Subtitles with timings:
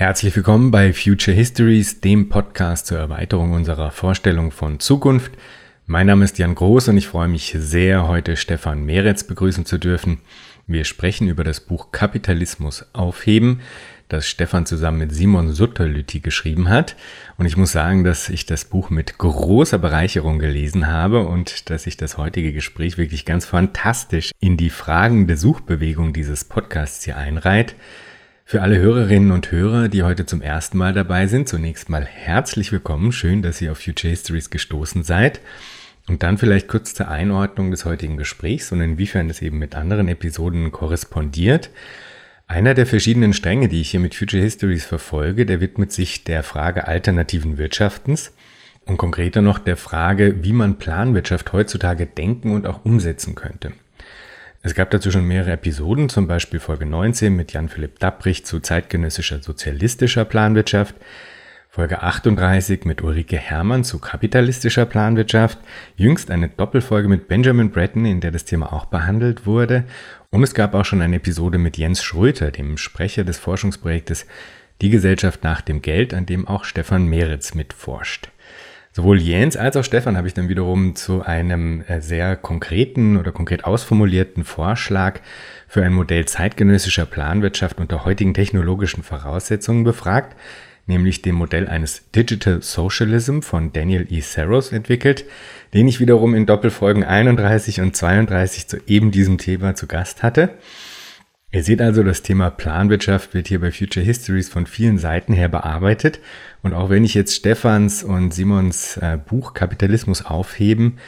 [0.00, 5.32] Herzlich willkommen bei Future Histories, dem Podcast zur Erweiterung unserer Vorstellung von Zukunft.
[5.84, 9.76] Mein Name ist Jan Groß und ich freue mich sehr, heute Stefan Meretz begrüßen zu
[9.76, 10.22] dürfen.
[10.66, 13.60] Wir sprechen über das Buch Kapitalismus aufheben,
[14.08, 16.96] das Stefan zusammen mit Simon Sutterlütti geschrieben hat.
[17.36, 21.82] Und ich muss sagen, dass ich das Buch mit großer Bereicherung gelesen habe und dass
[21.82, 27.18] sich das heutige Gespräch wirklich ganz fantastisch in die Fragen der Suchbewegung dieses Podcasts hier
[27.18, 27.76] einreiht.
[28.50, 32.72] Für alle Hörerinnen und Hörer, die heute zum ersten Mal dabei sind, zunächst mal herzlich
[32.72, 33.12] willkommen.
[33.12, 35.40] Schön, dass ihr auf Future Histories gestoßen seid.
[36.08, 40.08] Und dann vielleicht kurz zur Einordnung des heutigen Gesprächs und inwiefern es eben mit anderen
[40.08, 41.70] Episoden korrespondiert.
[42.48, 46.42] Einer der verschiedenen Stränge, die ich hier mit Future Histories verfolge, der widmet sich der
[46.42, 48.32] Frage alternativen Wirtschaftens
[48.84, 53.74] und konkreter noch der Frage, wie man Planwirtschaft heutzutage denken und auch umsetzen könnte.
[54.62, 59.42] Es gab dazu schon mehrere Episoden, zum Beispiel Folge 19 mit Jan-Philipp Dapprich zu zeitgenössischer
[59.42, 60.94] sozialistischer Planwirtschaft,
[61.70, 65.58] Folge 38 mit Ulrike Herrmann zu kapitalistischer Planwirtschaft,
[65.96, 69.84] jüngst eine Doppelfolge mit Benjamin Breton, in der das Thema auch behandelt wurde,
[70.28, 74.26] und es gab auch schon eine Episode mit Jens Schröter, dem Sprecher des Forschungsprojektes
[74.82, 78.30] Die Gesellschaft nach dem Geld, an dem auch Stefan Meritz mitforscht.
[78.92, 83.30] Sowohl Jens als auch Stefan habe ich dann wiederum zu einem äh, sehr konkreten oder
[83.30, 85.20] konkret ausformulierten Vorschlag
[85.68, 90.36] für ein Modell zeitgenössischer Planwirtschaft unter heutigen technologischen Voraussetzungen befragt,
[90.86, 94.20] nämlich dem Modell eines Digital Socialism von Daniel E.
[94.22, 95.24] Saros entwickelt,
[95.72, 100.50] den ich wiederum in Doppelfolgen 31 und 32 zu eben diesem Thema zu Gast hatte.
[101.52, 105.48] Ihr seht also, das Thema Planwirtschaft wird hier bei Future Histories von vielen Seiten her
[105.48, 106.20] bearbeitet.
[106.62, 110.98] Und auch wenn ich jetzt Stefans und Simons äh, Buch Kapitalismus aufheben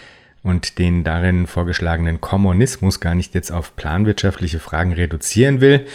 [0.42, 5.86] und den darin vorgeschlagenen Kommunismus gar nicht jetzt auf planwirtschaftliche Fragen reduzieren will,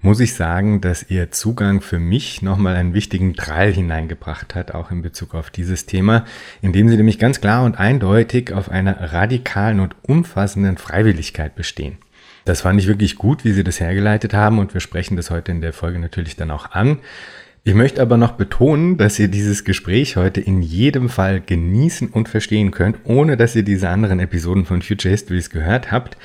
[0.00, 4.90] muss ich sagen, dass ihr Zugang für mich nochmal einen wichtigen Drall hineingebracht hat, auch
[4.90, 6.24] in Bezug auf dieses Thema,
[6.62, 11.98] indem sie nämlich ganz klar und eindeutig auf einer radikalen und umfassenden Freiwilligkeit bestehen.
[12.44, 15.52] Das fand ich wirklich gut, wie Sie das hergeleitet haben und wir sprechen das heute
[15.52, 16.98] in der Folge natürlich dann auch an.
[17.66, 22.28] Ich möchte aber noch betonen, dass ihr dieses Gespräch heute in jedem Fall genießen und
[22.28, 26.18] verstehen könnt, ohne dass ihr diese anderen Episoden von Future Histories gehört habt.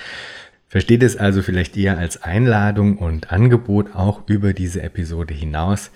[0.67, 5.91] Versteht es also vielleicht eher als Einladung und Angebot auch über diese Episode hinaus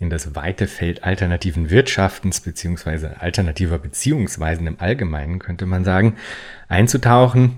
[0.00, 6.16] in das weite Feld alternativen Wirtschaftens beziehungsweise alternativer Beziehungsweisen im Allgemeinen, könnte man sagen,
[6.66, 7.52] einzutauchen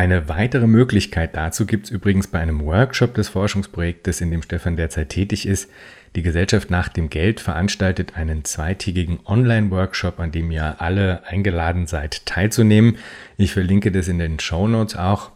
[0.00, 4.76] eine weitere Möglichkeit dazu gibt es übrigens bei einem Workshop des Forschungsprojektes, in dem Stefan
[4.76, 5.70] derzeit tätig ist.
[6.16, 12.24] Die Gesellschaft nach dem Geld veranstaltet einen zweitägigen Online-Workshop, an dem ihr alle eingeladen seid,
[12.24, 12.96] teilzunehmen.
[13.36, 15.32] Ich verlinke das in den Show Notes auch.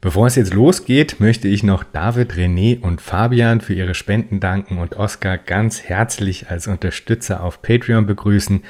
[0.00, 4.78] Bevor es jetzt losgeht, möchte ich noch David, René und Fabian für ihre Spenden danken
[4.78, 8.62] und Oskar ganz herzlich als Unterstützer auf Patreon begrüßen.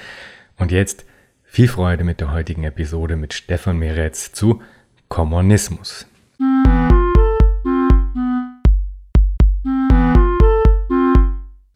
[0.56, 1.04] Und jetzt
[1.44, 4.60] viel Freude mit der heutigen Episode mit Stefan Meretz zu
[5.10, 6.06] Kommunismus.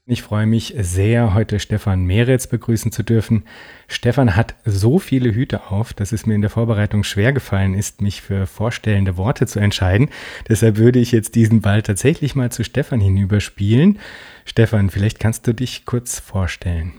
[0.06, 3.42] Ich freue mich sehr, heute Stefan Meretz begrüßen zu dürfen.
[3.88, 8.00] Stefan hat so viele Hüte auf, dass es mir in der Vorbereitung schwer gefallen ist,
[8.02, 10.10] mich für vorstellende Worte zu entscheiden.
[10.48, 13.98] Deshalb würde ich jetzt diesen Ball tatsächlich mal zu Stefan hinüberspielen.
[14.44, 16.92] Stefan, vielleicht kannst du dich kurz vorstellen.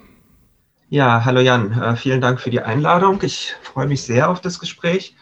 [0.90, 3.22] Ja, hallo Jan, äh, vielen Dank für die Einladung.
[3.22, 5.16] Ich freue mich sehr auf das Gespräch.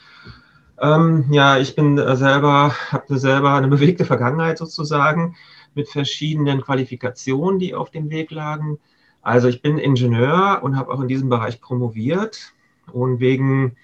[0.82, 5.36] Ähm, ja, ich bin äh, selber, habe selber eine bewegte Vergangenheit sozusagen
[5.76, 8.80] mit verschiedenen Qualifikationen, die auf dem Weg lagen.
[9.22, 12.54] Also ich bin Ingenieur und habe auch in diesem Bereich promoviert
[12.92, 13.78] und wegen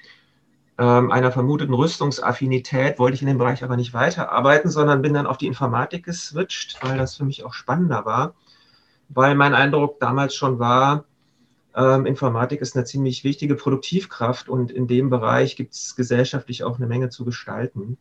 [0.77, 5.27] ähm, einer vermuteten Rüstungsaffinität wollte ich in dem Bereich aber nicht weiterarbeiten, sondern bin dann
[5.27, 8.33] auf die Informatik geswitcht, weil das für mich auch spannender war,
[9.09, 11.05] weil mein Eindruck damals schon war,
[11.75, 16.77] ähm, Informatik ist eine ziemlich wichtige Produktivkraft und in dem Bereich gibt es gesellschaftlich auch
[16.77, 17.97] eine Menge zu gestalten.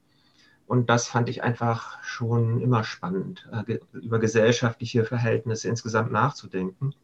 [0.66, 6.94] Und das fand ich einfach schon immer spannend, äh, über gesellschaftliche Verhältnisse insgesamt nachzudenken.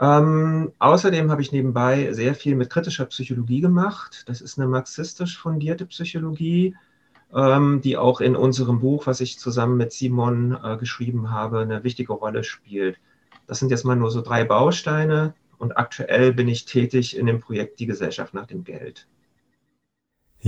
[0.00, 4.24] Ähm, außerdem habe ich nebenbei sehr viel mit kritischer Psychologie gemacht.
[4.26, 6.76] Das ist eine marxistisch fundierte Psychologie,
[7.34, 11.82] ähm, die auch in unserem Buch, was ich zusammen mit Simon äh, geschrieben habe, eine
[11.82, 12.98] wichtige Rolle spielt.
[13.46, 17.40] Das sind jetzt mal nur so drei Bausteine und aktuell bin ich tätig in dem
[17.40, 19.06] Projekt Die Gesellschaft nach dem Geld.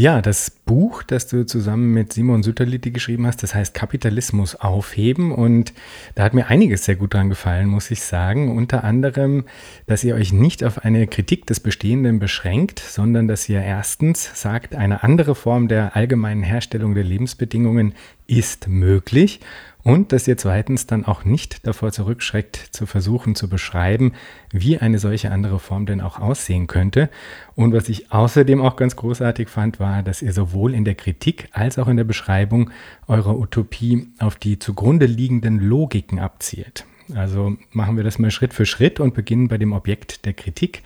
[0.01, 3.43] Ja, das Buch, das du zusammen mit Simon Sütterlitti geschrieben hast.
[3.43, 5.33] Das heißt Kapitalismus aufheben.
[5.33, 5.73] Und
[6.15, 8.57] da hat mir einiges sehr gut dran gefallen, muss ich sagen.
[8.57, 9.47] Unter anderem,
[9.87, 14.77] dass ihr euch nicht auf eine Kritik des Bestehenden beschränkt, sondern dass ihr erstens sagt,
[14.77, 17.95] eine andere Form der allgemeinen Herstellung der Lebensbedingungen
[18.29, 19.41] ist möglich
[19.83, 24.13] und dass ihr zweitens dann auch nicht davor zurückschreckt, zu versuchen zu beschreiben,
[24.53, 27.09] wie eine solche andere Form denn auch aussehen könnte.
[27.55, 31.49] Und was ich außerdem auch ganz großartig fand, war, dass ihr sowohl in der Kritik
[31.53, 32.71] als auch in der Beschreibung
[33.07, 36.85] eurer Utopie auf die zugrunde liegenden Logiken abzielt.
[37.15, 40.83] Also machen wir das mal Schritt für Schritt und beginnen bei dem Objekt der Kritik.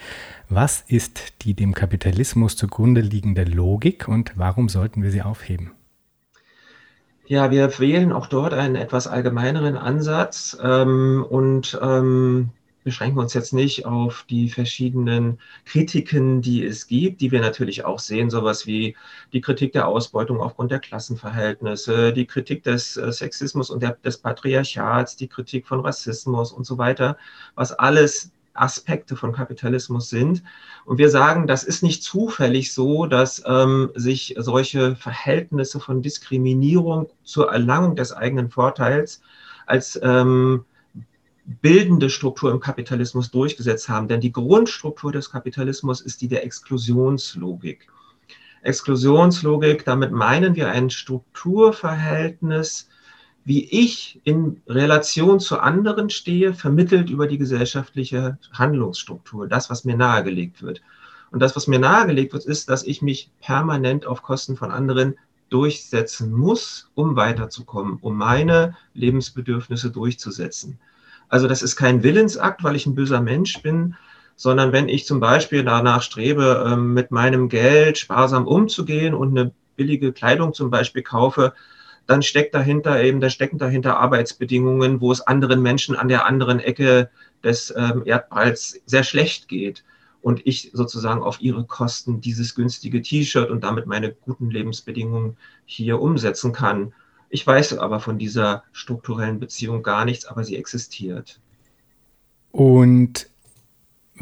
[0.49, 5.73] Was ist die dem Kapitalismus zugrunde liegende Logik und warum sollten wir sie aufheben?
[7.32, 12.50] Ja, wir wählen auch dort einen etwas allgemeineren Ansatz ähm, und ähm,
[12.84, 18.00] beschränken uns jetzt nicht auf die verschiedenen Kritiken, die es gibt, die wir natürlich auch
[18.00, 18.96] sehen, sowas wie
[19.32, 24.19] die Kritik der Ausbeutung aufgrund der Klassenverhältnisse, die Kritik des äh, Sexismus und der, des
[24.19, 27.17] Patriarchats, die Kritik von Rassismus und so weiter,
[27.55, 30.43] was alles Aspekte von Kapitalismus sind.
[30.85, 37.09] Und wir sagen, das ist nicht zufällig so, dass ähm, sich solche Verhältnisse von Diskriminierung
[37.25, 39.23] zur Erlangung des eigenen Vorteils
[39.67, 40.65] als ähm,
[41.45, 44.09] bildende Struktur im Kapitalismus durchgesetzt haben.
[44.09, 47.89] Denn die Grundstruktur des Kapitalismus ist die der Exklusionslogik.
[48.63, 52.89] Exklusionslogik, damit meinen wir ein Strukturverhältnis,
[53.44, 59.97] wie ich in Relation zu anderen stehe, vermittelt über die gesellschaftliche Handlungsstruktur, das, was mir
[59.97, 60.81] nahegelegt wird.
[61.33, 65.17] Und das, was mir nahegelegt wird, ist, dass ich mich permanent auf Kosten von anderen
[65.49, 70.79] durchsetzen muss, um weiterzukommen, um meine Lebensbedürfnisse durchzusetzen.
[71.29, 73.97] Also das ist kein Willensakt, weil ich ein böser Mensch bin,
[74.37, 79.53] sondern wenn ich zum Beispiel danach strebe, ähm, mit meinem Geld sparsam umzugehen und eine
[79.77, 81.55] billige Kleidung zum Beispiel kaufe,
[82.07, 86.61] dann steckt dahinter eben, da stecken dahinter Arbeitsbedingungen, wo es anderen Menschen an der anderen
[86.61, 87.11] Ecke
[87.43, 89.85] des ähm, Erdballs sehr schlecht geht
[90.21, 96.01] und ich sozusagen auf ihre Kosten dieses günstige T-Shirt und damit meine guten Lebensbedingungen hier
[96.01, 96.93] umsetzen kann.
[97.29, 101.41] Ich weiß aber von dieser strukturellen Beziehung gar nichts, aber sie existiert.
[102.53, 103.31] Und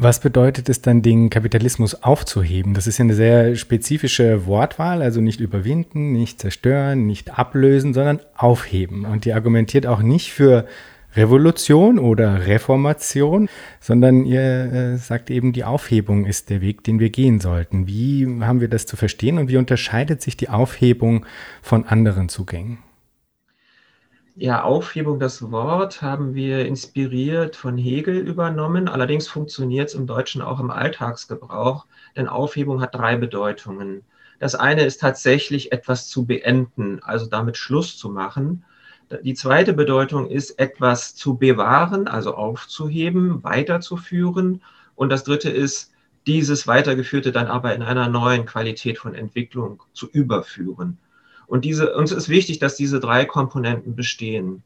[0.01, 2.73] was bedeutet es dann, den Kapitalismus aufzuheben?
[2.73, 8.19] Das ist ja eine sehr spezifische Wortwahl, also nicht überwinden, nicht zerstören, nicht ablösen, sondern
[8.35, 9.05] aufheben.
[9.05, 10.65] Und die argumentiert auch nicht für
[11.15, 13.47] Revolution oder Reformation,
[13.79, 17.85] sondern ihr äh, sagt eben, die Aufhebung ist der Weg, den wir gehen sollten.
[17.85, 21.27] Wie haben wir das zu verstehen und wie unterscheidet sich die Aufhebung
[21.61, 22.79] von anderen Zugängen?
[24.35, 28.87] Ja, Aufhebung, das Wort haben wir inspiriert von Hegel übernommen.
[28.87, 31.85] Allerdings funktioniert es im Deutschen auch im Alltagsgebrauch,
[32.15, 34.03] denn Aufhebung hat drei Bedeutungen.
[34.39, 38.63] Das eine ist tatsächlich etwas zu beenden, also damit Schluss zu machen.
[39.23, 44.61] Die zweite Bedeutung ist etwas zu bewahren, also aufzuheben, weiterzuführen.
[44.95, 45.91] Und das dritte ist,
[46.25, 50.97] dieses Weitergeführte dann aber in einer neuen Qualität von Entwicklung zu überführen.
[51.51, 54.63] Und diese, uns ist wichtig, dass diese drei Komponenten bestehen.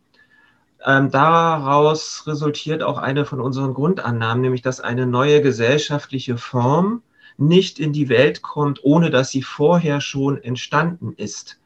[0.86, 7.02] Ähm, daraus resultiert auch eine von unseren Grundannahmen, nämlich dass eine neue gesellschaftliche Form
[7.38, 11.60] nicht in die Welt kommt, ohne dass sie vorher schon entstanden ist.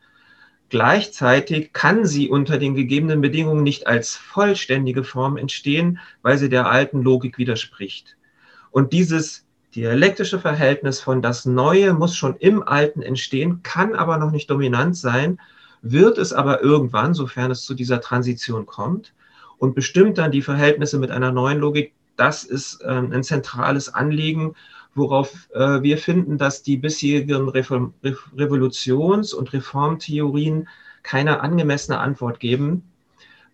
[0.69, 6.67] Gleichzeitig kann sie unter den gegebenen Bedingungen nicht als vollständige Form entstehen, weil sie der
[6.67, 8.15] alten Logik widerspricht.
[8.71, 9.48] Und dieses
[9.79, 14.97] dialektische Verhältnis von das Neue muss schon im Alten entstehen, kann aber noch nicht dominant
[14.97, 15.39] sein,
[15.81, 19.13] wird es aber irgendwann, sofern es zu dieser Transition kommt,
[19.57, 21.93] und bestimmt dann die Verhältnisse mit einer neuen Logik.
[22.17, 24.53] Das ist ähm, ein zentrales Anliegen,
[24.95, 27.93] worauf äh, wir finden, dass die bisherigen Reform
[28.35, 30.67] Revolutions- und Reformtheorien
[31.03, 32.83] keine angemessene Antwort geben.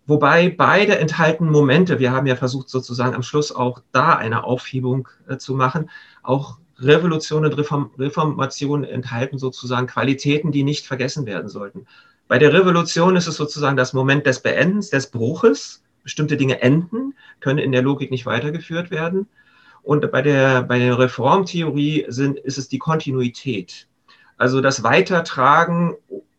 [0.06, 5.08] Wobei beide enthalten Momente, wir haben ja versucht sozusagen am Schluss auch da eine Aufhebung
[5.28, 5.90] äh, zu machen,
[6.22, 11.86] auch Revolution und Reform, Reformation enthalten sozusagen Qualitäten, die nicht vergessen werden sollten.
[12.28, 15.82] Bei der Revolution ist es sozusagen das Moment des Beendens, des Bruches.
[16.02, 19.26] Bestimmte Dinge enden, können in der Logik nicht weitergeführt werden.
[19.82, 23.88] Und bei der, bei der Reformtheorie sind, ist es die Kontinuität.
[24.36, 25.96] Also das Weitertragen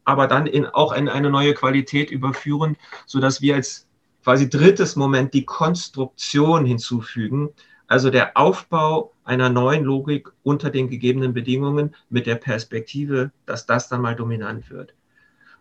[0.07, 3.87] aber dann in, auch in eine neue Qualität überführen, sodass wir als
[4.23, 7.49] quasi drittes Moment die Konstruktion hinzufügen,
[7.87, 13.89] also der Aufbau einer neuen Logik unter den gegebenen Bedingungen mit der Perspektive, dass das
[13.89, 14.93] dann mal dominant wird.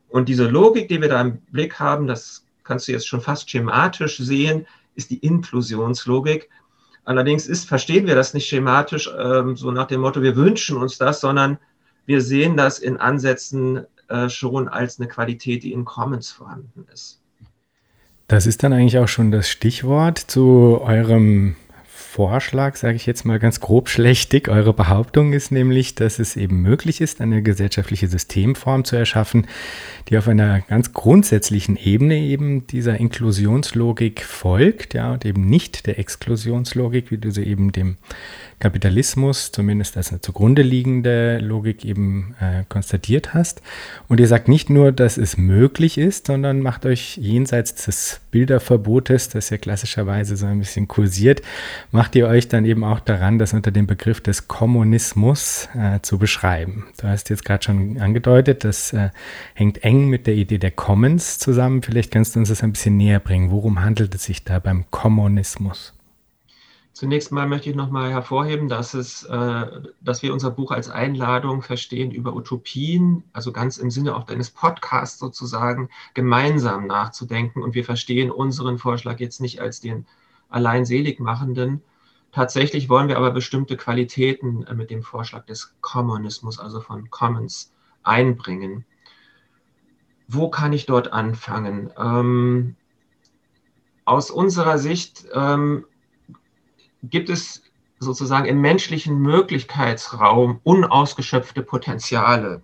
[0.09, 3.51] Und diese Logik, die wir da im Blick haben, das kannst du jetzt schon fast
[3.51, 6.49] schematisch sehen, ist die Inklusionslogik.
[7.05, 10.99] Allerdings ist, verstehen wir das nicht schematisch, ähm, so nach dem Motto, wir wünschen uns
[10.99, 11.59] das, sondern
[12.07, 17.21] wir sehen das in Ansätzen äh, schon als eine Qualität, die in Commons vorhanden ist.
[18.29, 21.55] Das ist dann eigentlich auch schon das Stichwort zu eurem
[22.17, 24.49] Vorschlag, sage ich jetzt mal ganz grob schlechtig.
[24.49, 29.47] Eure Behauptung ist nämlich, dass es eben möglich ist, eine gesellschaftliche Systemform zu erschaffen,
[30.09, 35.99] die auf einer ganz grundsätzlichen Ebene eben dieser Inklusionslogik folgt, ja, und eben nicht der
[35.99, 37.99] Exklusionslogik, wie du sie eben dem
[38.59, 43.61] Kapitalismus, zumindest als eine zugrunde liegende Logik eben äh, konstatiert hast.
[44.09, 49.29] Und ihr sagt nicht nur, dass es möglich ist, sondern macht euch jenseits des Bilderverbotes,
[49.29, 51.43] das ja klassischerweise so ein bisschen kursiert,
[51.91, 56.19] macht ihr euch dann eben auch daran, das unter dem Begriff des Kommunismus äh, zu
[56.19, 56.87] beschreiben.
[56.99, 59.11] Du hast jetzt gerade schon angedeutet, das äh,
[59.55, 61.83] hängt eng mit der Idee der Commons zusammen.
[61.83, 63.51] Vielleicht kannst du uns das ein bisschen näher bringen.
[63.51, 65.96] Worum handelt es sich da beim Kommunismus?
[66.97, 71.61] Zunächst mal möchte ich nochmal hervorheben, dass, es, äh, dass wir unser Buch als Einladung
[71.61, 77.63] verstehen, über Utopien, also ganz im Sinne auch deines Podcasts sozusagen, gemeinsam nachzudenken.
[77.63, 80.07] Und wir verstehen unseren Vorschlag jetzt nicht als den
[80.49, 81.83] allein selig machenden.
[82.33, 87.75] Tatsächlich wollen wir aber bestimmte Qualitäten äh, mit dem Vorschlag des Kommunismus, also von Commons,
[88.05, 88.87] einbringen.
[90.29, 91.91] Wo kann ich dort anfangen?
[91.99, 92.75] Ähm,
[94.07, 95.85] aus unserer Sicht ähm,
[97.11, 97.63] gibt es
[97.99, 102.63] sozusagen im menschlichen Möglichkeitsraum unausgeschöpfte Potenziale.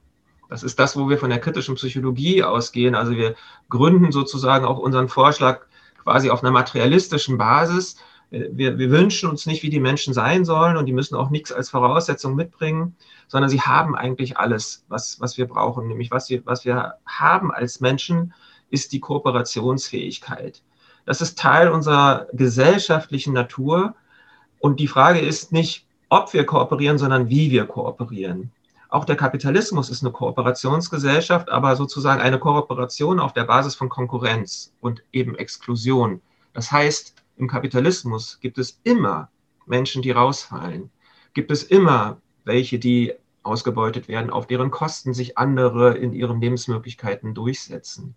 [0.48, 2.94] Das ist das, wo wir von der kritischen Psychologie ausgehen.
[2.94, 3.34] Also wir
[3.70, 5.62] gründen sozusagen auch unseren Vorschlag
[6.02, 7.96] quasi auf einer materialistischen Basis.
[8.30, 11.52] Wir, wir, wünschen uns nicht, wie die Menschen sein sollen und die müssen auch nichts
[11.52, 12.96] als Voraussetzung mitbringen,
[13.28, 15.86] sondern sie haben eigentlich alles, was, was wir brauchen.
[15.86, 18.34] Nämlich was wir, was wir haben als Menschen,
[18.70, 20.62] ist die Kooperationsfähigkeit.
[21.04, 23.94] Das ist Teil unserer gesellschaftlichen Natur
[24.62, 28.52] und die Frage ist nicht, ob wir kooperieren, sondern wie wir kooperieren.
[28.88, 34.72] Auch der Kapitalismus ist eine Kooperationsgesellschaft, aber sozusagen eine Kooperation auf der Basis von Konkurrenz
[34.80, 36.20] und eben Exklusion.
[36.52, 39.30] Das heißt, im Kapitalismus gibt es immer
[39.66, 40.92] Menschen, die rausfallen.
[41.34, 47.34] Gibt es immer welche, die ausgebeutet werden, auf deren Kosten sich andere in ihren Lebensmöglichkeiten
[47.34, 48.14] durchsetzen.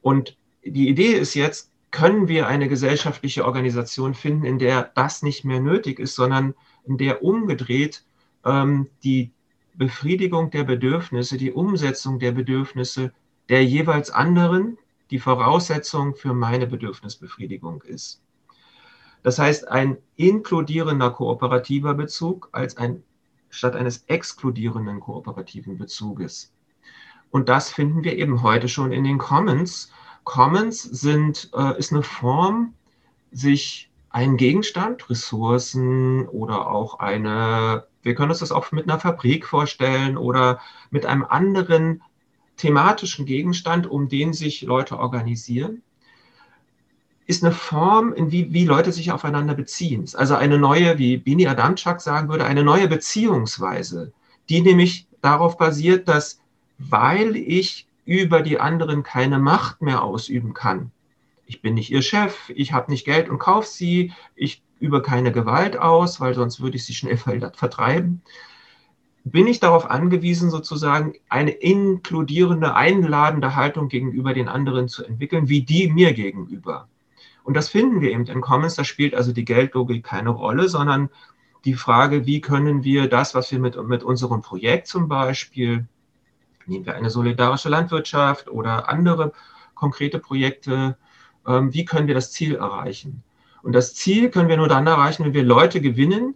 [0.00, 5.44] Und die Idee ist jetzt, können wir eine gesellschaftliche Organisation finden, in der das nicht
[5.44, 6.54] mehr nötig ist, sondern
[6.84, 8.04] in der umgedreht
[8.44, 9.32] ähm, die
[9.74, 13.12] Befriedigung der Bedürfnisse, die Umsetzung der Bedürfnisse
[13.48, 14.78] der jeweils anderen
[15.10, 18.22] die Voraussetzung für meine Bedürfnisbefriedigung ist.
[19.22, 23.02] Das heißt, ein inkludierender kooperativer Bezug als ein
[23.50, 26.52] statt eines exkludierenden kooperativen Bezuges.
[27.30, 29.92] Und das finden wir eben heute schon in den Commons,
[30.24, 32.74] Commons sind, äh, ist eine Form,
[33.32, 39.46] sich einen Gegenstand, Ressourcen oder auch eine, wir können uns das auch mit einer Fabrik
[39.46, 40.60] vorstellen oder
[40.90, 42.02] mit einem anderen
[42.56, 45.82] thematischen Gegenstand, um den sich Leute organisieren,
[47.26, 50.04] ist eine Form, in wie, wie Leute sich aufeinander beziehen.
[50.14, 54.12] Also eine neue, wie Bini Adamczak sagen würde, eine neue Beziehungsweise,
[54.48, 56.40] die nämlich darauf basiert, dass
[56.78, 60.90] weil ich über die anderen keine Macht mehr ausüben kann.
[61.46, 65.30] Ich bin nicht ihr Chef, ich habe nicht Geld und kaufe sie, ich übe keine
[65.30, 68.22] Gewalt aus, weil sonst würde ich sie schnell vertreiben.
[69.22, 75.62] Bin ich darauf angewiesen, sozusagen eine inkludierende, einladende Haltung gegenüber den anderen zu entwickeln, wie
[75.62, 76.88] die mir gegenüber.
[77.44, 81.10] Und das finden wir eben in Commons, da spielt also die Geldlogik keine Rolle, sondern
[81.64, 85.86] die Frage, wie können wir das, was wir mit, mit unserem Projekt zum Beispiel
[86.66, 89.32] Nehmen wir eine solidarische Landwirtschaft oder andere
[89.74, 90.96] konkrete Projekte.
[91.46, 93.22] Ähm, wie können wir das Ziel erreichen?
[93.62, 96.34] Und das Ziel können wir nur dann erreichen, wenn wir Leute gewinnen,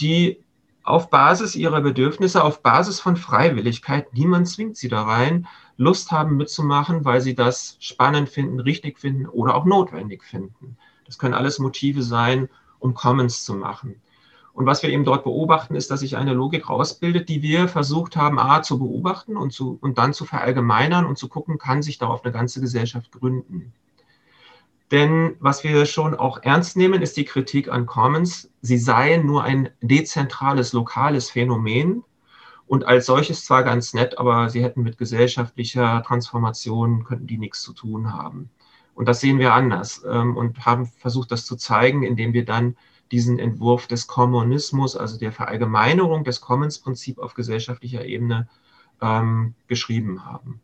[0.00, 0.42] die
[0.82, 6.36] auf Basis ihrer Bedürfnisse, auf Basis von Freiwilligkeit, niemand zwingt sie da rein, Lust haben
[6.36, 10.76] mitzumachen, weil sie das spannend finden, richtig finden oder auch notwendig finden.
[11.06, 14.00] Das können alles Motive sein, um Commons zu machen.
[14.54, 18.16] Und was wir eben dort beobachten, ist, dass sich eine Logik rausbildet, die wir versucht
[18.16, 21.98] haben, A, zu beobachten und, zu, und dann zu verallgemeinern und zu gucken, kann sich
[21.98, 23.72] darauf eine ganze Gesellschaft gründen.
[24.92, 28.48] Denn was wir schon auch ernst nehmen, ist die Kritik an Commons.
[28.60, 32.04] Sie seien nur ein dezentrales, lokales Phänomen
[32.68, 37.60] und als solches zwar ganz nett, aber sie hätten mit gesellschaftlicher Transformation, könnten die nichts
[37.62, 38.50] zu tun haben.
[38.94, 42.76] Und das sehen wir anders ähm, und haben versucht, das zu zeigen, indem wir dann
[43.14, 48.48] diesen Entwurf des Kommunismus, also der Verallgemeinerung des Commons-Prinzips auf gesellschaftlicher Ebene
[49.00, 50.60] ähm, geschrieben haben.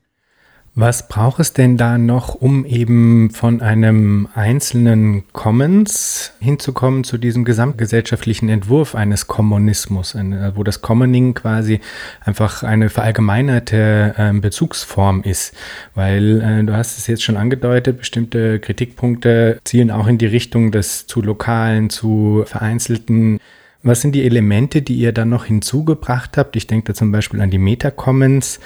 [0.76, 7.44] Was braucht es denn da noch, um eben von einem einzelnen Commons hinzukommen zu diesem
[7.44, 10.16] gesamtgesellschaftlichen Entwurf eines Kommunismus,
[10.54, 11.80] wo das Commoning quasi
[12.24, 15.54] einfach eine verallgemeinerte äh, Bezugsform ist?
[15.96, 20.70] Weil äh, du hast es jetzt schon angedeutet, bestimmte Kritikpunkte zielen auch in die Richtung
[20.70, 23.40] des zu lokalen, zu vereinzelten
[23.82, 26.56] was sind die Elemente, die ihr dann noch hinzugebracht habt?
[26.56, 28.60] Ich denke da zum Beispiel an die Meta-Commons.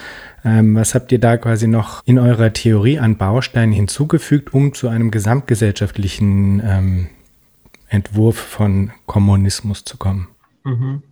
[0.44, 4.88] Ähm, was habt ihr da quasi noch in eurer Theorie an Bausteinen hinzugefügt, um zu
[4.88, 7.06] einem gesamtgesellschaftlichen ähm,
[7.88, 10.28] Entwurf von Kommunismus zu kommen?
[10.64, 11.02] Mhm.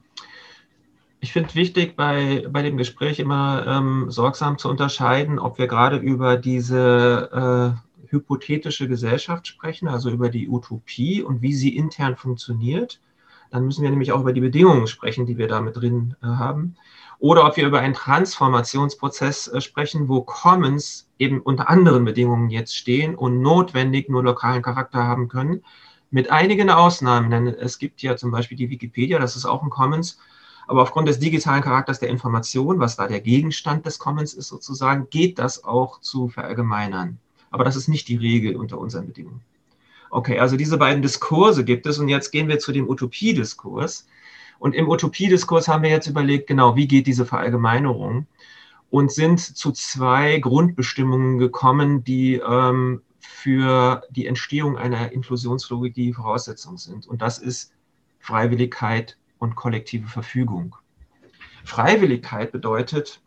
[1.21, 5.99] Ich finde wichtig bei, bei dem Gespräch immer ähm, sorgsam zu unterscheiden, ob wir gerade
[5.99, 12.99] über diese äh, hypothetische Gesellschaft sprechen, also über die Utopie und wie sie intern funktioniert
[13.53, 16.27] dann müssen wir nämlich auch über die Bedingungen sprechen, die wir da mit drin äh,
[16.27, 16.75] haben.
[17.19, 22.75] Oder ob wir über einen Transformationsprozess äh, sprechen, wo Commons eben unter anderen Bedingungen jetzt
[22.75, 25.63] stehen und notwendig nur lokalen Charakter haben können.
[26.11, 29.71] Mit einigen Ausnahmen, denn es gibt ja zum Beispiel die Wikipedia, das ist auch ein
[29.71, 30.19] Commons,
[30.67, 35.11] aber aufgrund des digitalen Charakters der Information, was da der Gegenstand des Commons ist sozusagen,
[35.11, 37.19] geht das auch zu verallgemeinern.
[37.51, 39.43] Aber das ist nicht die Regel unter unseren Bedingungen.
[40.13, 44.07] Okay, also diese beiden Diskurse gibt es und jetzt gehen wir zu dem Utopiediskurs.
[44.59, 48.27] Und im Utopiediskurs haben wir jetzt überlegt, genau, wie geht diese Verallgemeinerung
[48.91, 56.77] und sind zu zwei Grundbestimmungen gekommen, die ähm, für die Entstehung einer Inklusionslogik die Voraussetzung
[56.77, 57.07] sind.
[57.07, 57.73] Und das ist
[58.19, 60.77] Freiwilligkeit und kollektive Verfügung.
[61.65, 63.23] Freiwilligkeit bedeutet,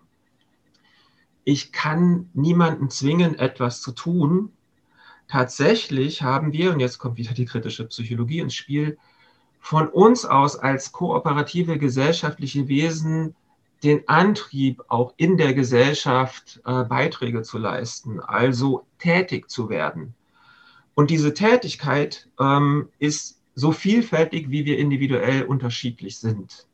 [1.46, 4.51] ich kann niemanden zwingen, etwas zu tun,
[5.27, 8.98] tatsächlich haben wir, und jetzt kommt wieder die kritische Psychologie ins Spiel,
[9.60, 13.36] von uns aus als kooperative gesellschaftliche Wesen
[13.84, 20.13] den Antrieb, auch in der Gesellschaft äh, Beiträge zu leisten, also tätig zu werden.
[20.94, 26.67] Und diese Tätigkeit ähm, ist so vielfältig, wie wir individuell unterschiedlich sind.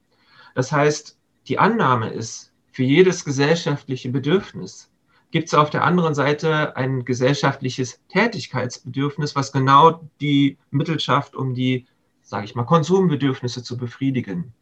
[0.53, 1.17] Das heißt,
[1.47, 4.90] die Annahme ist, für jedes gesellschaftliche Bedürfnis
[5.31, 11.53] gibt es auf der anderen Seite ein gesellschaftliches Tätigkeitsbedürfnis, was genau die Mittel schafft, um
[11.53, 11.87] die,
[12.21, 14.53] sage ich mal, Konsumbedürfnisse zu befriedigen.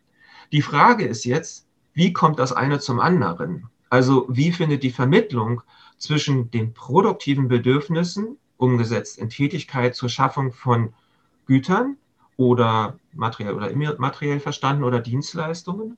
[0.51, 3.69] Die Frage ist jetzt, wie kommt das eine zum anderen?
[3.89, 5.61] Also wie findet die Vermittlung
[5.97, 10.93] zwischen den produktiven Bedürfnissen, umgesetzt in Tätigkeit zur Schaffung von
[11.45, 11.97] Gütern
[12.37, 15.97] oder materiell oder immateriell verstanden oder Dienstleistungen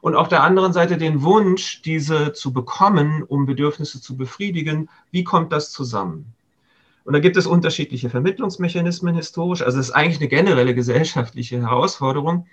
[0.00, 4.88] und auf der anderen Seite den Wunsch, diese zu bekommen, um Bedürfnisse zu befriedigen.
[5.10, 6.32] Wie kommt das zusammen?
[7.04, 9.62] Und da gibt es unterschiedliche Vermittlungsmechanismen historisch.
[9.62, 12.46] Also es ist eigentlich eine generelle gesellschaftliche Herausforderung.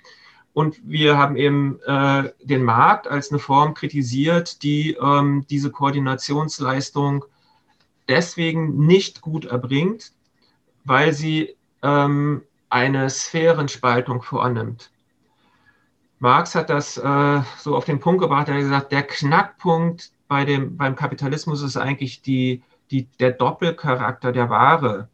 [0.53, 7.25] Und wir haben eben äh, den Markt als eine Form kritisiert, die ähm, diese Koordinationsleistung
[8.07, 10.11] deswegen nicht gut erbringt,
[10.85, 14.91] weil sie ähm, eine Sphärenspaltung vornimmt.
[16.23, 20.45] Marx hat das äh, so auf den Punkt gebracht, er hat gesagt, der Knackpunkt bei
[20.45, 25.09] dem, beim Kapitalismus ist eigentlich die, die, der Doppelcharakter der Ware.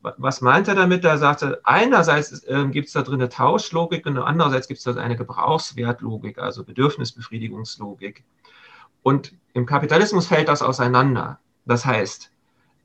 [0.00, 1.04] Was meint er damit?
[1.04, 4.94] Er sagte, einerseits äh, gibt es da drin eine Tauschlogik und andererseits gibt es da
[4.94, 8.24] eine Gebrauchswertlogik, also Bedürfnisbefriedigungslogik.
[9.02, 11.38] Und im Kapitalismus fällt das auseinander.
[11.66, 12.30] Das heißt,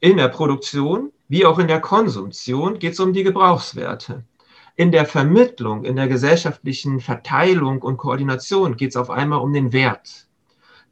[0.02, 4.26] in der Produktion wie auch in der Konsumtion geht es um die Gebrauchswerte.
[4.76, 9.72] In der Vermittlung, in der gesellschaftlichen Verteilung und Koordination geht es auf einmal um den
[9.72, 10.28] Wert.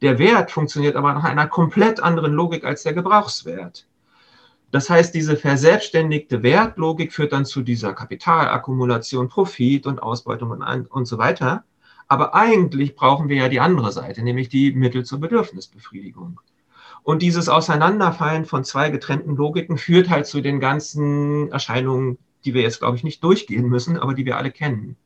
[0.02, 3.88] Der Wert funktioniert aber nach einer komplett anderen Logik als der Gebrauchswert.
[4.70, 11.04] Das heißt, diese verselbstständigte Wertlogik führt dann zu dieser Kapitalakkumulation, Profit und Ausbeutung und, und
[11.06, 11.64] so weiter.
[12.06, 16.40] Aber eigentlich brauchen wir ja die andere Seite, nämlich die Mittel zur Bedürfnisbefriedigung.
[17.02, 22.62] Und dieses Auseinanderfallen von zwei getrennten Logiken führt halt zu den ganzen Erscheinungen, die wir
[22.62, 24.96] jetzt, glaube ich, nicht durchgehen müssen, aber die wir alle kennen.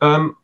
[0.00, 0.36] Ähm,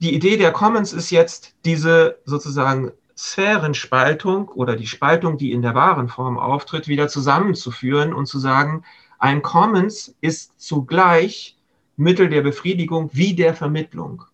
[0.00, 5.74] die Idee der Commons ist jetzt diese sozusagen Sphärenspaltung oder die Spaltung, die in der
[5.74, 8.84] wahren Form auftritt, wieder zusammenzuführen und zu sagen,
[9.18, 11.56] ein Commons ist zugleich
[11.96, 14.24] Mittel der Befriedigung wie der Vermittlung.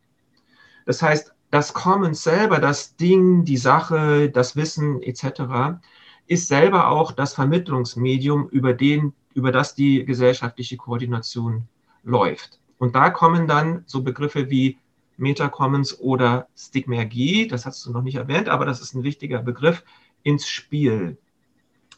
[0.87, 5.79] Das heißt, das Commons selber, das Ding, die Sache, das Wissen etc.,
[6.27, 11.69] ist selber auch das Vermittlungsmedium, über den über das die gesellschaftliche Koordination
[12.03, 12.59] läuft.
[12.79, 14.79] Und da kommen dann so Begriffe wie
[15.17, 19.85] Metacommons oder Stigmergie, das hast du noch nicht erwähnt, aber das ist ein wichtiger Begriff,
[20.23, 21.19] ins Spiel.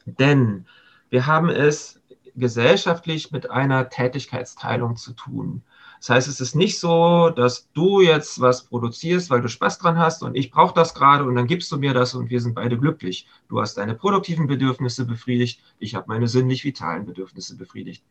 [0.07, 0.67] Denn
[1.11, 2.01] wir haben es
[2.35, 5.63] gesellschaftlich mit einer Tätigkeitsteilung zu tun.
[6.03, 9.99] Das heißt, es ist nicht so, dass du jetzt was produzierst, weil du Spaß dran
[9.99, 12.57] hast und ich brauche das gerade und dann gibst du mir das und wir sind
[12.57, 13.29] beide glücklich.
[13.49, 18.03] Du hast deine produktiven Bedürfnisse befriedigt, ich habe meine sinnlich vitalen Bedürfnisse befriedigt.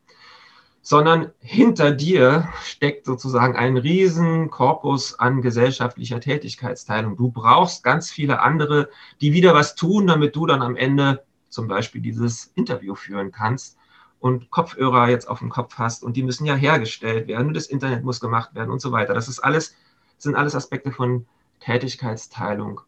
[0.81, 7.17] Sondern hinter dir steckt sozusagen ein riesen Korpus an gesellschaftlicher Tätigkeitsteilung.
[7.17, 11.67] Du brauchst ganz viele andere, die wieder was tun, damit du dann am Ende zum
[11.67, 13.75] Beispiel dieses Interview führen kannst
[14.21, 17.65] und Kopfhörer jetzt auf dem Kopf hast und die müssen ja hergestellt werden und das
[17.65, 19.13] Internet muss gemacht werden und so weiter.
[19.13, 19.75] Das ist alles,
[20.19, 21.25] sind alles Aspekte von
[21.59, 22.81] Tätigkeitsteilung.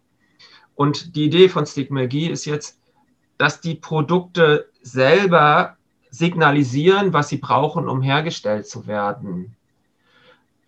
[0.75, 2.79] Und die Idee von Stigmergie ist jetzt,
[3.37, 5.75] dass die Produkte selber
[6.11, 9.55] signalisieren, was sie brauchen, um hergestellt zu werden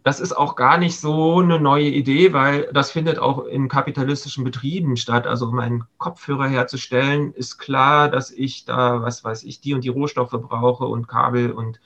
[0.06, 4.44] das ist auch gar nicht so eine neue Idee, weil das findet auch in kapitalistischen
[4.44, 5.26] Betrieben statt.
[5.26, 9.84] Also um einen Kopfhörer herzustellen, ist klar, dass ich da, was weiß ich, die und
[9.84, 11.80] die Rohstoffe brauche und Kabel und,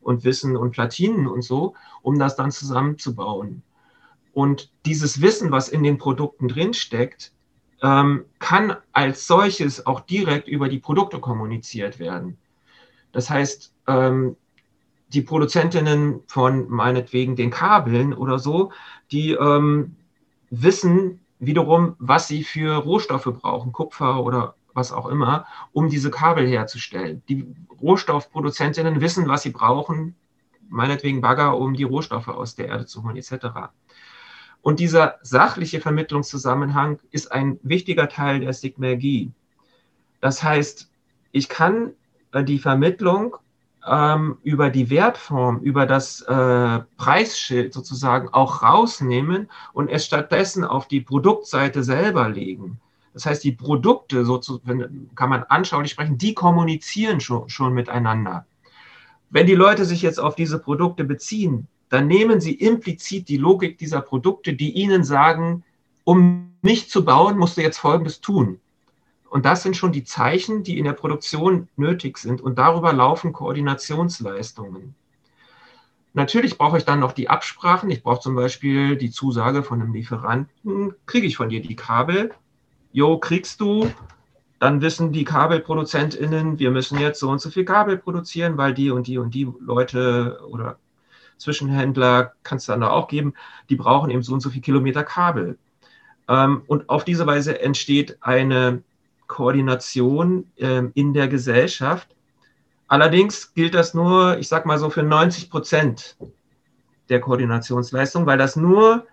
[0.00, 3.62] und Wissen und Platinen und so, um das dann zusammenzubauen.
[4.32, 7.32] Und dieses Wissen, was in den Produkten drinsteckt,
[7.82, 12.38] ähm, kann als solches auch direkt über die Produkte kommuniziert werden.
[13.12, 14.36] Das heißt, ähm,
[15.08, 18.72] die Produzentinnen von meinetwegen den Kabeln oder so,
[19.10, 19.96] die ähm,
[20.50, 26.46] wissen wiederum, was sie für Rohstoffe brauchen, Kupfer oder was auch immer, um diese Kabel
[26.46, 27.22] herzustellen.
[27.28, 27.46] Die
[27.80, 30.14] Rohstoffproduzentinnen wissen, was sie brauchen,
[30.68, 33.46] meinetwegen Bagger, um die Rohstoffe aus der Erde zu holen, etc.
[34.60, 39.32] Und dieser sachliche Vermittlungszusammenhang ist ein wichtiger Teil der Sigmergie.
[40.20, 40.90] Das heißt,
[41.32, 41.92] ich kann
[42.32, 43.36] äh, die Vermittlung
[43.86, 50.88] ähm, über die Wertform, über das äh, Preisschild sozusagen auch rausnehmen und es stattdessen auf
[50.88, 52.80] die Produktseite selber legen.
[53.14, 54.60] Das heißt, die Produkte, so zu,
[55.14, 58.46] kann man anschaulich sprechen, die kommunizieren schon, schon miteinander.
[59.30, 63.78] Wenn die Leute sich jetzt auf diese Produkte beziehen, dann nehmen sie implizit die Logik
[63.78, 65.64] dieser Produkte, die ihnen sagen,
[66.04, 68.60] um mich zu bauen, musst du jetzt Folgendes tun.
[69.30, 72.40] Und das sind schon die Zeichen, die in der Produktion nötig sind.
[72.40, 74.94] Und darüber laufen Koordinationsleistungen.
[76.14, 77.90] Natürlich brauche ich dann noch die Absprachen.
[77.90, 80.94] Ich brauche zum Beispiel die Zusage von einem Lieferanten.
[81.06, 82.32] Kriege ich von dir die Kabel?
[82.92, 83.90] Jo, kriegst du.
[84.58, 88.90] Dann wissen die KabelproduzentInnen, wir müssen jetzt so und so viel Kabel produzieren, weil die
[88.90, 90.78] und die und die Leute oder
[91.36, 93.34] Zwischenhändler, kannst du dann auch geben,
[93.70, 95.58] die brauchen eben so und so viel Kilometer Kabel.
[96.28, 98.82] Ähm, und auf diese Weise entsteht eine
[99.28, 102.08] Koordination ähm, in der Gesellschaft.
[102.88, 106.16] Allerdings gilt das nur, ich sage mal so, für 90 Prozent
[107.08, 109.06] der Koordinationsleistung, weil das nur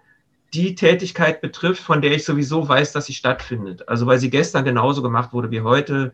[0.54, 3.88] die Tätigkeit betrifft, von der ich sowieso weiß, dass sie stattfindet.
[3.90, 6.14] Also weil sie gestern genauso gemacht wurde wie heute.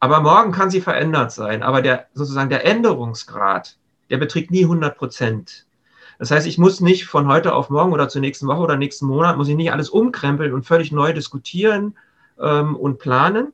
[0.00, 1.62] Aber morgen kann sie verändert sein.
[1.62, 3.76] Aber der sozusagen der Änderungsgrad,
[4.10, 5.66] der beträgt nie 100 Prozent.
[6.18, 9.06] Das heißt, ich muss nicht von heute auf morgen oder zur nächsten Woche oder nächsten
[9.06, 11.94] Monat, muss ich nicht alles umkrempeln und völlig neu diskutieren
[12.40, 13.52] ähm, und planen,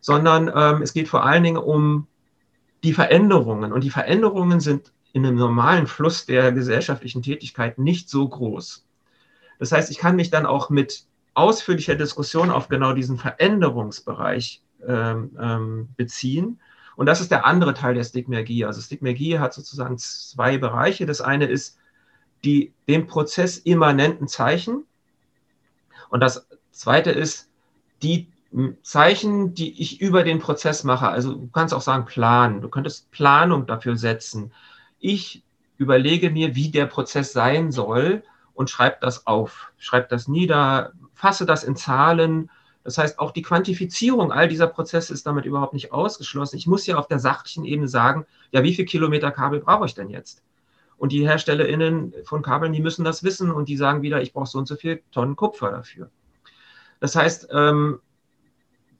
[0.00, 2.06] sondern ähm, es geht vor allen Dingen um
[2.84, 3.72] die Veränderungen.
[3.72, 8.84] Und die Veränderungen sind in einem normalen Fluss der gesellschaftlichen Tätigkeit nicht so groß.
[9.58, 11.04] Das heißt, ich kann mich dann auch mit
[11.34, 16.60] ausführlicher Diskussion auf genau diesen Veränderungsbereich ähm, ähm, beziehen.
[16.96, 18.64] Und das ist der andere Teil der Stigmergie.
[18.64, 21.06] Also Stigmergie hat sozusagen zwei Bereiche.
[21.06, 21.78] Das eine ist
[22.44, 24.84] die dem Prozess immanenten Zeichen.
[26.10, 27.47] Und das zweite ist
[28.02, 28.28] die
[28.82, 33.10] Zeichen, die ich über den Prozess mache, also du kannst auch sagen planen, du könntest
[33.10, 34.52] Planung dafür setzen.
[34.98, 35.42] Ich
[35.76, 38.22] überlege mir, wie der Prozess sein soll
[38.54, 42.50] und schreibe das auf, schreibe das nieder, fasse das in Zahlen.
[42.84, 46.56] Das heißt, auch die Quantifizierung all dieser Prozesse ist damit überhaupt nicht ausgeschlossen.
[46.56, 49.94] Ich muss ja auf der sachlichen Ebene sagen, ja, wie viel Kilometer Kabel brauche ich
[49.94, 50.42] denn jetzt?
[50.96, 54.46] Und die HerstellerInnen von Kabeln, die müssen das wissen und die sagen wieder, ich brauche
[54.46, 56.10] so und so viel Tonnen Kupfer dafür.
[57.00, 58.00] Das heißt, ähm,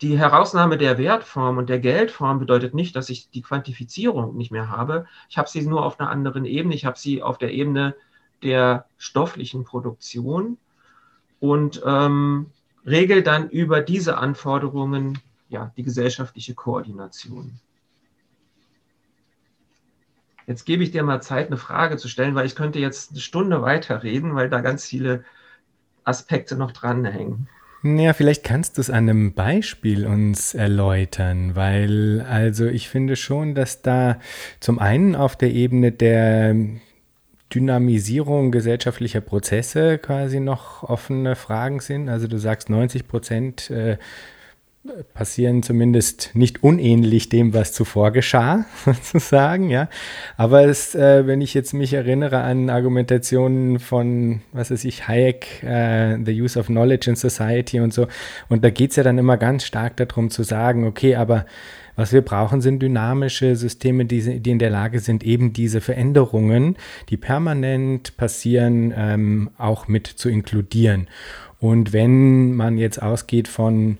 [0.01, 4.71] die Herausnahme der Wertform und der Geldform bedeutet nicht, dass ich die Quantifizierung nicht mehr
[4.71, 5.07] habe.
[5.29, 6.75] Ich habe sie nur auf einer anderen Ebene.
[6.75, 7.97] Ich habe sie auf der Ebene
[8.43, 10.57] der stofflichen Produktion
[11.41, 12.51] und ähm,
[12.87, 17.59] regel dann über diese Anforderungen ja, die gesellschaftliche Koordination.
[20.47, 23.21] Jetzt gebe ich dir mal Zeit, eine Frage zu stellen, weil ich könnte jetzt eine
[23.21, 25.25] Stunde weiterreden, weil da ganz viele
[26.05, 27.49] Aspekte noch dranhängen.
[27.85, 33.55] Ja, vielleicht kannst du es an einem Beispiel uns erläutern, weil also ich finde schon,
[33.55, 34.19] dass da
[34.59, 36.57] zum einen auf der Ebene der
[37.55, 42.09] Dynamisierung gesellschaftlicher Prozesse quasi noch offene Fragen sind.
[42.09, 43.97] Also du sagst 90 Prozent äh,
[45.15, 49.89] passieren zumindest nicht unähnlich dem, was zuvor geschah, sozusagen, ja.
[50.37, 55.63] Aber es, äh, wenn ich jetzt mich erinnere an Argumentationen von, was weiß ich, Hayek,
[55.63, 58.07] äh, The Use of Knowledge in Society und so,
[58.49, 61.47] und da geht es ja dann immer ganz stark darum zu sagen, okay, aber
[61.97, 66.77] was wir brauchen, sind dynamische Systeme, die, die in der Lage sind, eben diese Veränderungen,
[67.09, 71.09] die permanent passieren, ähm, auch mit zu inkludieren.
[71.59, 73.99] Und wenn man jetzt ausgeht von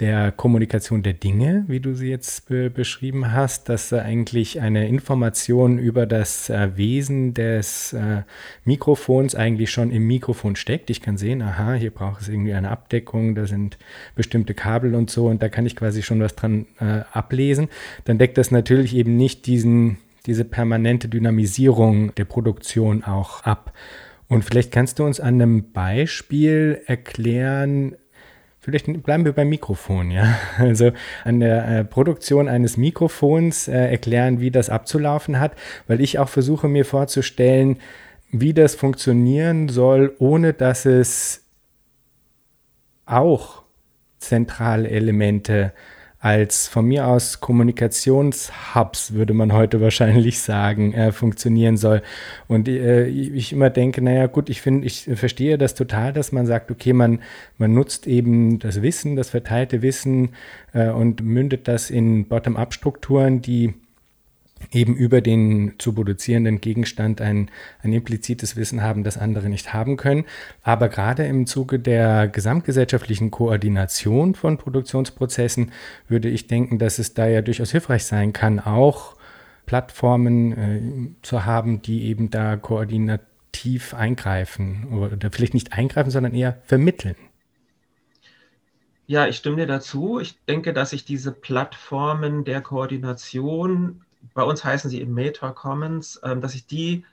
[0.00, 4.88] der Kommunikation der Dinge, wie du sie jetzt be beschrieben hast, dass äh, eigentlich eine
[4.88, 8.22] Information über das äh, Wesen des äh,
[8.64, 10.90] Mikrofons eigentlich schon im Mikrofon steckt.
[10.90, 13.78] Ich kann sehen, aha, hier braucht es irgendwie eine Abdeckung, da sind
[14.16, 17.68] bestimmte Kabel und so und da kann ich quasi schon was dran äh, ablesen.
[18.04, 23.72] Dann deckt das natürlich eben nicht diesen, diese permanente Dynamisierung der Produktion auch ab.
[24.26, 27.94] Und vielleicht kannst du uns an einem Beispiel erklären,
[28.64, 30.38] Vielleicht bleiben wir beim Mikrofon, ja.
[30.58, 35.52] Also an der äh, Produktion eines Mikrofons äh, erklären, wie das abzulaufen hat,
[35.86, 37.76] weil ich auch versuche mir vorzustellen,
[38.30, 41.44] wie das funktionieren soll, ohne dass es
[43.04, 43.64] auch
[44.16, 45.74] zentrale Elemente
[46.24, 52.00] als von mir aus Kommunikationshubs, würde man heute wahrscheinlich sagen, äh, funktionieren soll.
[52.48, 56.46] Und äh, ich immer denke, naja gut, ich finde, ich verstehe das total, dass man
[56.46, 57.20] sagt, okay, man,
[57.58, 60.30] man nutzt eben das Wissen, das verteilte Wissen
[60.72, 63.74] äh, und mündet das in Bottom-up-Strukturen, die
[64.72, 67.50] eben über den zu produzierenden Gegenstand ein,
[67.82, 70.24] ein implizites Wissen haben, das andere nicht haben können.
[70.62, 75.72] Aber gerade im Zuge der gesamtgesellschaftlichen Koordination von Produktionsprozessen
[76.08, 79.16] würde ich denken, dass es da ja durchaus hilfreich sein kann, auch
[79.66, 86.58] Plattformen äh, zu haben, die eben da koordinativ eingreifen oder vielleicht nicht eingreifen, sondern eher
[86.64, 87.16] vermitteln.
[89.06, 90.18] Ja, ich stimme dir dazu.
[90.18, 96.20] Ich denke, dass sich diese Plattformen der Koordination bei uns heißen sie eben Meta Commons,
[96.22, 97.04] ähm, dass ich die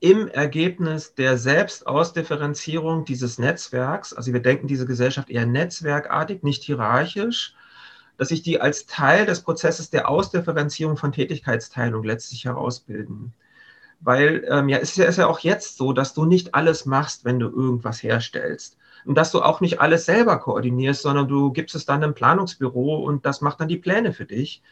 [0.00, 7.54] im Ergebnis der Selbstausdifferenzierung dieses Netzwerks, also wir denken diese Gesellschaft eher netzwerkartig, nicht hierarchisch,
[8.18, 13.32] dass sich die als Teil des Prozesses der Ausdifferenzierung von Tätigkeitsteilung letztlich herausbilden.
[14.00, 16.84] Weil ähm, ja, es ist ja, ist ja auch jetzt so, dass du nicht alles
[16.84, 18.76] machst, wenn du irgendwas herstellst.
[19.04, 22.96] Und dass du auch nicht alles selber koordinierst, sondern du gibst es dann im Planungsbüro
[23.04, 24.62] und das macht dann die Pläne für dich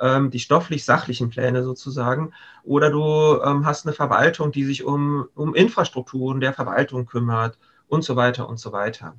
[0.00, 2.32] ähm, die stofflich-sachlichen Pläne sozusagen,
[2.64, 7.58] oder du ähm, hast eine Verwaltung, die sich um, um Infrastrukturen der Verwaltung kümmert
[7.88, 9.14] und so weiter und so weiter.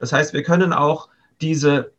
[0.00, 1.08] Das heißt, wir können auch
[1.40, 1.92] diese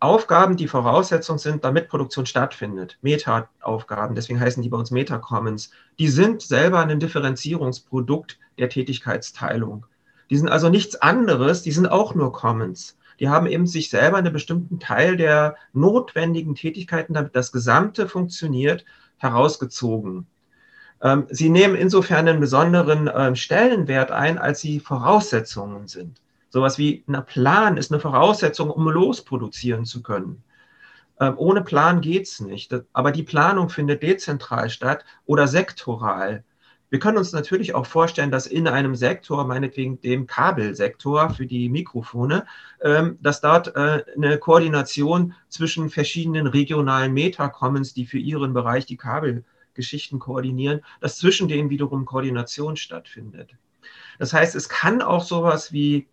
[0.00, 6.08] Aufgaben, die Voraussetzung sind, damit Produktion stattfindet, Meta-Aufgaben, deswegen heißen die bei uns Meta-Commons, die
[6.08, 9.86] sind selber ein Differenzierungsprodukt der Tätigkeitsteilung.
[10.28, 14.18] Die sind also nichts anderes, die sind auch nur Commons die haben eben sich selber
[14.18, 18.84] einen bestimmten Teil der notwendigen Tätigkeiten, damit das Gesamte funktioniert,
[19.18, 20.26] herausgezogen.
[21.02, 26.20] Ähm, sie nehmen insofern einen besonderen ähm, Stellenwert ein, als sie Voraussetzungen sind.
[26.50, 30.42] Sowas wie ein Plan ist eine Voraussetzung, um losproduzieren zu können.
[31.20, 32.74] Ähm, ohne Plan geht es nicht.
[32.92, 36.44] Aber die Planung findet dezentral statt oder sektoral.
[36.94, 41.68] Wir können uns natürlich auch vorstellen, dass in einem Sektor, meinetwegen dem Kabelsektor für die
[41.68, 42.46] Mikrofone,
[42.80, 48.96] ähm, dass dort äh, eine Koordination zwischen verschiedenen regionalen Meta-Commons, die für ihren Bereich die
[48.96, 53.56] Kabelgeschichten koordinieren, dass zwischen denen wiederum Koordination stattfindet.
[54.20, 56.06] Das heißt, es kann auch sowas wie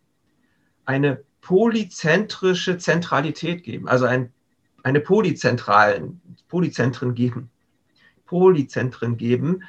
[0.85, 4.33] eine polyzentrische Zentralität geben, also ein,
[4.81, 7.51] eine polyzentralen, Polyzentren geben,
[8.25, 9.61] Polyzentren geben,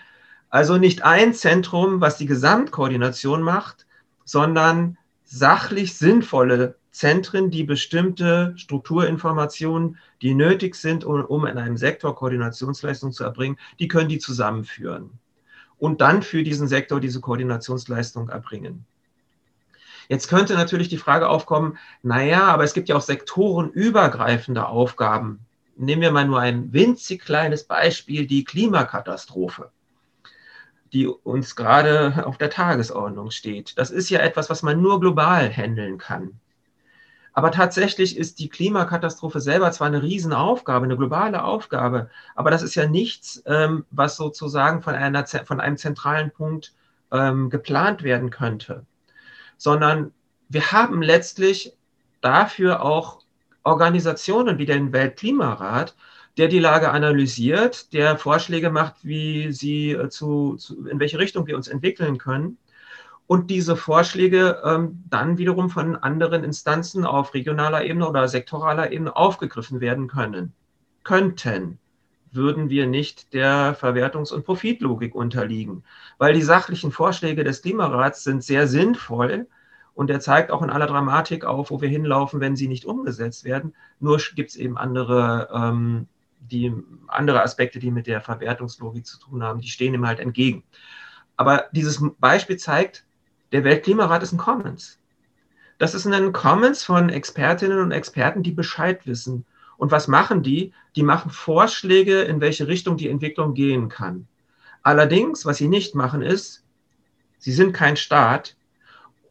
[0.52, 3.86] also nicht ein Zentrum, was die Gesamtkoordination macht,
[4.26, 12.14] sondern sachlich sinnvolle Zentren, die bestimmte Strukturinformationen, die nötig sind, um, um in einem Sektor
[12.14, 15.12] Koordinationsleistung zu erbringen, die können die zusammenführen
[15.78, 18.84] und dann für diesen Sektor diese Koordinationsleistung erbringen.
[20.10, 25.38] Jetzt könnte natürlich die Frage aufkommen, naja, aber es gibt ja auch sektorenübergreifende Aufgaben.
[25.76, 29.70] Nehmen wir mal nur ein winzig kleines Beispiel, die Klimakatastrophe
[30.92, 33.78] die uns gerade auf der Tagesordnung steht.
[33.78, 36.38] Das ist ja etwas, was man nur global handeln kann.
[37.34, 42.74] Aber tatsächlich ist die Klimakatastrophe selber zwar eine Riesenaufgabe, eine globale Aufgabe, aber das ist
[42.74, 46.74] ja nichts, ähm, was sozusagen von, einer, von einem zentralen Punkt
[47.10, 48.84] ähm, geplant werden könnte,
[49.56, 50.12] sondern
[50.50, 51.72] wir haben letztlich
[52.20, 53.20] dafür auch
[53.64, 55.94] Organisationen wie den Weltklimarat,
[56.38, 61.46] der die Lage analysiert, der Vorschläge macht, wie sie äh, zu, zu, in welche Richtung
[61.46, 62.58] wir uns entwickeln können.
[63.26, 69.16] und diese Vorschläge ähm, dann wiederum von anderen Instanzen auf regionaler Ebene oder sektoraler Ebene
[69.16, 70.52] aufgegriffen werden können.
[71.04, 71.78] Könnten,
[72.32, 75.84] würden wir nicht der Verwertungs- und Profitlogik unterliegen.
[76.18, 79.46] Weil die sachlichen Vorschläge des Klimarats sind sehr sinnvoll
[79.94, 83.44] und er zeigt auch in aller Dramatik auf, wo wir hinlaufen, wenn sie nicht umgesetzt
[83.44, 83.74] werden.
[84.00, 86.08] Nur gibt es eben andere, ähm,
[86.50, 86.72] die,
[87.08, 90.64] andere Aspekte, die mit der Verwertungslogik zu tun haben, die stehen ihm halt entgegen.
[91.36, 93.04] Aber dieses Beispiel zeigt,
[93.52, 94.98] der Weltklimarat ist ein Commons.
[95.78, 99.44] Das ist ein Commons von Expertinnen und Experten, die Bescheid wissen.
[99.76, 100.72] Und was machen die?
[100.94, 104.28] Die machen Vorschläge, in welche Richtung die Entwicklung gehen kann.
[104.82, 106.64] Allerdings, was sie nicht machen, ist,
[107.38, 108.56] sie sind kein Staat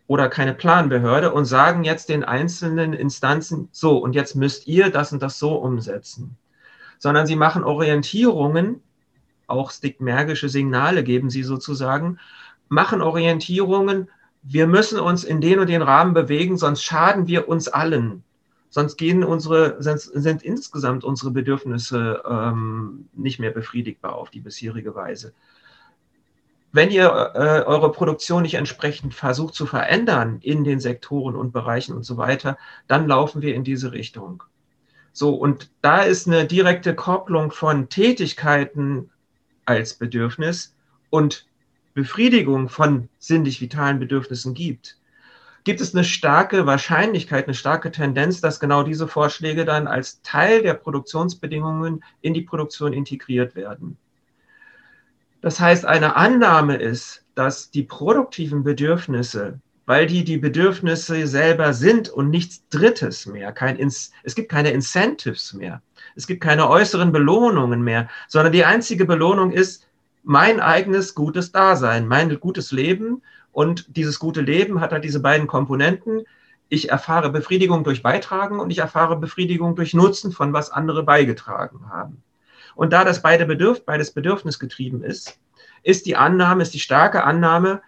[0.08, 5.14] oder keine Planbehörde und sagen jetzt den einzelnen Instanzen, so, und jetzt müsst ihr das
[5.14, 6.38] und das so umsetzen.
[7.02, 8.80] Sondern sie machen Orientierungen,
[9.48, 12.20] auch stigmergische Signale geben sie sozusagen,
[12.70, 14.08] machen Orientierungen,
[14.44, 18.24] wir müssen uns in den und den Rahmen bewegen, sonst schaden wir uns allen.
[18.70, 24.94] Sonst gehen unsere, sind, sind insgesamt unsere Bedürfnisse ähm, nicht mehr befriedigbar auf die bisherige
[24.94, 25.34] Weise.
[26.72, 31.96] Wenn ihr äh, eure Produktion nicht entsprechend versucht zu verändern in den Sektoren und Bereichen
[31.96, 34.44] und so weiter, dann laufen wir in diese Richtung.
[35.14, 39.10] So, und da ist eine direkte Kopplung von Tätigkeiten
[39.66, 40.76] als Bedürfnis
[41.10, 41.46] und
[41.94, 44.98] Befriedigung von sinnlich vitalen Bedürfnissen gibt,
[45.64, 50.64] gibt es eine starke Wahrscheinlichkeit, eine starke Tendenz, dass genau diese Vorschläge dann als Teil
[50.64, 53.98] der Produktionsbedingungen in die Produktion integriert werden.
[55.42, 62.10] Das heißt, eine Annahme ist, dass die produktiven Bedürfnisse, weil die die Bedürfnisse selber sind
[62.10, 65.82] und nichts Drittes mehr, kein, es gibt keine Incentives mehr,
[66.16, 69.88] es gibt keine äußeren Belohnungen mehr, sondern die einzige Belohnung ist
[70.24, 73.22] mein eigenes gutes Dasein, mein gutes Leben.
[73.52, 76.24] Und dieses gute Leben hat halt diese beiden Komponenten.
[76.70, 81.90] Ich erfahre Befriedigung durch Beitragen und ich erfahre Befriedigung durch Nutzen von was andere beigetragen
[81.90, 82.24] haben.
[82.76, 85.40] Und da das beide Bedürf beides bedürfnisgetrieben ist,
[85.84, 87.82] ist die Annahme, ist die starke Annahme,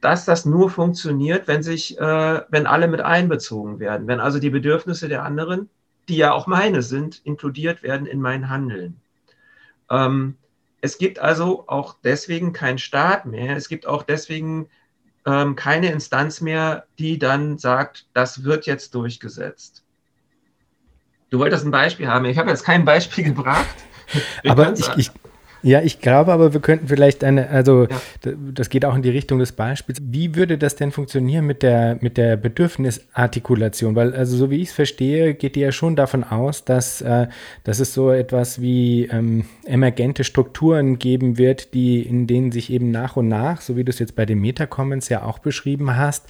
[0.00, 4.50] dass das nur funktioniert, wenn sich, äh, wenn alle mit einbezogen werden, wenn also die
[4.50, 5.68] Bedürfnisse der anderen,
[6.08, 9.00] die ja auch meine sind, inkludiert werden in mein Handeln.
[9.90, 10.36] Ähm,
[10.80, 13.56] es gibt also auch deswegen keinen Staat mehr.
[13.56, 14.68] Es gibt auch deswegen
[15.26, 19.82] ähm, keine Instanz mehr, die dann sagt, das wird jetzt durchgesetzt.
[21.30, 22.24] Du wolltest ein Beispiel haben.
[22.24, 23.66] Ich habe jetzt kein Beispiel gebracht.
[24.46, 25.10] Aber ich, ich,
[25.62, 28.32] ja, ich glaube aber, wir könnten vielleicht eine, also ja.
[28.54, 30.00] das geht auch in die Richtung des Beispiels.
[30.02, 33.96] Wie würde das denn funktionieren mit der, mit der Bedürfnisartikulation?
[33.96, 37.26] Weil, also so wie ich es verstehe, geht die ja schon davon aus, dass, äh,
[37.64, 42.90] dass es so etwas wie ähm, emergente Strukturen geben wird, die, in denen sich eben
[42.90, 46.28] nach und nach, so wie du es jetzt bei den Metacommons ja auch beschrieben hast,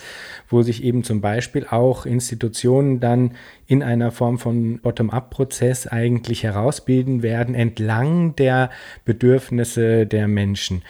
[0.48, 3.32] wo sich eben zum Beispiel auch Institutionen dann
[3.68, 8.70] in einer Form von Bottom-up-Prozess eigentlich herausbilden werden, entlang der
[9.04, 10.82] Bedürfnisse der Menschen.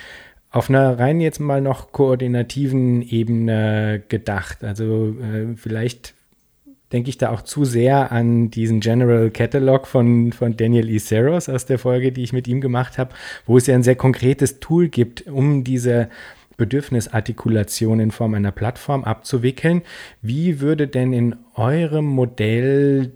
[0.50, 4.62] Auf einer rein jetzt mal noch koordinativen Ebene gedacht.
[4.62, 6.14] Also äh, vielleicht
[6.92, 10.98] denke ich da auch zu sehr an diesen General Catalog von, von Daniel E.
[10.98, 13.10] Saros aus der Folge, die ich mit ihm gemacht habe,
[13.44, 16.08] wo es ja ein sehr konkretes Tool gibt, um diese
[16.58, 19.80] Bedürfnisartikulation in Form einer Plattform abzuwickeln.
[20.20, 23.12] Wie würde denn in eurem Modell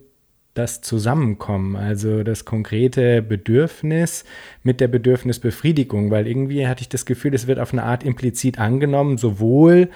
[0.55, 4.25] das zusammenkommen, also das konkrete Bedürfnis
[4.63, 8.59] mit der Bedürfnisbefriedigung, weil irgendwie hatte ich das Gefühl, es wird auf eine Art implizit
[8.59, 9.89] angenommen, sowohl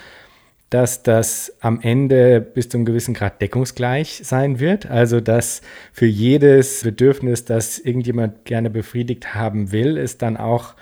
[0.70, 4.90] dass das am Ende bis zu einem gewissen Grad deckungsgleich sein wird.
[4.90, 10.74] Also dass für jedes Bedürfnis, das irgendjemand gerne befriedigt haben will, es dann auch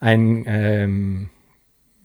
[0.00, 1.30] ein ähm,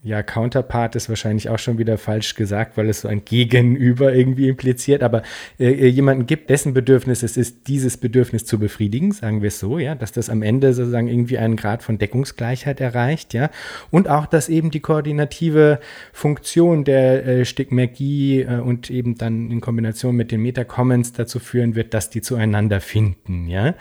[0.04, 4.48] ja, Counterpart ist wahrscheinlich auch schon wieder falsch gesagt, weil es so ein Gegenüber irgendwie
[4.48, 5.22] impliziert, aber
[5.58, 9.58] äh, äh, jemanden gibt, dessen Bedürfnis es ist, dieses Bedürfnis zu befriedigen, sagen wir es
[9.58, 13.48] so, ja, dass das am Ende sozusagen irgendwie einen Grad von Deckungsgleichheit erreicht, ja,
[13.90, 15.80] und auch, dass eben die koordinative
[16.12, 21.76] Funktion der äh, Stigmergie äh, und eben dann in Kombination mit den Metacommons dazu führen
[21.76, 23.74] wird, dass die zueinander finden, ja.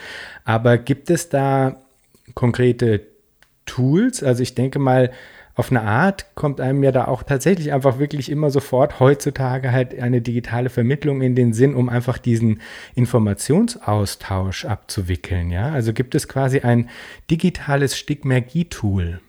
[0.45, 1.75] Aber gibt es da
[2.33, 3.01] konkrete
[3.65, 4.23] Tools?
[4.23, 5.11] Also ich denke mal,
[5.55, 9.97] auf eine Art kommt einem ja da auch tatsächlich einfach wirklich immer sofort heutzutage halt
[9.99, 12.59] eine digitale Vermittlung in den Sinn, um einfach diesen
[12.95, 15.51] Informationsaustausch abzuwickeln.
[15.51, 16.89] Ja, also gibt es quasi ein
[17.29, 19.21] digitales Stigmergie-Tool.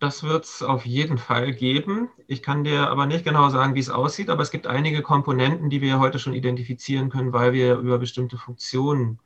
[0.00, 2.08] Das wird es auf jeden Fall geben.
[2.26, 5.70] Ich kann dir aber nicht genau sagen, wie es aussieht, aber es gibt einige Komponenten,
[5.70, 9.18] die wir heute schon identifizieren können, weil wir über bestimmte Funktionen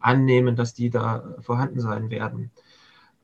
[0.00, 2.50] annehmen, dass die da vorhanden sein werden.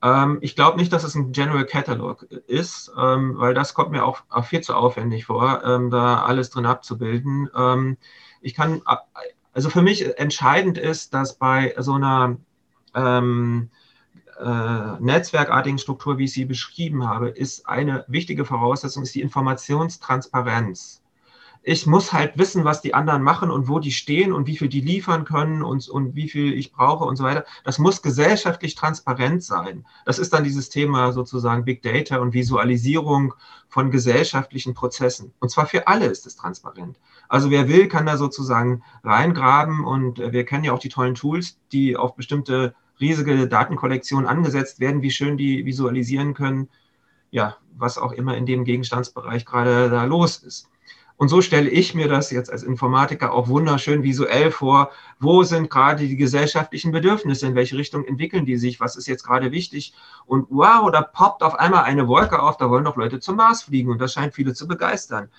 [0.03, 4.05] Ähm, ich glaube nicht, dass es ein General Catalog ist, ähm, weil das kommt mir
[4.05, 7.49] auch, auch viel zu aufwendig vor, ähm, da alles drin abzubilden.
[7.55, 7.97] Ähm,
[8.41, 8.81] ich kann,
[9.53, 12.37] also für mich entscheidend ist, dass bei so einer
[12.93, 13.69] ähm,
[14.39, 21.02] äh, netzwerkartigen Struktur, wie ich sie beschrieben habe, ist eine wichtige Voraussetzung, ist die Informationstransparenz
[21.65, 24.67] ich muss halt wissen, was die anderen machen und wo die stehen und wie viel
[24.67, 27.45] die liefern können und, und wie viel ich brauche und so weiter.
[27.63, 29.85] Das muss gesellschaftlich transparent sein.
[30.05, 33.33] Das ist dann dieses Thema sozusagen Big Data und Visualisierung
[33.69, 35.33] von gesellschaftlichen Prozessen.
[35.39, 36.99] Und zwar für alle ist es transparent.
[37.29, 41.57] Also wer will, kann da sozusagen reingraben und wir kennen ja auch die tollen Tools,
[41.71, 46.69] die auf bestimmte riesige Datenkollektionen angesetzt werden, wie schön die visualisieren können,
[47.31, 50.69] ja, was auch immer in dem Gegenstandsbereich gerade da los ist.
[51.17, 54.91] Und so stelle ich mir das jetzt als Informatiker auch wunderschön visuell vor.
[55.19, 57.47] Wo sind gerade die gesellschaftlichen Bedürfnisse?
[57.47, 58.79] In welche Richtung entwickeln die sich?
[58.79, 59.93] Was ist jetzt gerade wichtig?
[60.25, 63.63] Und wow, da poppt auf einmal eine Wolke auf, da wollen doch Leute zum Mars
[63.63, 65.29] fliegen und das scheint viele zu begeistern.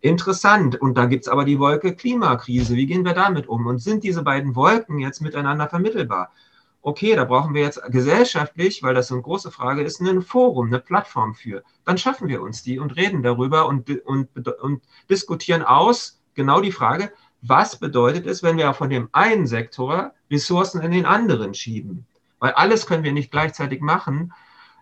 [0.00, 0.80] Interessant.
[0.80, 2.74] Und da gibt es aber die Wolke Klimakrise.
[2.74, 3.66] Wie gehen wir damit um?
[3.66, 6.32] Und sind diese beiden Wolken jetzt miteinander vermittelbar?
[6.82, 10.66] Okay, da brauchen wir jetzt gesellschaftlich, weil das so eine große Frage ist, ein Forum,
[10.66, 11.62] eine Plattform für.
[11.84, 16.72] Dann schaffen wir uns die und reden darüber und, und, und diskutieren aus genau die
[16.72, 22.06] Frage, was bedeutet es, wenn wir von dem einen Sektor Ressourcen in den anderen schieben?
[22.38, 24.32] Weil alles können wir nicht gleichzeitig machen.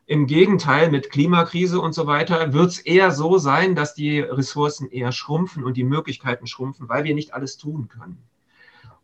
[0.07, 4.90] Im Gegenteil, mit Klimakrise und so weiter wird es eher so sein, dass die Ressourcen
[4.90, 8.29] eher schrumpfen und die Möglichkeiten schrumpfen, weil wir nicht alles tun können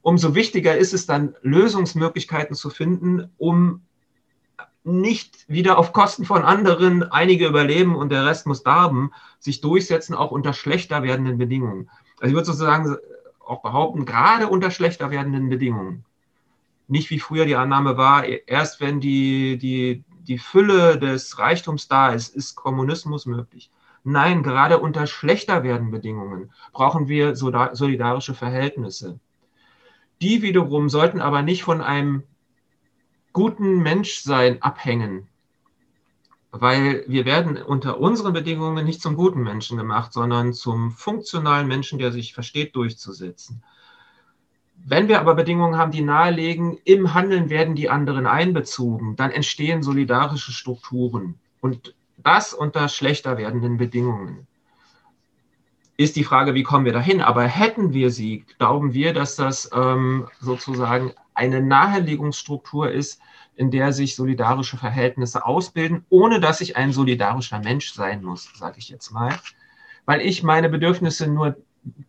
[0.07, 3.83] umso wichtiger ist es dann, Lösungsmöglichkeiten zu finden, um
[4.85, 10.15] nicht wieder auf Kosten von anderen einige überleben und der Rest muss darben, sich durchsetzen,
[10.15, 11.91] auch unter schlechter werdenden Bedingungen.
[12.21, 12.97] Also ich würde sozusagen
[13.45, 16.05] auch behaupten, gerade unter schlechter werdenden Bedingungen.
[16.87, 22.11] Nicht wie früher die Annahme war, erst wenn die, die, die Fülle des Reichtums da
[22.11, 23.73] ist, ist Kommunismus möglich.
[24.05, 29.19] Nein, gerade unter schlechter werdenden Bedingungen brauchen wir solidarische Verhältnisse.
[30.23, 32.23] Die wiederum sollten aber nicht von einem
[33.33, 35.29] guten Menschsein abhängen,
[36.51, 41.99] weil wir werden unter unseren Bedingungen nicht zum guten Menschen gemacht, sondern zum funktionalen Menschen,
[41.99, 43.63] der sich versteht, durchzusetzen.
[44.77, 49.83] Wenn wir aber Bedingungen haben, die nahelegen, im Handeln werden die anderen einbezogen, dann entstehen
[49.83, 54.47] solidarische Strukturen und das unter schlechter werdenden Bedingungen
[55.97, 57.21] ist die Frage, wie kommen wir dahin?
[57.21, 63.21] Aber hätten wir sie, glauben wir, dass das ähm, sozusagen eine Nahelegungsstruktur ist,
[63.57, 68.79] in der sich solidarische Verhältnisse ausbilden, ohne dass ich ein solidarischer Mensch sein muss, sage
[68.79, 69.35] ich jetzt mal,
[70.05, 71.57] weil ich meine Bedürfnisse nur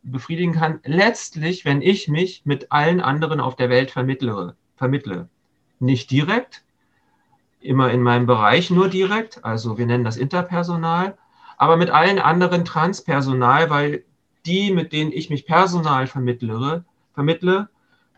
[0.03, 4.55] befriedigen kann, letztlich, wenn ich mich mit allen anderen auf der Welt vermittle.
[4.75, 5.29] vermittle.
[5.79, 6.63] Nicht direkt,
[7.61, 11.17] immer in meinem Bereich nur direkt, also wir nennen das Interpersonal,
[11.57, 14.03] aber mit allen anderen Transpersonal, weil
[14.45, 17.69] die, mit denen ich mich personal vermittle, vermittle,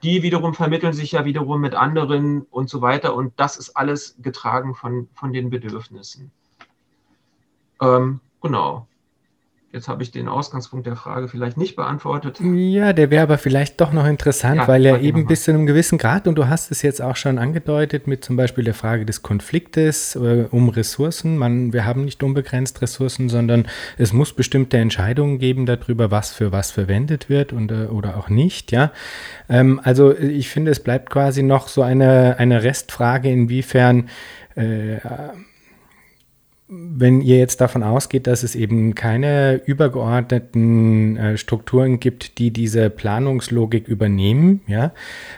[0.04, 3.16] die wiederum vermitteln sich ja wiederum mit anderen und so weiter.
[3.16, 6.32] Und das ist alles getragen von, von den Bedürfnissen.
[7.82, 8.88] Ähm, genau.
[9.72, 12.40] Jetzt habe ich den Ausgangspunkt der Frage vielleicht nicht beantwortet.
[12.42, 15.68] Ja, der wäre aber vielleicht doch noch interessant, ja, weil er eben bis zu einem
[15.68, 19.06] gewissen Grad, und du hast es jetzt auch schon angedeutet, mit zum Beispiel der Frage
[19.06, 21.38] des Konfliktes äh, um Ressourcen.
[21.38, 23.68] Man, wir haben nicht unbegrenzt Ressourcen, sondern
[24.00, 28.30] es muss bestimmte Entscheidungen geben darüber, was für was verwendet wird und, äh, oder auch
[28.30, 28.72] nicht.
[28.72, 28.92] Ja,
[29.50, 34.10] ähm, Also ich finde, es bleibt quasi noch so eine, eine Restfrage, inwiefern
[34.56, 34.98] äh,
[36.72, 42.92] wenn ihr jetzt davon ausgeht, dass es eben keine übergeordneten äh, Strukturen gibt, die diese
[42.92, 44.94] Planungslogik übernehmen, ja,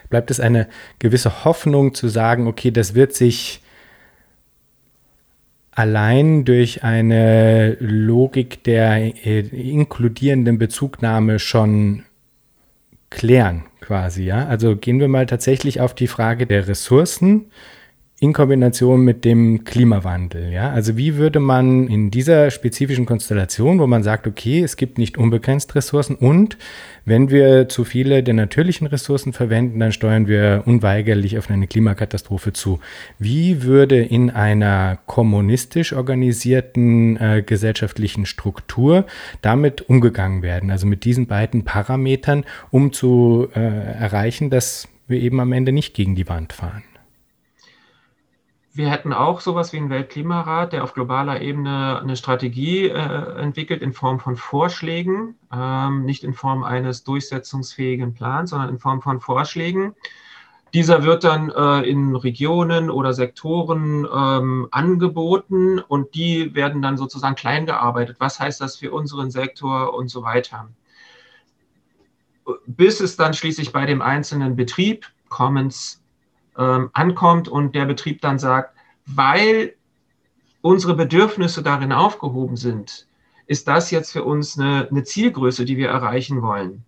[0.09, 0.67] bleibt es eine
[0.99, 3.61] gewisse Hoffnung zu sagen, okay, das wird sich
[5.71, 12.03] allein durch eine Logik der äh, inkludierenden Bezugnahme schon
[13.09, 14.47] klären, quasi, ja.
[14.47, 17.45] Also gehen wir mal tatsächlich auf die Frage der Ressourcen
[18.21, 20.51] in Kombination mit dem Klimawandel.
[20.51, 20.69] Ja?
[20.69, 25.17] Also wie würde man in dieser spezifischen Konstellation, wo man sagt, okay, es gibt nicht
[25.17, 26.55] unbegrenzt Ressourcen und
[27.03, 32.53] wenn wir zu viele der natürlichen Ressourcen verwenden, dann steuern wir unweigerlich auf eine Klimakatastrophe
[32.53, 32.79] zu.
[33.17, 39.07] Wie würde in einer kommunistisch organisierten äh, gesellschaftlichen Struktur
[39.41, 40.69] damit umgegangen werden?
[40.69, 45.95] Also mit diesen beiden Parametern, um zu äh, erreichen, dass wir eben am Ende nicht
[45.95, 46.83] gegen die Wand fahren.
[48.73, 53.81] Wir hätten auch sowas wie einen Weltklimarat, der auf globaler Ebene eine Strategie äh, entwickelt
[53.81, 59.19] in Form von Vorschlägen, ähm, nicht in Form eines durchsetzungsfähigen Plans, sondern in Form von
[59.19, 59.93] Vorschlägen.
[60.73, 67.35] Dieser wird dann äh, in Regionen oder Sektoren ähm, angeboten und die werden dann sozusagen
[67.35, 68.17] klein gearbeitet.
[68.19, 70.69] Was heißt das für unseren Sektor und so weiter?
[72.67, 76.00] Bis es dann schließlich bei dem einzelnen Betrieb Commons
[76.57, 78.75] ähm, ankommt und der Betrieb dann sagt,
[79.05, 79.75] weil
[80.61, 83.07] unsere Bedürfnisse darin aufgehoben sind,
[83.47, 86.85] ist das jetzt für uns eine, eine Zielgröße, die wir erreichen wollen.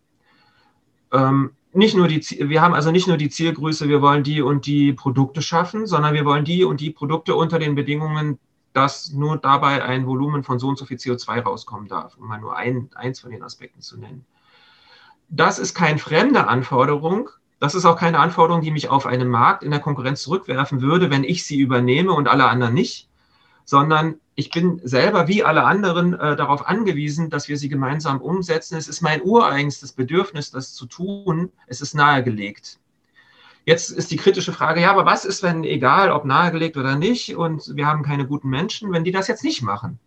[1.11, 4.66] Ähm, nicht nur die, wir haben also nicht nur die Zielgröße, wir wollen die und
[4.66, 8.39] die Produkte schaffen, sondern wir wollen die und die Produkte unter den Bedingungen,
[8.74, 12.39] dass nur dabei ein Volumen von so und so viel CO2 rauskommen darf, um mal
[12.39, 14.26] nur ein, eins von den Aspekten zu nennen.
[15.30, 17.30] Das ist keine fremde Anforderung.
[17.64, 21.09] Das ist auch keine Anforderung, die mich auf einen Markt in der Konkurrenz zurückwerfen würde,
[21.09, 23.07] wenn ich sie übernehme und alle anderen nicht,
[23.64, 28.76] sondern ich bin selber wie alle anderen äh, darauf angewiesen, dass wir sie gemeinsam umsetzen.
[28.76, 31.53] Es ist mein ureigenstes Bedürfnis, das zu tun.
[31.66, 32.80] Es ist nahegelegt.
[33.64, 37.38] Jetzt ist die kritische Frage, ja, aber was ist, wenn, egal ob nahegelegt oder nicht,
[37.38, 39.99] und wir haben keine guten Menschen, wenn die das jetzt nicht machen?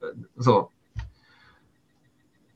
[0.00, 0.70] Äh, so.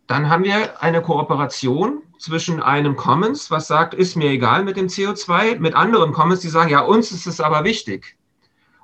[0.07, 4.87] Dann haben wir eine Kooperation zwischen einem Commons, was sagt, ist mir egal mit dem
[4.87, 8.17] CO2, mit anderen Commons, die sagen, ja, uns ist es aber wichtig.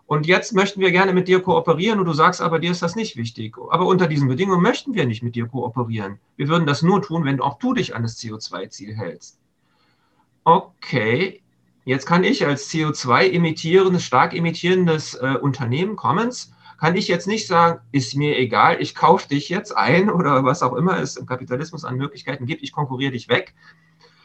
[0.06, 2.96] Und jetzt möchten wir gerne mit dir kooperieren und du sagst aber, dir ist das
[2.96, 3.56] nicht wichtig.
[3.70, 6.18] Aber unter diesen Bedingungen möchten wir nicht mit dir kooperieren.
[6.36, 9.38] Wir würden das nur tun, wenn auch du dich an das CO2-Ziel hältst.
[10.44, 11.40] Okay,
[11.84, 17.80] jetzt kann ich als CO2-emittierendes, stark emittierendes äh, Unternehmen, Commons, kann ich jetzt nicht sagen,
[17.92, 21.84] ist mir egal, ich kaufe dich jetzt ein oder was auch immer es im Kapitalismus
[21.84, 23.54] an Möglichkeiten gibt, ich konkurriere dich weg,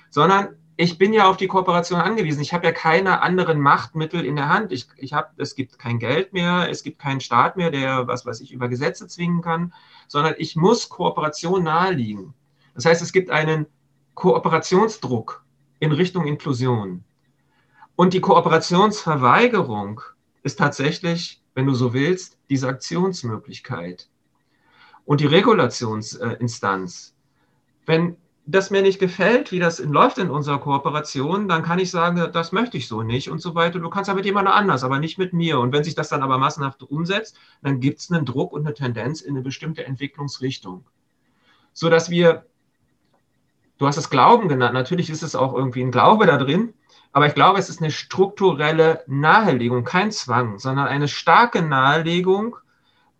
[0.09, 2.41] sondern ich bin ja auf die Kooperation angewiesen.
[2.41, 4.73] Ich habe ja keine anderen Machtmittel in der Hand.
[4.73, 8.25] Ich, ich hab, es gibt kein Geld mehr, es gibt keinen Staat mehr, der, was
[8.25, 9.73] weiß ich, über Gesetze zwingen kann,
[10.07, 12.33] sondern ich muss Kooperation naheliegen.
[12.73, 13.67] Das heißt, es gibt einen
[14.15, 15.45] Kooperationsdruck
[15.79, 17.05] in Richtung Inklusion.
[17.95, 20.01] Und die Kooperationsverweigerung
[20.43, 24.07] ist tatsächlich, wenn du so willst, diese Aktionsmöglichkeit.
[25.05, 27.15] Und die Regulationsinstanz,
[27.85, 32.29] wenn das mir nicht gefällt, wie das läuft in unserer Kooperation, dann kann ich sagen,
[32.31, 33.79] das möchte ich so nicht und so weiter.
[33.79, 35.59] Du kannst aber mit jemand anders, aber nicht mit mir.
[35.59, 38.75] Und wenn sich das dann aber massenhaft umsetzt, dann gibt es einen Druck und eine
[38.75, 40.85] Tendenz in eine bestimmte Entwicklungsrichtung.
[41.73, 42.45] So dass wir,
[43.79, 46.74] du hast es Glauben genannt, natürlich ist es auch irgendwie ein Glaube da drin,
[47.11, 52.57] aber ich glaube, es ist eine strukturelle Nahelegung, kein Zwang, sondern eine starke Nahelegung,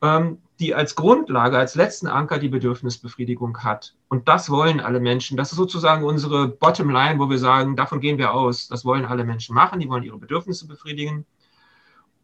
[0.01, 3.95] ähm, die als Grundlage, als letzten Anker die Bedürfnisbefriedigung hat.
[4.07, 5.37] Und das wollen alle Menschen.
[5.37, 8.67] Das ist sozusagen unsere Bottomline, wo wir sagen, davon gehen wir aus.
[8.67, 9.79] Das wollen alle Menschen machen.
[9.79, 11.25] Die wollen ihre Bedürfnisse befriedigen.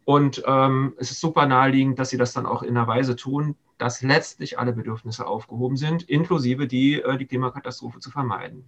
[0.04, 3.56] Und ähm, es ist super naheliegend, dass sie das dann auch in einer Weise tun,
[3.78, 8.64] dass letztlich alle Bedürfnisse aufgehoben sind, inklusive die, äh, die Klimakatastrophe zu vermeiden.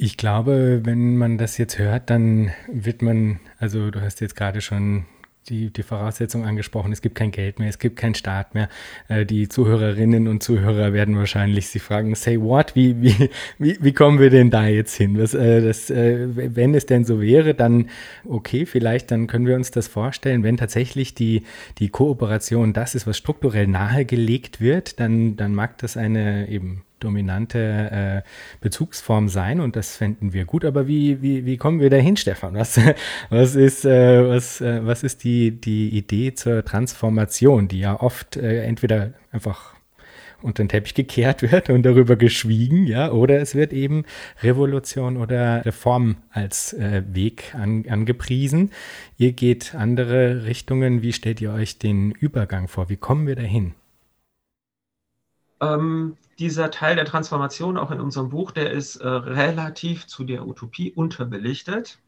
[0.00, 4.60] Ich glaube, wenn man das jetzt hört, dann wird man, also du hast jetzt gerade
[4.60, 5.06] schon
[5.48, 8.68] die, die Voraussetzung angesprochen, es gibt kein Geld mehr, es gibt keinen Staat mehr.
[9.08, 13.92] Äh, die Zuhörerinnen und Zuhörer werden wahrscheinlich sich fragen, say what, wie, wie, wie, wie
[13.92, 15.18] kommen wir denn da jetzt hin?
[15.18, 17.88] Was, äh, das, äh, wenn es denn so wäre, dann
[18.24, 21.42] okay, vielleicht dann können wir uns das vorstellen, wenn tatsächlich die,
[21.78, 28.22] die Kooperation das ist, was strukturell nahegelegt wird, dann, dann mag das eine eben dominante
[28.24, 28.28] äh,
[28.60, 30.64] Bezugsform sein und das fänden wir gut.
[30.64, 32.54] Aber wie, wie, wie kommen wir dahin, Stefan?
[32.54, 32.80] Was,
[33.30, 38.36] was ist, äh, was, äh, was ist die, die Idee zur Transformation, die ja oft
[38.36, 39.78] äh, entweder einfach
[40.42, 44.04] unter den Teppich gekehrt wird und darüber geschwiegen, ja, oder es wird eben
[44.42, 48.70] Revolution oder Reform als äh, Weg an, angepriesen.
[49.16, 51.02] Ihr geht andere Richtungen.
[51.02, 52.88] Wie stellt ihr euch den Übergang vor?
[52.88, 53.74] Wie kommen wir dahin?
[55.60, 60.46] Ähm, dieser Teil der Transformation auch in unserem Buch, der ist äh, relativ zu der
[60.46, 61.98] Utopie unterbelichtet.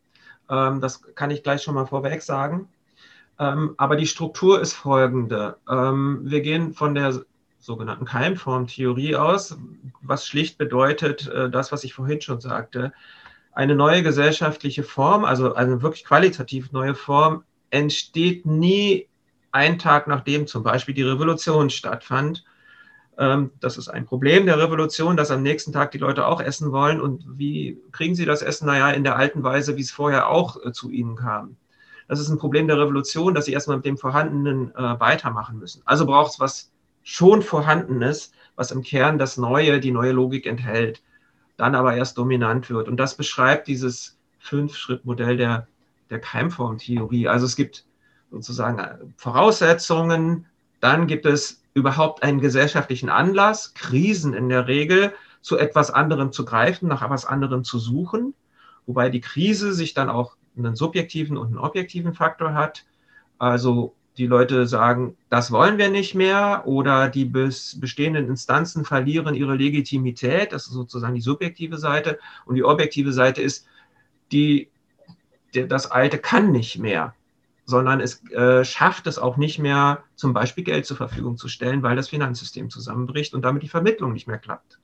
[0.49, 2.69] Ähm, das kann ich gleich schon mal vorweg sagen.
[3.39, 5.57] Ähm, aber die Struktur ist folgende.
[5.69, 7.25] Ähm, wir gehen von der
[7.59, 9.57] sogenannten Keimformtheorie aus,
[10.03, 12.93] was schlicht bedeutet, äh, das, was ich vorhin schon sagte,
[13.53, 19.09] eine neue gesellschaftliche Form, also eine wirklich qualitativ neue Form, entsteht nie
[19.53, 22.45] einen Tag nachdem zum Beispiel die Revolution stattfand,
[23.21, 26.73] ähm, das ist ein Problem der Revolution, dass am nächsten Tag die Leute auch essen
[26.73, 27.03] wollen.
[27.03, 28.67] Und wie kriegen sie das Essen?
[28.67, 31.57] Naja, in der alten Weise, wie es vorher auch äh, zu ihnen kam.
[32.09, 35.83] Das ist ein Problem der Revolution, dass sie erstmal mit dem Vorhandenen äh, weitermachen müssen.
[35.85, 41.03] Also braucht es was schon Vorhandenes, was im Kern das Neue, die neue Logik enthält,
[41.59, 42.89] dann aber erst dominant wird.
[42.89, 45.69] Und das beschreibt dieses Fünf-Schritt-Modell der,
[46.09, 47.29] der Keimformtheorie.
[47.29, 47.85] Also es gibt
[48.31, 50.47] sozusagen äh, Voraussetzungen,
[50.81, 56.45] dann gibt es überhaupt einen gesellschaftlichen Anlass, Krisen in der Regel, zu etwas anderem zu
[56.45, 58.35] greifen, nach etwas anderem zu suchen,
[58.87, 62.85] wobei die Krise sich dann auch einen subjektiven und einen objektiven Faktor hat.
[63.39, 69.55] Also die Leute sagen, das wollen wir nicht mehr oder die bestehenden Instanzen verlieren ihre
[69.55, 70.53] Legitimität.
[70.53, 72.19] Das ist sozusagen die subjektive Seite.
[72.45, 73.67] Und die objektive Seite ist,
[74.33, 74.69] die,
[75.53, 77.15] das Alte kann nicht mehr,
[77.71, 81.83] sondern es äh, schafft es auch nicht mehr, zum Beispiel Geld zur Verfügung zu stellen,
[81.83, 84.79] weil das Finanzsystem zusammenbricht und damit die Vermittlung nicht mehr klappt.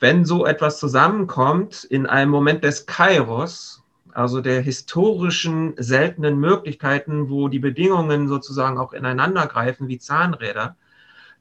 [0.00, 7.48] Wenn so etwas zusammenkommt in einem Moment des Kairos, also der historischen seltenen Möglichkeiten, wo
[7.48, 10.76] die Bedingungen sozusagen auch ineinander greifen wie Zahnräder,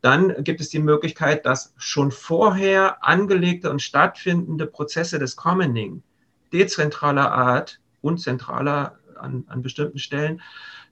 [0.02, 6.04] dann gibt es die Möglichkeit, dass schon vorher angelegte und stattfindende Prozesse des Commoning
[6.52, 10.42] dezentraler Art und zentraler an, an bestimmten Stellen,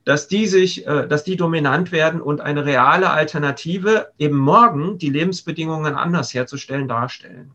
[0.04, 5.10] dass die sich, äh, dass die dominant werden und eine reale Alternative eben morgen die
[5.10, 7.52] Lebensbedingungen anders herzustellen darstellen.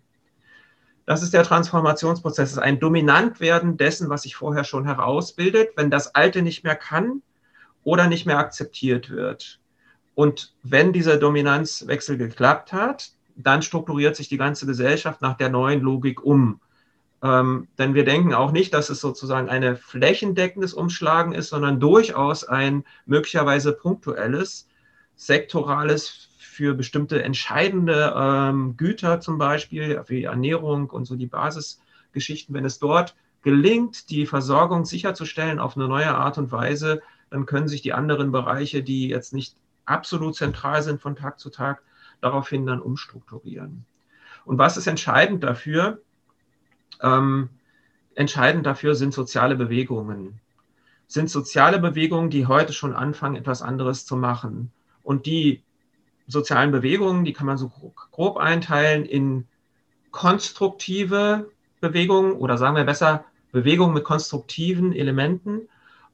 [1.05, 5.89] Das ist der Transformationsprozess, das ist ein Dominantwerden dessen, was sich vorher schon herausbildet, wenn
[5.89, 7.21] das Alte nicht mehr kann
[7.83, 9.59] oder nicht mehr akzeptiert wird.
[10.15, 15.81] Und wenn dieser Dominanzwechsel geklappt hat, dann strukturiert sich die ganze Gesellschaft nach der neuen
[15.81, 16.59] Logik um.
[17.23, 22.43] Ähm, denn wir denken auch nicht, dass es sozusagen ein flächendeckendes Umschlagen ist, sondern durchaus
[22.43, 24.67] ein möglicherweise punktuelles,
[25.15, 32.65] sektorales für bestimmte entscheidende ähm, Güter zum Beispiel, wie Ernährung und so die Basisgeschichten, wenn
[32.65, 37.81] es dort gelingt, die Versorgung sicherzustellen auf eine neue Art und Weise, dann können sich
[37.81, 39.55] die anderen Bereiche, die jetzt nicht
[39.85, 41.81] absolut zentral sind von Tag zu Tag,
[42.21, 43.85] daraufhin dann umstrukturieren.
[44.45, 46.01] Und was ist entscheidend dafür?
[47.01, 47.49] Ähm,
[48.15, 50.39] entscheidend dafür sind soziale Bewegungen.
[51.07, 54.71] Sind soziale Bewegungen, die heute schon anfangen, etwas anderes zu machen
[55.03, 55.63] und die
[56.27, 57.69] sozialen Bewegungen, die kann man so
[58.11, 59.47] grob einteilen in
[60.11, 65.69] konstruktive Bewegungen oder sagen wir besser Bewegungen mit konstruktiven Elementen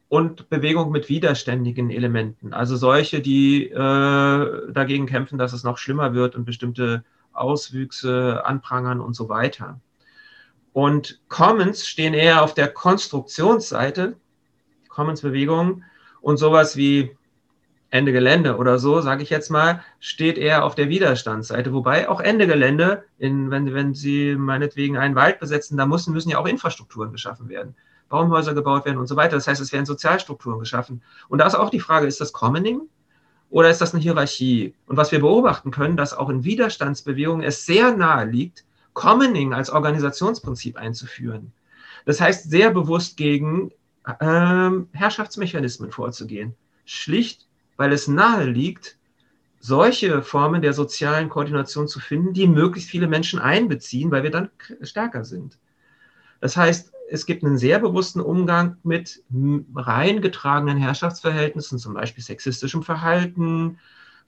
[0.10, 2.54] und Bewegungen mit widerständigen Elementen.
[2.54, 9.02] Also solche, die äh, dagegen kämpfen, dass es noch schlimmer wird und bestimmte Auswüchse anprangern
[9.02, 9.80] und so weiter.
[10.74, 14.18] Und Commons stehen eher auf der Konstruktionsseite,
[14.90, 15.84] Commons-Bewegungen
[16.22, 17.16] und sowas wie
[17.92, 21.74] Ende Gelände oder so, sage ich jetzt mal, steht eher auf der Widerstandsseite.
[21.74, 26.32] Wobei auch Ende Gelände, in, wenn, wenn Sie meinetwegen einen Wald besetzen, da müssen, müssen
[26.32, 27.76] ja auch Infrastrukturen geschaffen werden.
[28.10, 29.36] Baumhäuser gebaut werden und so weiter.
[29.36, 31.04] Das heißt, es werden Sozialstrukturen geschaffen.
[31.30, 32.82] Und da ist auch die Frage, ist das Commoning
[33.52, 34.74] oder ist das eine Hierarchie?
[34.88, 39.70] Und was wir beobachten können, dass auch in Widerstandsbewegungen es sehr nahe liegt, Commoning als
[39.70, 41.52] Organisationsprinzip einzuführen.
[42.06, 43.72] Das heißt, sehr bewusst gegen
[44.20, 46.56] ähm, Herrschaftsmechanismen vorzugehen.
[46.86, 48.98] Schlicht weil es nahe liegt,
[49.60, 54.50] solche Formen der sozialen Koordination zu finden, die möglichst viele Menschen einbeziehen, weil wir dann
[54.82, 55.58] stärker sind.
[56.42, 59.24] Das heißt, es gibt einen sehr bewussten Umgang mit
[59.76, 63.80] reingetragenen Herrschaftsverhältnissen, zum Beispiel sexistischem Verhalten,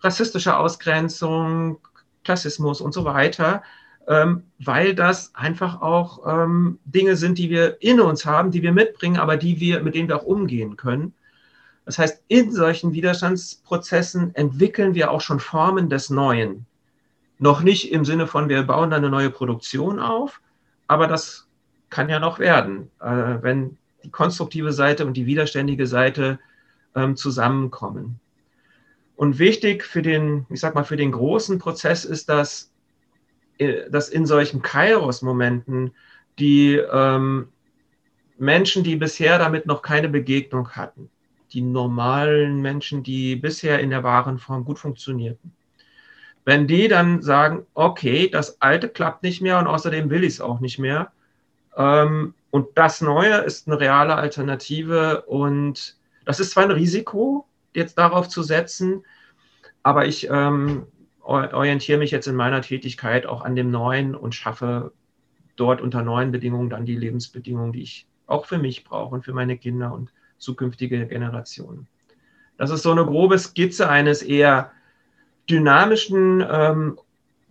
[0.01, 1.79] rassistischer Ausgrenzung,
[2.23, 3.63] Klassismus und so weiter,
[4.07, 9.17] weil das einfach auch ähm, Dinge sind, die wir in uns haben, die wir mitbringen,
[9.17, 11.13] aber die wir, mit denen wir auch umgehen können.
[11.85, 16.65] Das heißt, in solchen Widerstandsprozessen entwickeln wir auch schon Formen des Neuen.
[17.37, 20.41] Noch nicht im Sinne von, wir bauen da eine neue Produktion auf,
[20.87, 21.47] aber das
[21.89, 26.39] kann ja noch werden, äh, wenn die konstruktive Seite und die widerständige Seite
[26.95, 28.19] ähm, zusammenkommen.
[29.15, 32.71] Und wichtig für den, ich sag mal, für den großen Prozess ist, dass,
[33.89, 35.91] dass in solchen Kairos-Momenten
[36.39, 37.47] die ähm,
[38.37, 41.09] Menschen, die bisher damit noch keine Begegnung hatten,
[41.53, 45.53] die normalen Menschen, die bisher in der wahren Form gut funktionierten.
[46.43, 50.41] Wenn die dann sagen, okay, das Alte klappt nicht mehr und außerdem will ich es
[50.41, 51.11] auch nicht mehr,
[51.75, 57.97] ähm, und das Neue ist eine reale Alternative und das ist zwar ein Risiko, jetzt
[57.97, 59.03] darauf zu setzen,
[59.83, 60.87] aber ich ähm,
[61.25, 64.93] orientiere mich jetzt in meiner Tätigkeit auch an dem Neuen und schaffe
[65.55, 69.33] dort unter neuen Bedingungen dann die Lebensbedingungen, die ich auch für mich brauche und für
[69.33, 71.87] meine Kinder und zukünftige Generationen.
[72.57, 74.71] Das ist so eine grobe Skizze eines eher
[75.49, 76.99] dynamischen ähm,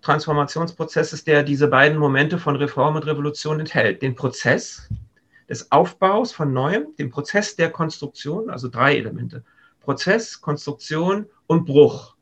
[0.02, 4.02] Transformationsprozesses, der diese beiden Momente von Reform und Revolution enthält.
[4.02, 4.88] Den Prozess
[5.48, 9.44] des Aufbaus von Neuem, den Prozess der Konstruktion, also drei Elemente.
[9.80, 12.13] Prozess, Konstruktion und Bruch.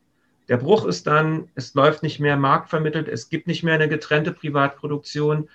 [0.53, 4.33] Der Bruch ist dann, es läuft nicht mehr marktvermittelt, es gibt nicht mehr eine getrennte
[4.33, 5.49] Privatproduktion,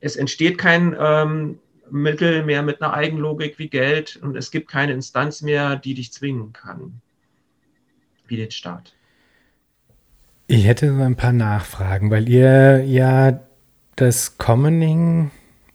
[0.00, 4.92] es entsteht kein ähm, Mittel mehr mit einer Eigenlogik wie Geld und es gibt keine
[4.92, 7.00] Instanz mehr, die dich zwingen kann,
[8.26, 8.96] wie den Staat.
[10.48, 13.38] Ich hätte so ein paar Nachfragen, weil ihr ja
[13.94, 15.30] das Commoning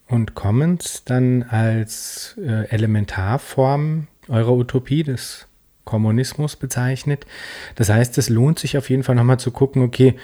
[0.05, 5.48] und Commons dann als äh, Elementarform eurer Utopie des
[5.89, 7.25] Kommunismus bezeichnet.
[7.73, 10.15] Das heißt, es lohnt sich auf jeden Fall nochmal zu gucken, okay,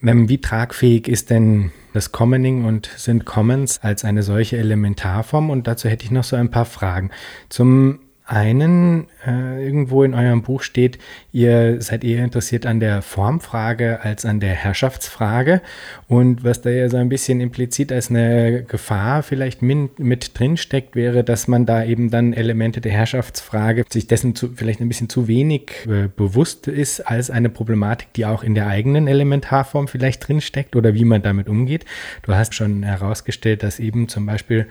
[0.00, 5.50] wie tragfähig ist denn das Commoning und sind Commons als eine solche Elementarform?
[5.50, 7.10] Und dazu hätte ich noch so ein paar Fragen.
[7.50, 10.98] Zum einen äh, irgendwo in eurem Buch steht,
[11.32, 15.60] ihr seid eher interessiert an der Formfrage als an der Herrschaftsfrage.
[16.06, 20.56] Und was da ja so ein bisschen implizit als eine Gefahr vielleicht mit, mit drin
[20.56, 24.88] steckt, wäre, dass man da eben dann Elemente der Herrschaftsfrage sich dessen zu, vielleicht ein
[24.88, 29.88] bisschen zu wenig äh, bewusst ist als eine Problematik, die auch in der eigenen Elementarform
[29.88, 31.84] vielleicht drin steckt oder wie man damit umgeht.
[32.22, 34.68] Du hast schon herausgestellt, dass eben zum Beispiel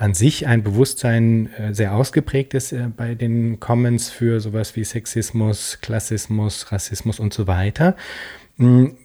[0.00, 4.82] an sich ein Bewusstsein äh, sehr ausgeprägt ist äh, bei den Commons für sowas wie
[4.82, 7.96] Sexismus, Klassismus, Rassismus und so weiter.
[8.56, 8.96] Hm,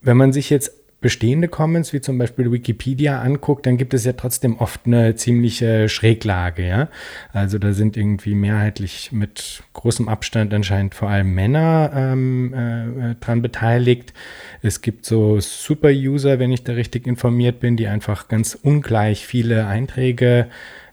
[0.00, 4.14] wenn man sich jetzt bestehende Commons, wie zum Beispiel Wikipedia, anguckt, dann gibt es ja
[4.14, 6.88] trotzdem oft eine ziemliche Schräglage, ja.
[7.32, 13.42] Also da sind irgendwie mehrheitlich mit großem Abstand anscheinend vor allem Männer ähm, äh, dran
[13.42, 14.12] beteiligt.
[14.60, 19.66] Es gibt so Super-User, wenn ich da richtig informiert bin, die einfach ganz ungleich viele
[19.68, 20.48] Einträge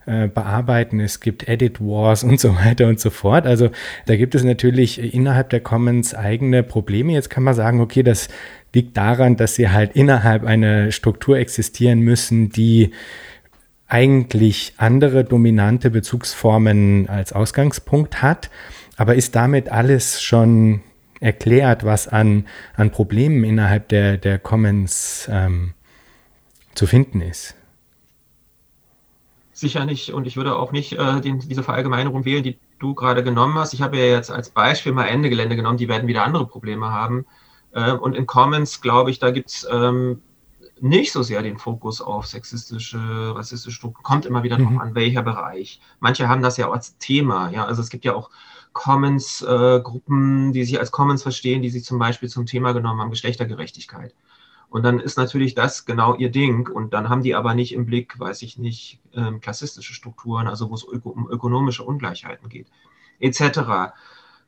[0.05, 0.99] äh, bearbeiten.
[0.99, 3.47] Es gibt Edit Wars und so weiter und so fort.
[3.47, 3.71] Also
[4.05, 7.13] da gibt es natürlich innerhalb der Commons eigene Probleme.
[7.13, 8.29] Jetzt kann man sagen, okay, das
[8.75, 12.91] liegt daran, dass sie halt innerhalb einer Struktur existieren müssen, die
[13.87, 18.49] eigentlich andere dominante Bezugsformen als Ausgangspunkt hat.
[18.97, 20.81] Aber ist damit alles schon
[21.19, 22.45] erklärt, was an,
[22.75, 25.73] an Problemen innerhalb der, der Commons ähm,
[26.73, 27.55] zu finden ist?
[29.53, 30.11] Sicher nicht.
[30.11, 33.73] Und ich würde auch nicht äh, den, diese Verallgemeinerung wählen, die du gerade genommen hast.
[33.73, 36.91] Ich habe ja jetzt als Beispiel mal Ende Gelände genommen, die werden wieder andere Probleme
[36.91, 37.25] haben.
[37.75, 40.21] Ähm, und in Commons, glaube ich, da gibt es ähm,
[40.79, 44.03] nicht so sehr den Fokus auf sexistische, rassistische Strukturen.
[44.03, 44.63] Kommt immer wieder mhm.
[44.63, 45.79] drauf an, welcher Bereich.
[45.99, 47.49] Manche haben das ja als Thema.
[47.51, 48.29] Ja, also es gibt ja auch
[48.73, 53.09] Commons-Gruppen, äh, die sich als Commons verstehen, die sich zum Beispiel zum Thema genommen haben,
[53.09, 54.15] Geschlechtergerechtigkeit.
[54.69, 56.67] Und dann ist natürlich das genau ihr Ding.
[56.67, 60.69] Und dann haben die aber nicht im Blick, weiß ich nicht, ähm, klassistische Strukturen, also
[60.69, 62.67] wo es um ökonomische Ungleichheiten geht,
[63.19, 63.93] etc.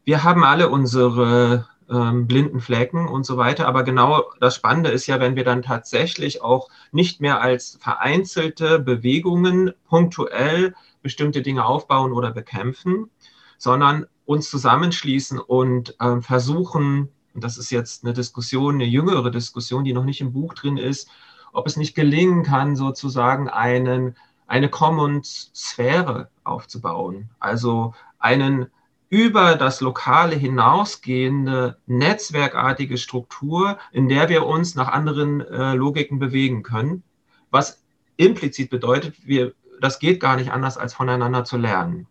[0.07, 3.67] Wir haben alle unsere ähm, blinden Flecken und so weiter.
[3.67, 8.79] Aber genau das Spannende ist ja, wenn wir dann tatsächlich auch nicht mehr als vereinzelte
[8.79, 13.09] Bewegungen punktuell bestimmte Dinge aufbauen oder bekämpfen,
[13.57, 19.83] sondern uns zusammenschließen und ähm, versuchen, und das ist jetzt eine Diskussion, eine jüngere Diskussion,
[19.83, 21.09] die noch nicht im Buch drin ist,
[21.51, 24.15] ob es nicht gelingen kann, sozusagen einen,
[24.47, 27.29] eine Commons-Sphäre aufzubauen.
[27.41, 28.67] Also einen
[29.09, 36.63] über das Lokale hinausgehende netzwerkartige Struktur, in der wir uns nach anderen äh, Logiken bewegen
[36.63, 37.03] können,
[37.49, 37.83] was
[38.17, 42.07] implizit bedeutet, wir, das geht gar nicht anders, als voneinander zu lernen.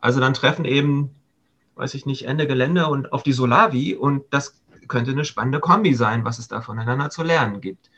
[0.00, 1.14] Also dann treffen eben,
[1.74, 5.94] weiß ich nicht, Ende Gelände und auf die Solavi und das könnte eine spannende Kombi
[5.94, 7.90] sein, was es da voneinander zu lernen gibt.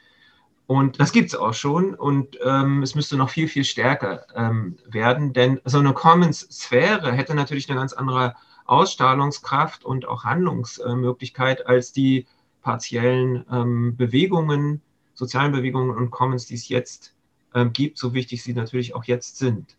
[0.67, 1.95] Und das gibt es auch schon.
[1.95, 7.35] Und ähm, es müsste noch viel, viel stärker ähm, werden, denn so eine Commons-Sphäre hätte
[7.35, 8.35] natürlich eine ganz andere
[8.67, 12.27] Ausstrahlungskraft und auch Handlungsmöglichkeit als die
[12.63, 14.81] partiellen ähm, Bewegungen,
[15.13, 17.15] sozialen Bewegungen und Commons, die es jetzt
[17.55, 19.77] ähm, gibt, so wichtig sie natürlich auch jetzt sind.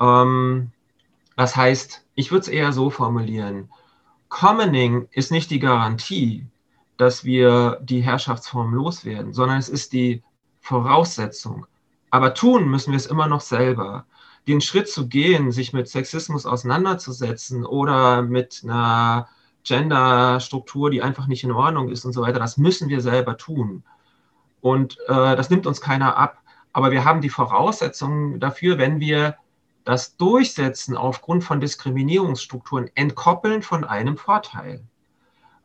[0.00, 0.70] Ähm,
[1.36, 3.70] das heißt, ich würde es eher so formulieren,
[4.28, 6.46] Commoning ist nicht die Garantie,
[6.98, 10.22] dass wir die Herrschaftsform loswerden, sondern es ist die
[10.60, 11.66] Voraussetzung.
[12.10, 14.04] Aber tun müssen wir es immer noch selber.
[14.46, 19.28] Den Schritt zu gehen, sich mit Sexismus auseinanderzusetzen oder mit einer
[19.64, 23.84] Genderstruktur, die einfach nicht in Ordnung ist und so weiter, das müssen wir selber tun.
[24.60, 26.38] Und äh, das nimmt uns keiner ab.
[26.72, 29.36] Aber wir haben die Voraussetzungen dafür, wenn wir
[29.84, 34.82] das Durchsetzen aufgrund von Diskriminierungsstrukturen entkoppeln von einem Vorteil.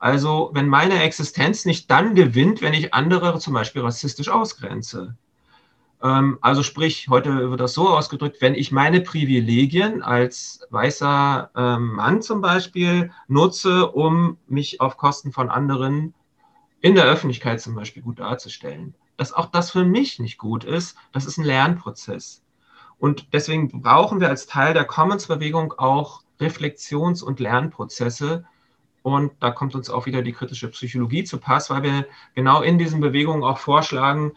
[0.03, 5.15] Also wenn meine Existenz nicht dann gewinnt, wenn ich andere zum Beispiel rassistisch ausgrenze.
[6.01, 11.93] Ähm, also sprich, heute wird das so ausgedrückt, wenn ich meine Privilegien als weißer ähm,
[11.93, 16.13] Mann zum Beispiel nutze, um mich auf Kosten von anderen
[16.81, 18.95] in der Öffentlichkeit zum Beispiel gut darzustellen.
[19.15, 22.43] Dass auch das für mich nicht gut ist, das ist ein Lernprozess.
[22.99, 28.43] Und deswegen brauchen wir als Teil der Commons-Bewegung auch Reflexions- und Lernprozesse,
[29.03, 32.77] und da kommt uns auch wieder die kritische Psychologie zu Pass, weil wir genau in
[32.77, 34.31] diesen Bewegungen auch vorschlagen,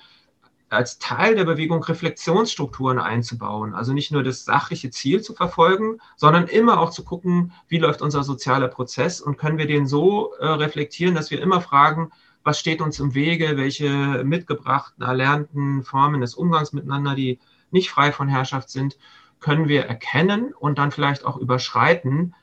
[0.69, 3.75] als Teil der Bewegung Reflexionsstrukturen einzubauen.
[3.75, 8.03] Also nicht nur das sachliche Ziel zu verfolgen, sondern immer auch zu gucken, wie läuft
[8.03, 12.11] unser sozialer Prozess und können wir den so äh, reflektieren, dass wir immer fragen,
[12.43, 17.39] was steht uns im Wege, welche mitgebrachten, erlernten Formen des Umgangs miteinander, die
[17.71, 18.99] nicht frei von Herrschaft sind,
[19.39, 22.35] können wir erkennen und dann vielleicht auch überschreiten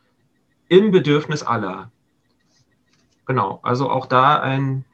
[0.70, 1.92] im Bedürfnis aller.
[3.26, 4.86] Genau, also auch da ein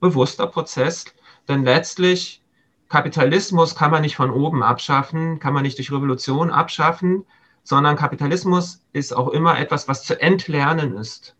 [0.00, 1.06] bewusster Prozess,
[1.48, 2.42] denn letztlich
[2.88, 7.24] Kapitalismus kann man nicht von oben abschaffen, kann man nicht durch Revolution abschaffen,
[7.62, 11.36] sondern Kapitalismus ist auch immer etwas, was zu entlernen ist.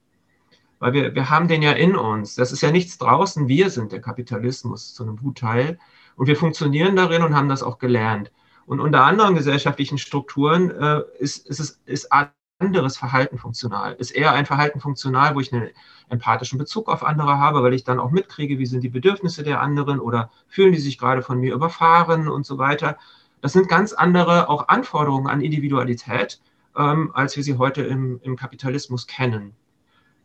[0.79, 2.35] Weil wir, wir haben den ja in uns.
[2.35, 3.49] Das ist ja nichts draußen.
[3.49, 5.79] Wir sind der Kapitalismus zu einem Gutteil.
[6.17, 8.31] Und wir funktionieren darin und haben das auch gelernt.
[8.67, 12.13] Und unter anderen gesellschaftlichen Strukturen äh, ist, ist, ist, ist
[12.59, 13.95] anderes Verhalten funktional.
[13.95, 15.71] Ist eher ein Verhalten funktional, wo ich einen
[16.09, 19.61] empathischen Bezug auf andere habe, weil ich dann auch mitkriege, wie sind die Bedürfnisse der
[19.61, 22.99] anderen oder fühlen die sich gerade von mir überfahren und so weiter.
[23.41, 26.41] Das sind ganz andere auch Anforderungen an Individualität,
[26.77, 29.55] ähm, als wir sie heute im, im Kapitalismus kennen.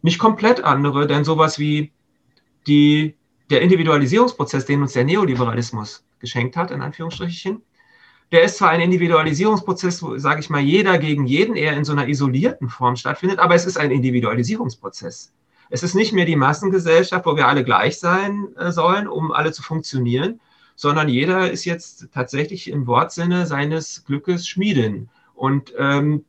[0.01, 1.91] Nicht komplett andere, denn sowas wie
[2.65, 3.15] die,
[3.51, 7.61] der Individualisierungsprozess, den uns der Neoliberalismus geschenkt hat, in Anführungsstrichen,
[8.33, 11.91] der ist zwar ein Individualisierungsprozess, wo, sage ich mal, jeder gegen jeden eher in so
[11.91, 15.31] einer isolierten Form stattfindet, aber es ist ein Individualisierungsprozess.
[15.69, 19.51] Es ist nicht mehr die Massengesellschaft, wo wir alle gleich sein äh, sollen, um alle
[19.51, 20.39] zu funktionieren,
[20.75, 25.11] sondern jeder ist jetzt tatsächlich im Wortsinne seines Glückes Schmieden.
[25.35, 26.25] Und ähm,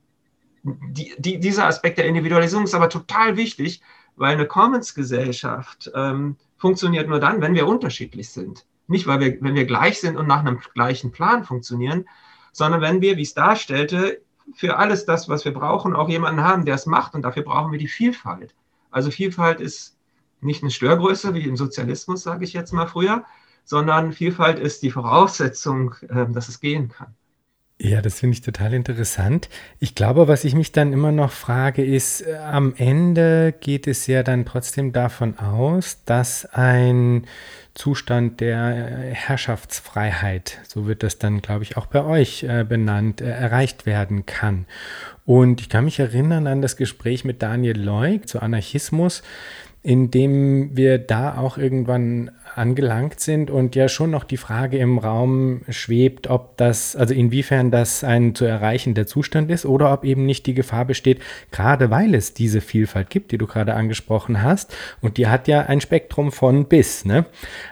[0.62, 3.80] die, die, dieser Aspekt der Individualisierung ist aber total wichtig,
[4.16, 8.66] weil eine Commons-Gesellschaft ähm, funktioniert nur dann, wenn wir unterschiedlich sind.
[8.87, 12.07] Nicht, weil wir, wenn wir gleich sind und nach einem gleichen Plan funktionieren,
[12.53, 14.20] sondern wenn wir, wie es darstellte,
[14.55, 17.14] für alles das, was wir brauchen, auch jemanden haben, der es macht.
[17.14, 18.55] Und dafür brauchen wir die Vielfalt.
[18.91, 19.97] Also Vielfalt ist
[20.41, 23.24] nicht eine Störgröße wie im Sozialismus, sage ich jetzt mal früher,
[23.64, 27.14] sondern Vielfalt ist die Voraussetzung, ähm, dass es gehen kann.
[27.85, 29.51] Ja, das finde ich total interessant.
[29.78, 34.07] Ich glaube, was ich mich dann immer noch frage, ist, äh, am Ende geht es
[34.07, 37.26] ja dann trotzdem davon aus, dass ein
[37.74, 43.20] Zustand der äh, Herrschaftsfreiheit, so wird das dann, glaube ich, auch bei euch äh, benannt,
[43.20, 44.64] erreicht werden kann.
[45.26, 49.22] Und ich kann mich erinnern an das Gespräch mit Daniel Leuk zu Anarchismus,
[49.82, 54.98] in dem wir da auch irgendwann angelangt sind und ja schon noch die Frage im
[54.98, 60.26] Raum schwebt, ob das, also inwiefern das ein zu erreichender Zustand ist oder ob eben
[60.26, 64.76] nicht die Gefahr besteht, gerade weil es diese Vielfalt gibt, die du gerade angesprochen hast.
[65.00, 67.05] Und die hat ja ein Spektrum von bis.
[67.05, 67.26] Ne?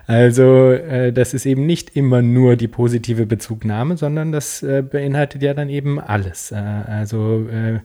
[0.07, 5.43] Also äh, das ist eben nicht immer nur die positive Bezugnahme, sondern das äh, beinhaltet
[5.43, 6.53] ja dann eben alles.
[6.53, 7.81] Äh, also äh,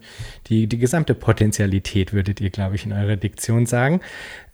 [0.49, 4.01] die, die gesamte Potentialität, würdet ihr, glaube ich, in eurer Diktion sagen.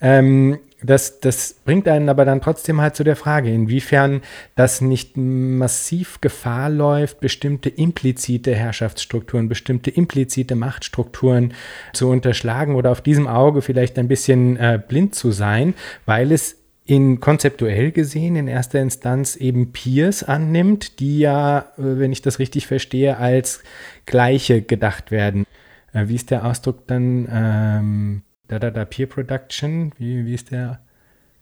[0.01, 4.21] Ähm, das, das bringt einen aber dann trotzdem halt zu der Frage, inwiefern
[4.55, 11.53] das nicht massiv Gefahr läuft, bestimmte implizite Herrschaftsstrukturen, bestimmte implizite Machtstrukturen
[11.93, 15.73] zu unterschlagen oder auf diesem Auge vielleicht ein bisschen äh, blind zu sein,
[16.05, 22.11] weil es in konzeptuell gesehen in erster Instanz eben Peers annimmt, die ja, äh, wenn
[22.11, 23.63] ich das richtig verstehe, als
[24.05, 25.45] gleiche gedacht werden.
[25.93, 27.27] Äh, wie ist der Ausdruck dann?
[27.31, 30.81] Ähm, da, da, da, Peer Production, wie, wie ist der?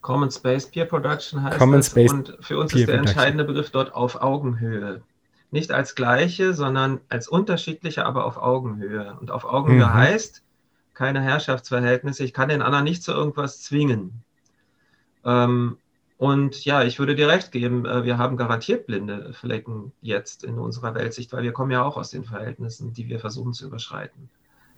[0.01, 3.71] Common Space Peer Production heißt Common Space und für uns Peer ist der entscheidende Begriff
[3.71, 5.01] dort auf Augenhöhe.
[5.51, 9.17] Nicht als gleiche, sondern als unterschiedliche, aber auf Augenhöhe.
[9.19, 9.93] Und auf Augenhöhe mhm.
[9.93, 10.43] heißt
[10.93, 12.23] keine Herrschaftsverhältnisse.
[12.23, 14.23] Ich kann den anderen nicht zu irgendwas zwingen.
[15.25, 15.77] Ähm,
[16.17, 20.59] und ja, ich würde dir recht geben, äh, wir haben garantiert blinde Flecken jetzt in
[20.59, 24.29] unserer Weltsicht, weil wir kommen ja auch aus den Verhältnissen, die wir versuchen zu überschreiten.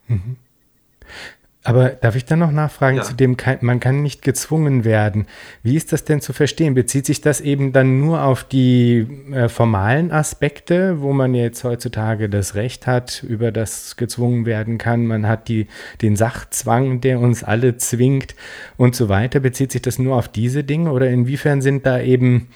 [0.07, 0.37] Mhm.
[1.65, 3.03] Aber darf ich dann noch nachfragen ja.
[3.03, 5.27] zu dem, man kann nicht gezwungen werden.
[5.61, 6.73] Wie ist das denn zu verstehen?
[6.73, 12.27] Bezieht sich das eben dann nur auf die äh, formalen Aspekte, wo man jetzt heutzutage
[12.27, 15.05] das Recht hat, über das gezwungen werden kann?
[15.05, 15.67] Man hat die,
[16.01, 18.35] den Sachzwang, der uns alle zwingt
[18.75, 19.39] und so weiter.
[19.39, 22.49] Bezieht sich das nur auf diese Dinge oder inwiefern sind da eben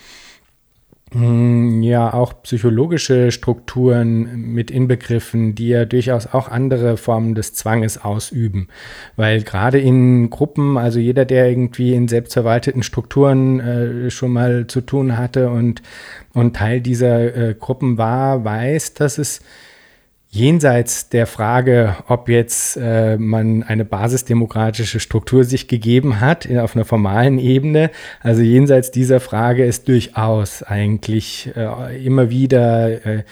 [1.14, 8.68] ja auch psychologische Strukturen mit inbegriffen, die ja durchaus auch andere Formen des Zwanges ausüben.
[9.16, 14.82] Weil gerade in Gruppen, also jeder, der irgendwie in selbstverwalteten Strukturen äh, schon mal zu
[14.82, 15.82] tun hatte und,
[16.34, 19.42] und Teil dieser äh, Gruppen war, weiß, dass es
[20.30, 26.76] jenseits der Frage, ob jetzt äh, man eine basisdemokratische Struktur sich gegeben hat in, auf
[26.76, 33.24] einer formalen Ebene, also jenseits dieser Frage ist durchaus eigentlich äh, immer wieder äh,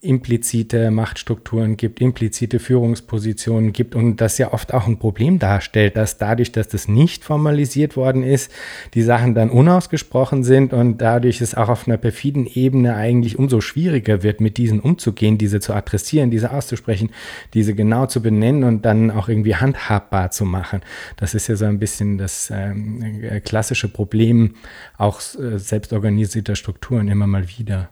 [0.00, 6.18] implizite Machtstrukturen gibt, implizite Führungspositionen gibt und das ja oft auch ein Problem darstellt, dass
[6.18, 8.52] dadurch, dass das nicht formalisiert worden ist,
[8.94, 13.60] die Sachen dann unausgesprochen sind und dadurch es auch auf einer perfiden Ebene eigentlich umso
[13.60, 17.10] schwieriger wird, mit diesen umzugehen, diese zu adressieren, diese auszusprechen,
[17.52, 20.80] diese genau zu benennen und dann auch irgendwie handhabbar zu machen.
[21.16, 24.54] Das ist ja so ein bisschen das ähm, äh, klassische Problem
[24.96, 27.90] auch äh, selbstorganisierter Strukturen immer mal wieder.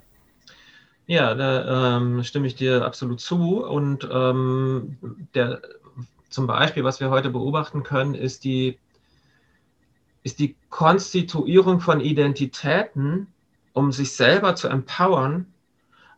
[1.07, 3.65] Ja, da ähm, stimme ich dir absolut zu.
[3.65, 4.99] Und ähm,
[5.35, 5.63] der,
[6.31, 8.79] zum Beispiel, was wir heute beobachten können, ist die,
[10.25, 13.29] ist die Konstituierung von Identitäten,
[13.73, 15.47] um sich selber zu empowern.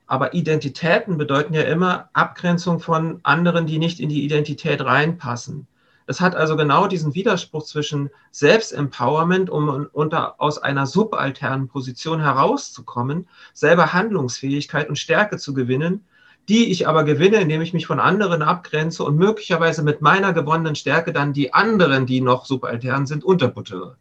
[0.06, 5.66] Aber Identitäten bedeuten ja immer Abgrenzung von anderen, die nicht in die Identität reinpassen.
[6.08, 13.28] Es hat also genau diesen Widerspruch zwischen Selbstempowerment, um unter, aus einer subalternen Position herauszukommen,
[13.52, 16.06] selber Handlungsfähigkeit und Stärke zu gewinnen,
[16.48, 20.76] die ich aber gewinne, indem ich mich von anderen abgrenze und möglicherweise mit meiner gewonnenen
[20.76, 23.98] Stärke dann die anderen, die noch subaltern sind, unterbuttere.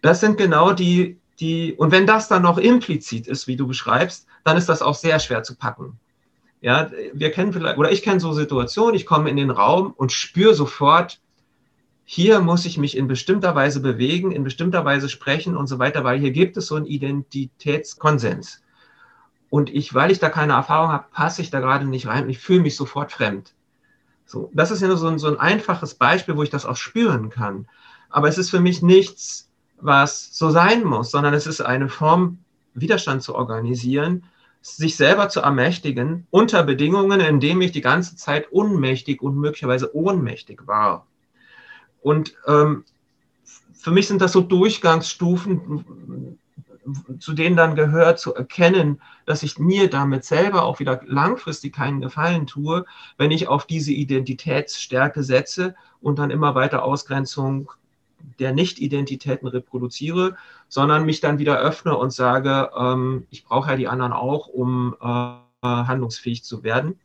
[0.00, 4.26] Das sind genau die, die, und wenn das dann noch implizit ist, wie du beschreibst,
[4.42, 6.00] dann ist das auch sehr schwer zu packen.
[6.60, 10.10] Ja, wir kennen vielleicht, oder ich kenne so Situationen, ich komme in den Raum und
[10.10, 11.20] spüre sofort,
[12.04, 16.04] hier muss ich mich in bestimmter Weise bewegen, in bestimmter Weise sprechen und so weiter,
[16.04, 18.62] weil hier gibt es so einen Identitätskonsens.
[19.50, 22.30] Und ich, weil ich da keine Erfahrung habe, passe ich da gerade nicht rein und
[22.30, 23.54] ich fühle mich sofort fremd.
[24.26, 26.76] So, das ist ja nur so ein, so ein einfaches Beispiel, wo ich das auch
[26.76, 27.66] spüren kann.
[28.10, 29.48] Aber es ist für mich nichts,
[29.80, 32.38] was so sein muss, sondern es ist eine Form,
[32.74, 34.24] Widerstand zu organisieren,
[34.76, 39.94] sich selber zu ermächtigen unter Bedingungen, in denen ich die ganze Zeit unmächtig und möglicherweise
[39.94, 41.06] ohnmächtig war.
[42.00, 42.84] Und ähm,
[43.72, 46.38] für mich sind das so Durchgangsstufen,
[47.18, 52.00] zu denen dann gehört, zu erkennen, dass ich mir damit selber auch wieder langfristig keinen
[52.00, 52.84] Gefallen tue,
[53.16, 57.70] wenn ich auf diese Identitätsstärke setze und dann immer weiter Ausgrenzung
[58.38, 60.36] der Nicht-Identitäten reproduziere,
[60.68, 64.96] sondern mich dann wieder öffne und sage, ähm, ich brauche ja die anderen auch, um
[65.00, 66.98] äh, handlungsfähig zu werden.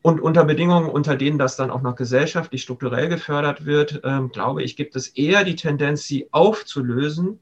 [0.00, 4.62] Und unter Bedingungen, unter denen das dann auch noch gesellschaftlich strukturell gefördert wird, äh, glaube
[4.62, 7.40] ich, gibt es eher die Tendenz, sie aufzulösen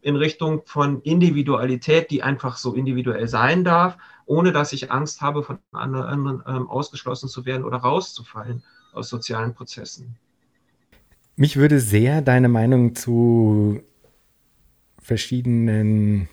[0.00, 3.96] in Richtung von Individualität, die einfach so individuell sein darf,
[4.26, 9.54] ohne dass ich Angst habe, von anderen ähm, ausgeschlossen zu werden oder rauszufallen aus sozialen
[9.54, 10.16] Prozessen.
[11.36, 13.82] Mich würde sehr deine Meinung zu
[15.00, 16.28] verschiedenen,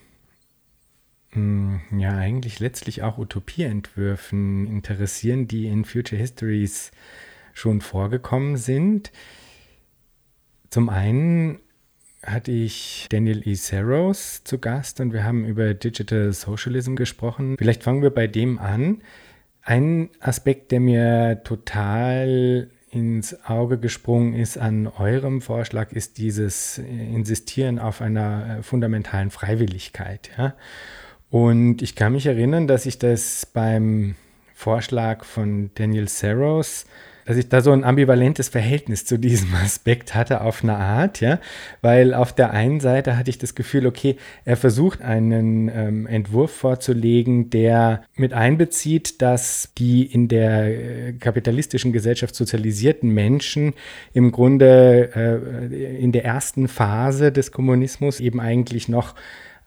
[1.32, 6.92] hm, ja, eigentlich letztlich auch Utopieentwürfen interessieren, die in Future Histories
[7.54, 9.12] schon vorgekommen sind.
[10.70, 11.60] Zum einen
[12.24, 13.56] hatte ich Daniel E.
[13.56, 17.56] Saros zu Gast und wir haben über Digital Socialism gesprochen.
[17.58, 19.02] Vielleicht fangen wir bei dem an.
[19.64, 27.80] Ein Aspekt, der mir total ins Auge gesprungen ist an eurem Vorschlag, ist dieses Insistieren
[27.80, 30.30] auf einer äh, fundamentalen Freiwilligkeit.
[30.38, 30.54] Ja?
[31.30, 34.16] Und ich kann mich erinnern, dass ich das beim
[34.54, 36.86] Vorschlag von Daniel Saros
[37.32, 41.40] dass ich da so ein ambivalentes Verhältnis zu diesem Aspekt hatte auf eine Art, ja,
[41.82, 46.52] weil auf der einen Seite hatte ich das Gefühl, okay, er versucht einen ähm, Entwurf
[46.52, 53.76] vorzulegen, der mit einbezieht, dass die in der äh, kapitalistischen Gesellschaft sozialisierten Menschen
[54.12, 59.16] im Grunde äh, in der ersten Phase des Kommunismus eben eigentlich noch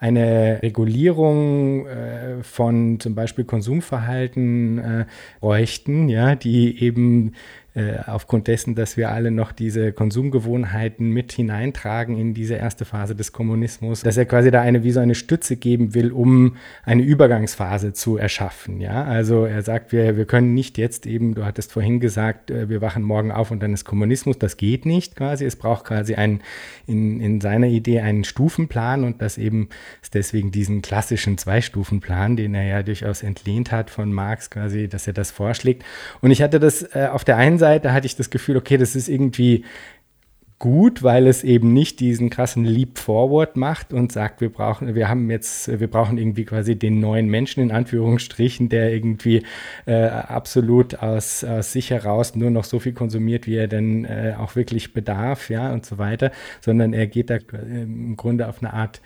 [0.05, 5.05] eine Regulierung äh, von zum Beispiel Konsumverhalten äh,
[5.41, 7.33] bräuchten, ja, die eben
[7.77, 13.17] äh, aufgrund dessen, dass wir alle noch diese Konsumgewohnheiten mit hineintragen in diese erste Phase
[13.17, 16.55] des Kommunismus, dass er quasi da eine wie so eine Stütze geben will, um
[16.85, 18.81] eine Übergangsphase zu erschaffen.
[18.81, 22.69] Ja, also er sagt, wir, wir können nicht jetzt eben, du hattest vorhin gesagt, äh,
[22.69, 24.39] wir wachen morgen auf und dann ist Kommunismus.
[24.39, 25.45] Das geht nicht quasi.
[25.45, 26.43] Es braucht quasi einen,
[26.87, 29.69] in, in seiner Idee einen Stufenplan und das eben
[30.01, 35.09] ist deswegen diesen klassischen Zwei-Stufen-Plan, den er ja durchaus entlehnt hat von Marx quasi, dass
[35.09, 35.85] er das vorschlägt.
[36.21, 38.77] Und ich hatte das äh, auf der einen Seite Seite hatte ich das Gefühl, okay,
[38.77, 39.65] das ist irgendwie
[40.59, 45.09] gut, weil es eben nicht diesen krassen Leap Forward macht und sagt, wir brauchen, wir
[45.09, 49.43] haben jetzt, wir brauchen irgendwie quasi den neuen Menschen in Anführungsstrichen, der irgendwie
[49.87, 54.35] äh, absolut aus, aus sich heraus nur noch so viel konsumiert, wie er denn äh,
[54.39, 58.75] auch wirklich bedarf, ja, und so weiter, sondern er geht da im Grunde auf eine
[58.75, 59.01] Art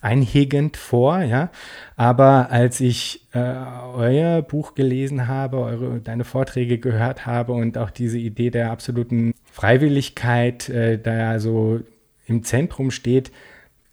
[0.00, 1.50] einhegend vor, ja.
[1.96, 3.54] Aber als ich äh,
[3.94, 9.34] euer Buch gelesen habe, eure, deine Vorträge gehört habe und auch diese Idee der absoluten
[9.44, 11.80] Freiwilligkeit äh, da so
[12.26, 13.30] im Zentrum steht,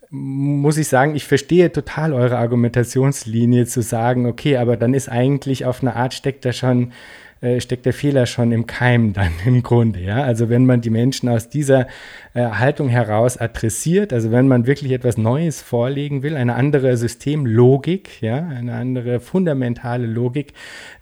[0.09, 5.65] muss ich sagen, ich verstehe total eure Argumentationslinie zu sagen, okay, aber dann ist eigentlich
[5.65, 6.93] auf eine Art steckt da schon
[7.41, 9.99] äh, steckt der Fehler schon im Keim dann im Grunde.
[9.99, 10.23] Ja?
[10.23, 11.87] Also wenn man die Menschen aus dieser
[12.33, 18.21] äh, Haltung heraus adressiert, also wenn man wirklich etwas Neues vorlegen will, eine andere Systemlogik,
[18.21, 20.53] ja, eine andere fundamentale Logik,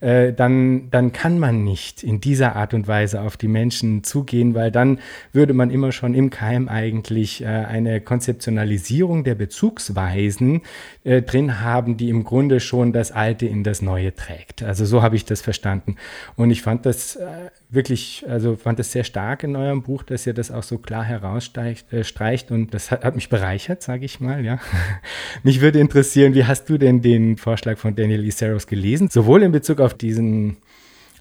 [0.01, 4.55] äh, dann, dann kann man nicht in dieser Art und Weise auf die Menschen zugehen,
[4.55, 4.99] weil dann
[5.33, 10.61] würde man immer schon im Keim eigentlich äh, eine Konzeptionalisierung der Bezugsweisen
[11.03, 14.63] äh, drin haben, die im Grunde schon das Alte in das Neue trägt.
[14.63, 15.95] Also so habe ich das verstanden.
[16.35, 20.25] Und ich fand das äh, wirklich, also fand das sehr stark in eurem Buch, dass
[20.27, 24.19] ihr das auch so klar herausstreicht äh, und das hat, hat mich bereichert, sage ich
[24.19, 24.59] mal, ja.
[25.43, 29.09] mich würde interessieren, wie hast du denn den Vorschlag von Daniel Iseros gelesen?
[29.09, 30.57] Sowohl in Bezug auf diesen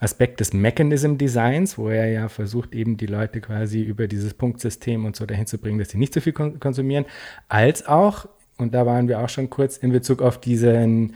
[0.00, 5.04] Aspekt des Mechanism Designs, wo er ja versucht, eben die Leute quasi über dieses Punktsystem
[5.04, 7.06] und so dahin zu bringen, dass sie nicht so viel konsumieren,
[7.48, 8.28] als auch,
[8.58, 11.14] und da waren wir auch schon kurz in Bezug auf diesen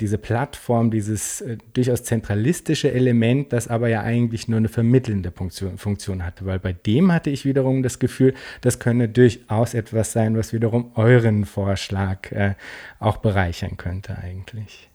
[0.00, 5.76] diese Plattform, dieses äh, durchaus zentralistische Element, das aber ja eigentlich nur eine vermittelnde Funktion,
[5.76, 6.46] Funktion hatte.
[6.46, 10.92] Weil bei dem hatte ich wiederum das Gefühl, das könne durchaus etwas sein, was wiederum
[10.94, 12.54] euren Vorschlag äh,
[13.00, 14.88] auch bereichern könnte eigentlich.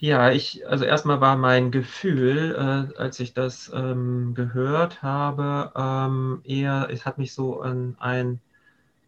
[0.00, 6.40] Ja, ich, also erstmal war mein Gefühl, äh, als ich das ähm, gehört habe, ähm,
[6.44, 8.40] eher, es hat mich so an ein,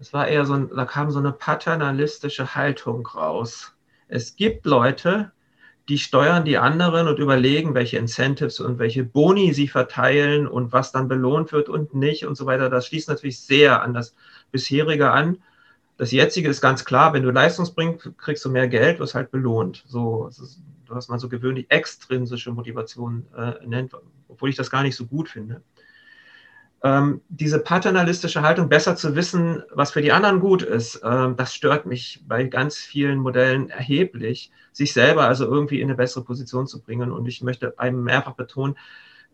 [0.00, 3.72] es war eher so ein, da kam so eine paternalistische Haltung raus
[4.10, 5.30] es gibt Leute,
[5.88, 10.92] die steuern die anderen und überlegen, welche Incentives und welche Boni sie verteilen und was
[10.92, 12.68] dann belohnt wird und nicht und so weiter.
[12.70, 14.14] Das schließt natürlich sehr an das
[14.50, 15.38] bisherige an.
[15.96, 19.30] Das jetzige ist ganz klar, wenn du Leistung bringst, kriegst du mehr Geld, wirst halt
[19.30, 19.84] belohnt.
[19.86, 20.30] So,
[20.88, 23.92] was man so gewöhnlich extrinsische Motivation äh, nennt,
[24.28, 25.62] obwohl ich das gar nicht so gut finde
[26.82, 31.54] ähm, diese paternalistische Haltung, besser zu wissen, was für die anderen gut ist, ähm, das
[31.54, 36.66] stört mich bei ganz vielen Modellen erheblich, sich selber also irgendwie in eine bessere Position
[36.66, 37.12] zu bringen.
[37.12, 38.76] Und ich möchte einem mehrfach betonen,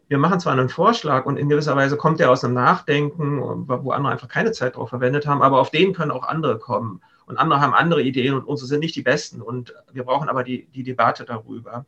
[0.08, 3.90] wir machen zwar einen Vorschlag und in gewisser Weise kommt der aus einem Nachdenken, wo
[3.90, 7.00] andere einfach keine Zeit darauf verwendet haben, aber auf den können auch andere kommen.
[7.26, 9.42] Und andere haben andere Ideen und unsere sind nicht die besten.
[9.42, 11.86] Und wir brauchen aber die, die Debatte darüber.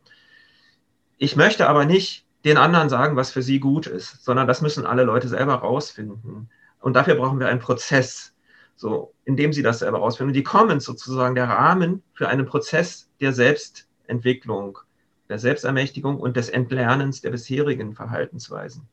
[1.17, 4.85] Ich möchte aber nicht den anderen sagen, was für sie gut ist, sondern das müssen
[4.85, 6.49] alle Leute selber rausfinden.
[6.79, 8.33] Und dafür brauchen wir einen Prozess,
[8.75, 10.29] so, in dem sie das selber rausfinden.
[10.29, 14.79] Und die Commons sozusagen der Rahmen für einen Prozess der Selbstentwicklung,
[15.27, 18.87] der Selbstermächtigung und des Entlernens der bisherigen Verhaltensweisen.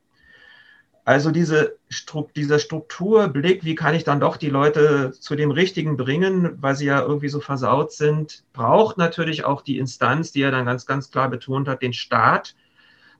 [1.04, 1.78] Also diese
[2.34, 6.86] dieser Strukturblick, wie kann ich dann doch die Leute zu dem Richtigen bringen, weil sie
[6.86, 11.12] ja irgendwie so versaut sind, braucht natürlich auch die Instanz, die er dann ganz, ganz
[11.12, 12.56] klar betont hat, den Staat,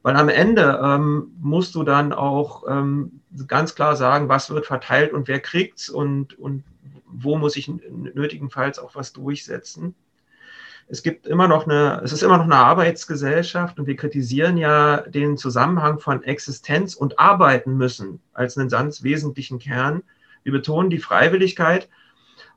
[0.03, 5.12] weil am Ende ähm, musst du dann auch ähm, ganz klar sagen, was wird verteilt
[5.12, 6.64] und wer kriegt's und, und
[7.07, 9.94] wo muss ich nötigenfalls auch was durchsetzen.
[10.88, 14.99] Es gibt immer noch eine, es ist immer noch eine Arbeitsgesellschaft und wir kritisieren ja
[14.99, 20.03] den Zusammenhang von Existenz und Arbeiten müssen als einen ganz wesentlichen Kern.
[20.44, 21.88] Wir betonen die Freiwilligkeit,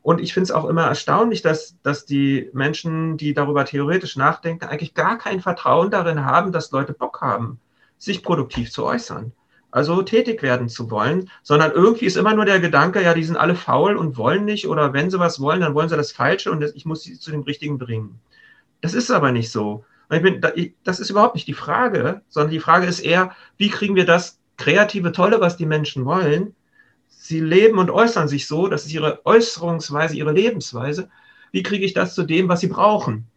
[0.02, 4.66] und ich finde es auch immer erstaunlich, dass, dass die Menschen, die darüber theoretisch nachdenken,
[4.66, 7.60] eigentlich gar kein Vertrauen darin haben, dass Leute Bock haben,
[7.98, 9.34] sich produktiv zu äußern.
[9.72, 13.38] Also tätig werden zu wollen, sondern irgendwie ist immer nur der Gedanke, ja, die sind
[13.38, 16.52] alle faul und wollen nicht oder wenn sie was wollen, dann wollen sie das Falsche
[16.52, 18.20] und ich muss sie zu dem Richtigen bringen.
[18.82, 19.86] Das ist aber nicht so.
[20.08, 20.42] Bin,
[20.84, 24.40] das ist überhaupt nicht die Frage, sondern die Frage ist eher, wie kriegen wir das
[24.58, 26.56] kreative, tolle, was die Menschen wollen,
[27.22, 31.10] sie leben und äußern sich so, das ist ihre Äußerungsweise, ihre Lebensweise.
[31.52, 33.28] Wie kriege ich das zu dem, was sie brauchen?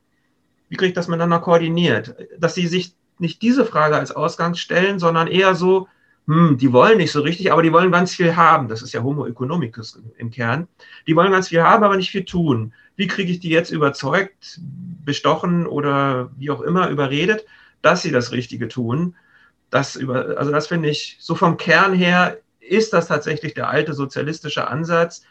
[0.68, 2.14] Wie kriege ich das miteinander koordiniert?
[2.39, 5.89] Dass sie sich nicht diese Frage als Ausgang stellen, sondern eher so,
[6.26, 8.68] hm, die wollen nicht so richtig, aber die wollen ganz viel haben.
[8.68, 10.68] Das ist ja Homo economicus im Kern.
[11.09, 12.72] Die wollen ganz viel haben, aber nicht viel tun.
[12.95, 14.61] Wie kriege ich die jetzt überzeugt,
[15.05, 17.45] bestochen oder wie auch immer überredet,
[17.83, 19.16] dass sie das Richtige tun?
[19.70, 22.39] Das über, also das finde ich so vom Kern her
[22.69, 25.25] ist das tatsächlich der alte sozialistische Ansatz?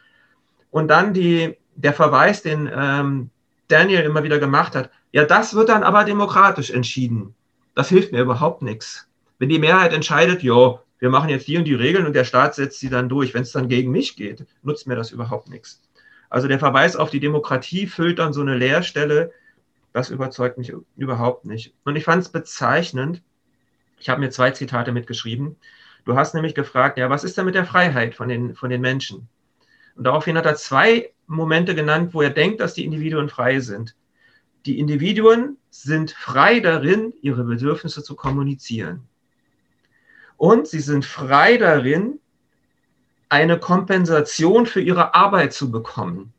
[0.70, 3.30] Und dann die, der Verweis, den ähm,
[3.68, 7.36] Daniel immer wieder gemacht hat, ja, das wird dann aber demokratisch entschieden.
[7.76, 9.08] Das hilft mir überhaupt nichts.
[9.40, 12.56] Wenn die Mehrheit entscheidet, ja, wir machen jetzt die und die Regeln und der Staat
[12.56, 15.82] setzt sie dann durch, wenn es dann gegen mich geht, nutzt mir das überhaupt nichts.
[16.30, 19.32] Also der Verweis auf die Demokratie füllt dann so eine Leerstelle,
[19.94, 21.74] das überzeugt mich überhaupt nicht.
[21.84, 23.22] Und ich fand es bezeichnend,
[24.00, 25.58] ich habe mir zwei Zitate mitgeschrieben.
[26.06, 28.82] Du hast nämlich gefragt, ja, was ist denn mit der Freiheit von den, von den
[28.82, 29.28] Menschen?
[29.96, 33.96] Und daraufhin hat er zwei Momente genannt, wo er denkt, dass die Individuen frei sind.
[34.66, 39.08] Die Individuen sind frei darin, ihre Bedürfnisse zu kommunizieren.
[40.38, 42.20] Und sie sind frei darin,
[43.30, 46.34] eine Kompensation für ihre Arbeit zu bekommen.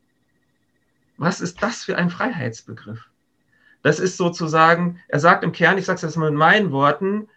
[1.16, 3.08] Was ist das für ein Freiheitsbegriff?
[3.82, 7.28] Das ist sozusagen, er sagt im Kern, ich sage es jetzt mal in meinen Worten,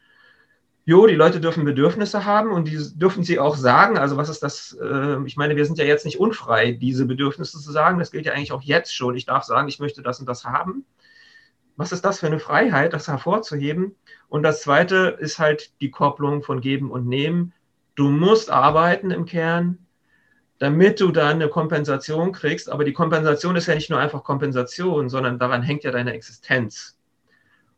[0.86, 3.98] jo, die Leute dürfen Bedürfnisse haben und die dürfen sie auch sagen.
[3.98, 4.78] Also was ist das?
[4.80, 8.00] Äh, ich meine, wir sind ja jetzt nicht unfrei, diese Bedürfnisse zu sagen.
[8.00, 9.16] Das gilt ja eigentlich auch jetzt schon.
[9.16, 10.86] Ich darf sagen, ich möchte das und das haben.
[11.76, 13.96] Was ist das für eine Freiheit, das hervorzuheben?
[14.30, 17.54] Und das Zweite ist halt die Kopplung von Geben und Nehmen.
[17.96, 19.80] Du musst arbeiten im Kern,
[20.60, 22.70] damit du dann eine Kompensation kriegst.
[22.70, 26.98] Aber die Kompensation ist ja nicht nur einfach Kompensation, sondern daran hängt ja deine Existenz.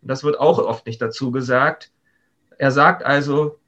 [0.02, 1.92] Und das wird auch oft nicht dazu gesagt
[2.58, 3.60] er sagt also,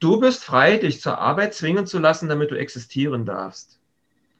[0.00, 3.78] du bist frei, dich zur Arbeit zwingen zu lassen, damit du existieren darfst.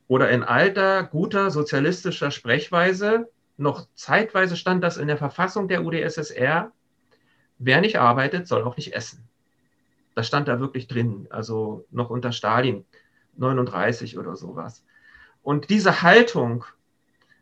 [0.09, 6.73] Oder in alter, guter sozialistischer Sprechweise, noch zeitweise stand das in der Verfassung der UdSSR,
[7.59, 9.28] wer nicht arbeitet, soll auch nicht essen.
[10.15, 12.85] Das stand da wirklich drin, also noch unter Stalin
[13.36, 14.85] 39 oder sowas.
[15.43, 16.65] Und diese Haltung,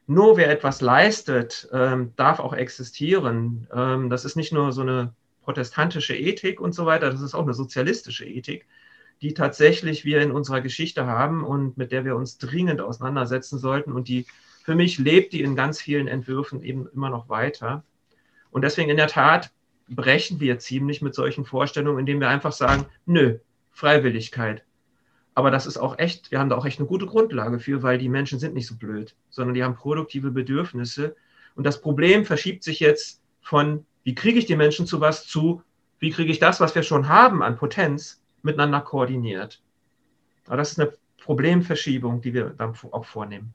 [0.06, 5.14] nur wer etwas leistet, ähm, darf auch existieren, ähm, das ist nicht nur so eine
[5.42, 8.66] protestantische Ethik und so weiter, das ist auch eine sozialistische Ethik,
[9.20, 13.92] die tatsächlich wir in unserer Geschichte haben und mit der wir uns dringend auseinandersetzen sollten.
[13.92, 14.26] Und die
[14.62, 17.84] für mich lebt die in ganz vielen Entwürfen eben immer noch weiter.
[18.50, 19.50] Und deswegen in der Tat
[19.88, 23.38] brechen wir ziemlich mit solchen Vorstellungen, indem wir einfach sagen, nö,
[23.72, 24.64] Freiwilligkeit.
[25.34, 27.98] Aber das ist auch echt, wir haben da auch echt eine gute Grundlage für, weil
[27.98, 31.16] die Menschen sind nicht so blöd, sondern die haben produktive Bedürfnisse.
[31.54, 35.62] Und das Problem verschiebt sich jetzt von wie kriege ich die Menschen zu was zu?
[35.98, 39.62] Wie kriege ich das, was wir schon haben an Potenz, miteinander koordiniert?
[40.46, 43.54] Aber das ist eine Problemverschiebung, die wir dann auch vornehmen.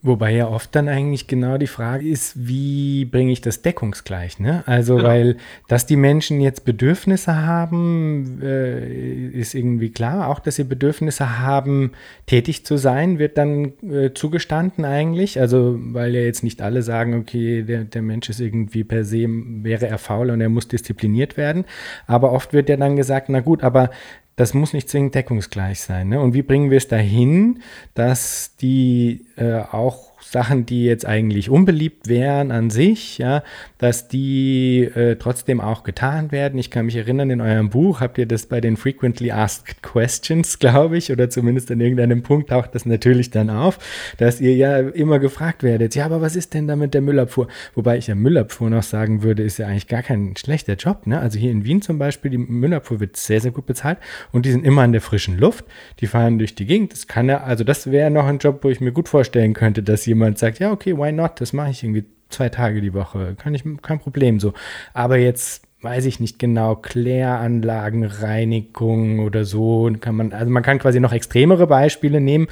[0.00, 4.38] Wobei ja oft dann eigentlich genau die Frage ist, wie bringe ich das deckungsgleich?
[4.38, 4.62] Ne?
[4.66, 5.08] Also, genau.
[5.08, 5.36] weil,
[5.66, 10.28] dass die Menschen jetzt Bedürfnisse haben, äh, ist irgendwie klar.
[10.28, 11.92] Auch, dass sie Bedürfnisse haben,
[12.26, 15.40] tätig zu sein, wird dann äh, zugestanden eigentlich.
[15.40, 19.26] Also, weil ja jetzt nicht alle sagen, okay, der, der Mensch ist irgendwie per se,
[19.28, 21.64] wäre er faul und er muss diszipliniert werden.
[22.06, 23.90] Aber oft wird ja dann gesagt, na gut, aber
[24.38, 26.10] das muss nicht zwingend deckungsgleich sein.
[26.10, 26.20] Ne?
[26.20, 27.60] Und wie bringen wir es dahin,
[27.94, 33.42] dass die äh, auch Sachen, die jetzt eigentlich unbeliebt wären an sich, ja,
[33.78, 36.58] dass die äh, trotzdem auch getan werden.
[36.58, 40.58] Ich kann mich erinnern, in eurem Buch habt ihr das bei den Frequently Asked Questions,
[40.58, 43.78] glaube ich, oder zumindest an irgendeinem Punkt taucht das natürlich dann auf,
[44.18, 47.48] dass ihr ja immer gefragt werdet, ja, aber was ist denn da mit der Müllabfuhr?
[47.74, 51.06] Wobei ich ja Müllabfuhr noch sagen würde, ist ja eigentlich gar kein schlechter Job.
[51.06, 51.18] Ne?
[51.18, 53.96] Also hier in Wien zum Beispiel, die Müllabfuhr wird sehr, sehr gut bezahlt
[54.32, 55.64] und die sind immer in der frischen Luft,
[56.00, 56.92] die fahren durch die Gegend.
[56.92, 59.82] Das kann ja, also das wäre noch ein Job, wo ich mir gut vorstellen könnte,
[59.82, 61.40] dass jemand jemand sagt, ja, okay, why not?
[61.40, 63.34] Das mache ich irgendwie zwei Tage die Woche.
[63.38, 64.52] Kann ich, kein Problem so.
[64.92, 70.80] Aber jetzt weiß ich nicht genau, Kläranlagen, Reinigung oder so, kann man, also man kann
[70.80, 72.48] quasi noch extremere Beispiele nehmen.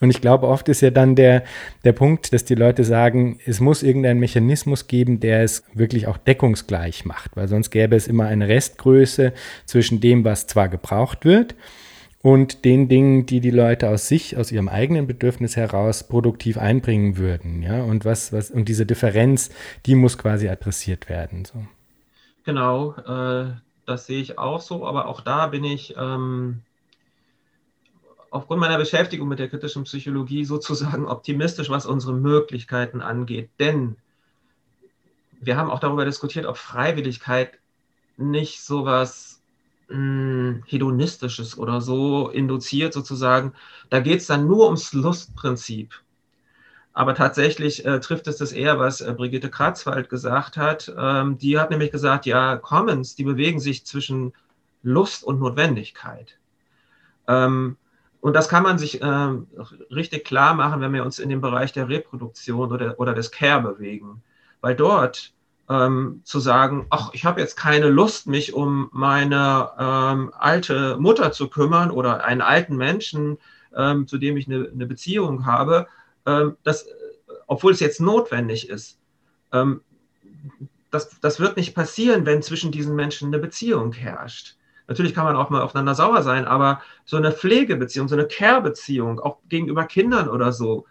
[0.00, 1.42] Und ich glaube, oft ist ja dann der,
[1.84, 6.18] der Punkt, dass die Leute sagen, es muss irgendeinen Mechanismus geben, der es wirklich auch
[6.18, 9.32] deckungsgleich macht, weil sonst gäbe es immer eine Restgröße
[9.66, 11.56] zwischen dem, was zwar gebraucht wird,
[12.22, 17.16] und den Dingen, die die Leute aus sich, aus ihrem eigenen Bedürfnis heraus produktiv einbringen
[17.16, 17.62] würden.
[17.62, 17.82] Ja?
[17.82, 19.50] Und, was, was, und diese Differenz,
[19.86, 21.44] die muss quasi adressiert werden.
[21.44, 21.64] So.
[22.44, 23.52] Genau, äh,
[23.86, 26.62] das sehe ich auch so, aber auch da bin ich ähm,
[28.30, 33.50] aufgrund meiner Beschäftigung mit der kritischen Psychologie sozusagen optimistisch, was unsere Möglichkeiten angeht.
[33.60, 33.96] Denn
[35.40, 37.58] wir haben auch darüber diskutiert, ob Freiwilligkeit
[38.16, 39.27] nicht sowas
[39.88, 43.52] mh, hm, hedonistisches oder so induziert sozusagen.
[43.90, 45.94] Da geht es dann nur ums Lustprinzip.
[46.92, 50.92] Aber tatsächlich äh, trifft es das eher, was äh, Brigitte Kratzwald gesagt hat.
[50.98, 54.32] Ähm, die hat nämlich gesagt, ja, Commons, die bewegen sich zwischen
[54.82, 56.38] Lust und Notwendigkeit.
[57.28, 57.76] Ähm,
[58.20, 59.46] und das kann man sich ähm,
[59.92, 63.62] richtig klar machen, wenn wir uns in dem Bereich der Reproduktion oder, oder des Care
[63.62, 64.22] bewegen.
[64.60, 65.32] Weil dort
[65.68, 71.32] ähm, zu sagen, ach, ich habe jetzt keine Lust, mich um meine ähm, alte Mutter
[71.32, 73.38] zu kümmern oder einen alten Menschen,
[73.76, 75.86] ähm, zu dem ich eine, eine Beziehung habe,
[76.26, 76.86] ähm, das,
[77.46, 78.98] obwohl es jetzt notwendig ist.
[79.52, 79.82] Ähm,
[80.90, 84.56] das, das wird nicht passieren, wenn zwischen diesen Menschen eine Beziehung herrscht.
[84.86, 89.20] Natürlich kann man auch mal aufeinander sauer sein, aber so eine Pflegebeziehung, so eine Care-Beziehung,
[89.20, 90.86] auch gegenüber Kindern oder so,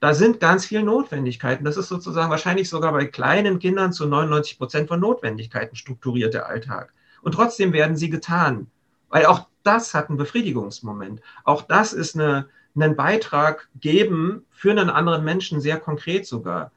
[0.00, 1.64] da sind ganz viele Notwendigkeiten.
[1.64, 6.46] Das ist sozusagen wahrscheinlich sogar bei kleinen Kindern zu 99 Prozent von Notwendigkeiten strukturiert der
[6.46, 6.94] Alltag.
[7.22, 8.68] Und trotzdem werden sie getan,
[9.10, 11.20] weil auch das hat einen Befriedigungsmoment.
[11.44, 16.72] Auch das ist eine, einen Beitrag geben für einen anderen Menschen, sehr konkret sogar.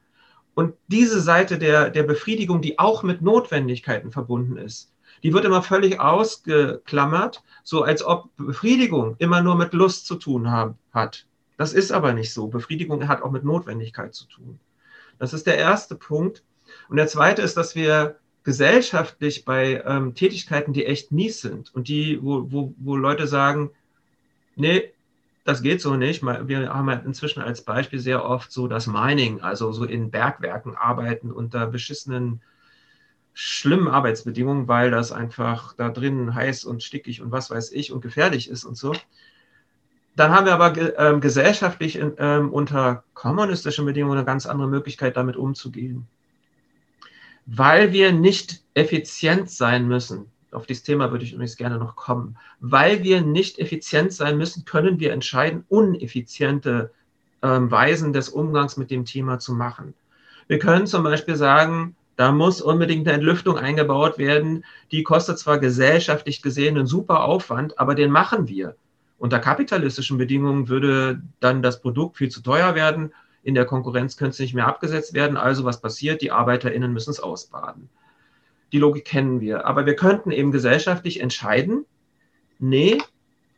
[0.54, 4.92] Und diese Seite der, der Befriedigung, die auch mit Notwendigkeiten verbunden ist,
[5.24, 10.52] die wird immer völlig ausgeklammert, so als ob Befriedigung immer nur mit Lust zu tun
[10.52, 11.26] haben, hat.
[11.58, 12.48] Das ist aber nicht so.
[12.48, 14.60] Befriedigung hat auch mit Notwendigkeit zu tun.
[15.20, 16.44] Das ist der erste Punkt.
[16.90, 21.88] Und der zweite ist, dass wir gesellschaftlich bei ähm, Tätigkeiten, die echt mies sind und
[21.88, 23.72] die, wo, wo, wo Leute sagen,
[24.56, 24.92] nee,
[25.46, 26.24] das geht so nicht.
[26.24, 30.76] Wir haben halt inzwischen als Beispiel sehr oft so das Mining, also so in Bergwerken
[30.76, 32.42] arbeiten unter beschissenen,
[33.34, 38.02] schlimmen Arbeitsbedingungen, weil das einfach da drin heiß und stickig und was weiß ich und
[38.02, 38.94] gefährlich ist und so.
[40.16, 45.18] Dann haben wir aber äh, gesellschaftlich in, äh, unter kommunistischen Bedingungen eine ganz andere Möglichkeit,
[45.18, 46.08] damit umzugehen.
[47.46, 50.28] Weil wir nicht effizient sein müssen.
[50.52, 52.38] Auf dieses Thema würde ich übrigens gerne noch kommen.
[52.60, 56.92] Weil wir nicht effizient sein müssen, können wir entscheiden, uneffiziente
[57.42, 59.96] äh, Weisen des Umgangs mit dem Thema zu machen.
[60.48, 64.64] Wir können zum Beispiel sagen, da muss unbedingt eine Entlüftung eingebaut werden.
[64.92, 68.76] Die kostet zwar gesellschaftlich gesehen einen super Aufwand, aber den machen wir.
[69.18, 73.14] Unter kapitalistischen Bedingungen würde dann das Produkt viel zu teuer werden.
[73.44, 75.38] In der Konkurrenz könnte es nicht mehr abgesetzt werden.
[75.38, 76.22] Also was passiert?
[76.22, 77.90] Die ArbeiterInnen müssen es ausbaden.
[78.72, 79.66] Die Logik kennen wir.
[79.66, 81.86] Aber wir könnten eben gesellschaftlich entscheiden,
[82.60, 82.98] nee,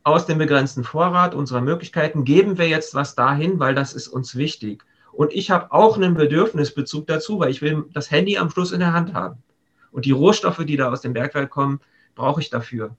[0.02, 4.36] aus dem begrenzten Vorrat unserer Möglichkeiten geben wir jetzt was dahin, weil das ist uns
[4.36, 4.84] wichtig.
[5.12, 8.80] Und ich habe auch einen Bedürfnisbezug dazu, weil ich will das Handy am Schluss in
[8.80, 9.42] der Hand haben.
[9.90, 11.80] Und die Rohstoffe, die da aus dem Bergwerk kommen,
[12.14, 12.94] brauche ich dafür.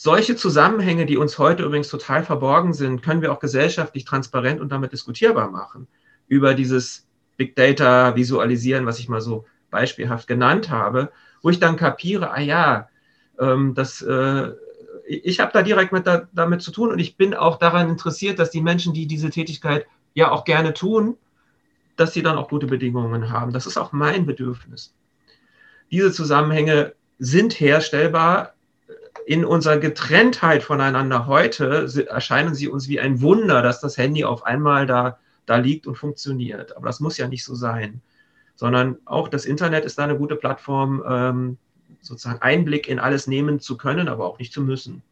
[0.00, 4.70] Solche Zusammenhänge, die uns heute übrigens total verborgen sind, können wir auch gesellschaftlich transparent und
[4.70, 5.88] damit diskutierbar machen.
[6.28, 11.10] Über dieses Big Data visualisieren, was ich mal so beispielhaft genannt habe,
[11.42, 12.88] wo ich dann kapiere, ah ja,
[13.40, 14.52] ähm, das, äh,
[15.04, 18.38] ich habe da direkt mit da, damit zu tun und ich bin auch daran interessiert,
[18.38, 19.84] dass die Menschen, die diese Tätigkeit
[20.14, 21.16] ja auch gerne tun,
[21.96, 23.52] dass sie dann auch gute Bedingungen haben.
[23.52, 24.94] Das ist auch mein Bedürfnis.
[25.90, 28.54] Diese Zusammenhänge sind herstellbar
[29.26, 34.44] in unserer Getrenntheit voneinander heute erscheinen sie uns wie ein Wunder, dass das Handy auf
[34.44, 36.76] einmal da, da liegt und funktioniert.
[36.76, 38.00] Aber das muss ja nicht so sein,
[38.54, 41.58] sondern auch das Internet ist da eine gute Plattform, ähm,
[42.00, 45.02] sozusagen Einblick in alles nehmen zu können, aber auch nicht zu müssen.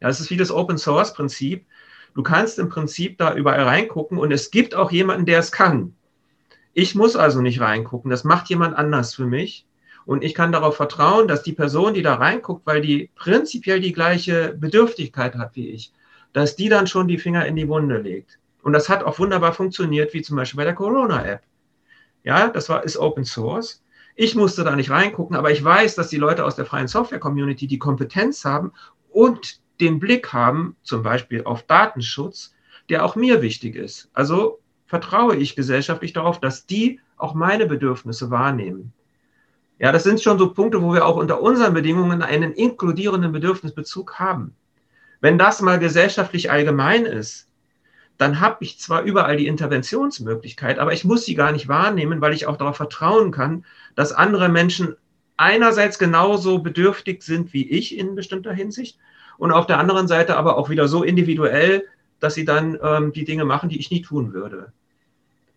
[0.00, 1.66] Ja, es ist wie das Open Source Prinzip.
[2.14, 5.94] Du kannst im Prinzip da überall reingucken und es gibt auch jemanden, der es kann.
[6.72, 8.10] Ich muss also nicht reingucken.
[8.10, 9.66] Das macht jemand anders für mich.
[10.08, 13.92] Und ich kann darauf vertrauen, dass die Person, die da reinguckt, weil die prinzipiell die
[13.92, 15.92] gleiche Bedürftigkeit hat wie ich,
[16.32, 18.38] dass die dann schon die Finger in die Wunde legt.
[18.62, 21.42] Und das hat auch wunderbar funktioniert, wie zum Beispiel bei der Corona-App.
[22.24, 23.82] Ja, das war, ist Open Source.
[24.16, 27.66] Ich musste da nicht reingucken, aber ich weiß, dass die Leute aus der freien Software-Community
[27.66, 28.72] die Kompetenz haben
[29.10, 32.54] und den Blick haben, zum Beispiel auf Datenschutz,
[32.88, 34.08] der auch mir wichtig ist.
[34.14, 38.94] Also vertraue ich gesellschaftlich darauf, dass die auch meine Bedürfnisse wahrnehmen.
[39.78, 44.18] Ja, das sind schon so Punkte, wo wir auch unter unseren Bedingungen einen inkludierenden Bedürfnisbezug
[44.18, 44.56] haben.
[45.20, 47.48] Wenn das mal gesellschaftlich allgemein ist,
[48.16, 52.34] dann habe ich zwar überall die Interventionsmöglichkeit, aber ich muss sie gar nicht wahrnehmen, weil
[52.34, 53.64] ich auch darauf vertrauen kann,
[53.94, 54.96] dass andere Menschen
[55.36, 58.98] einerseits genauso bedürftig sind wie ich in bestimmter Hinsicht
[59.38, 61.84] und auf der anderen Seite aber auch wieder so individuell,
[62.18, 64.72] dass sie dann ähm, die Dinge machen, die ich nie tun würde.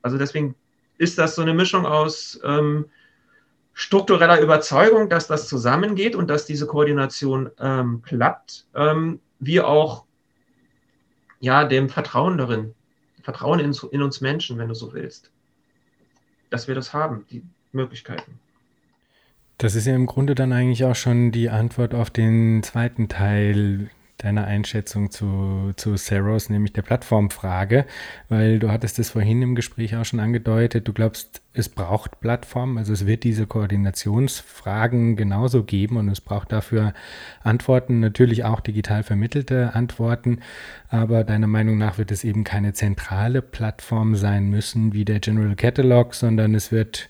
[0.04, 0.54] Also deswegen
[1.00, 2.86] ist das so eine Mischung aus ähm,
[3.74, 10.06] struktureller Überzeugung, dass das zusammengeht und dass diese Koordination ähm, klappt, ähm, wie auch
[11.40, 12.76] ja, dem Vertrauen darin,
[13.22, 15.32] Vertrauen in, in, uns Menschen, wenn du so willst,
[16.50, 18.40] dass wir das haben, die Möglichkeiten.
[19.58, 23.90] Das ist ja im Grunde dann eigentlich auch schon die Antwort auf den zweiten Teil
[24.24, 27.86] deiner Einschätzung zu, zu Saros, nämlich der Plattformfrage,
[28.30, 32.78] weil du hattest es vorhin im Gespräch auch schon angedeutet, du glaubst, es braucht Plattformen,
[32.78, 36.94] also es wird diese Koordinationsfragen genauso geben und es braucht dafür
[37.44, 40.40] Antworten, natürlich auch digital vermittelte Antworten,
[40.90, 45.56] aber deiner Meinung nach wird es eben keine zentrale Plattform sein müssen wie der General
[45.56, 47.10] Catalog, sondern es wird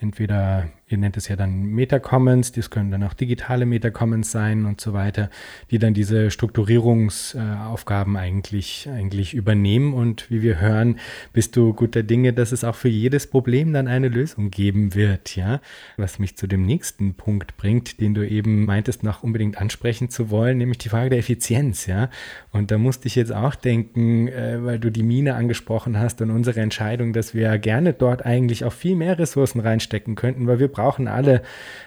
[0.00, 4.80] entweder ihr nennt es ja dann Metacommons, das können dann auch digitale Metacommons sein und
[4.80, 5.30] so weiter,
[5.70, 9.94] die dann diese Strukturierungsaufgaben eigentlich, eigentlich übernehmen.
[9.94, 10.98] Und wie wir hören,
[11.32, 15.36] bist du guter Dinge, dass es auch für jedes Problem dann eine Lösung geben wird,
[15.36, 15.60] ja.
[15.96, 20.30] Was mich zu dem nächsten Punkt bringt, den du eben meintest, noch unbedingt ansprechen zu
[20.30, 22.08] wollen, nämlich die Frage der Effizienz, ja.
[22.50, 26.30] Und da musste ich jetzt auch denken, äh, weil du die Mine angesprochen hast und
[26.30, 30.68] unsere Entscheidung, dass wir gerne dort eigentlich auch viel mehr Ressourcen reinstecken könnten, weil wir
[30.78, 31.42] brauchen alle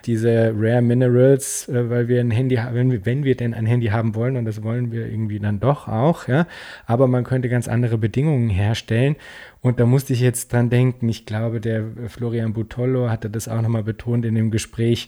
[0.05, 3.65] diese Rare Minerals, äh, weil wir ein Handy haben, wenn wir, wenn wir denn ein
[3.65, 6.45] Handy haben wollen und das wollen wir irgendwie dann doch auch, ja.
[6.85, 9.15] Aber man könnte ganz andere Bedingungen herstellen.
[9.61, 13.61] Und da musste ich jetzt dran denken, ich glaube, der Florian Butollo hatte das auch
[13.61, 15.07] nochmal betont in dem Gespräch,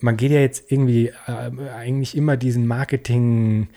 [0.00, 3.68] man geht ja jetzt irgendwie äh, eigentlich immer diesen Marketing-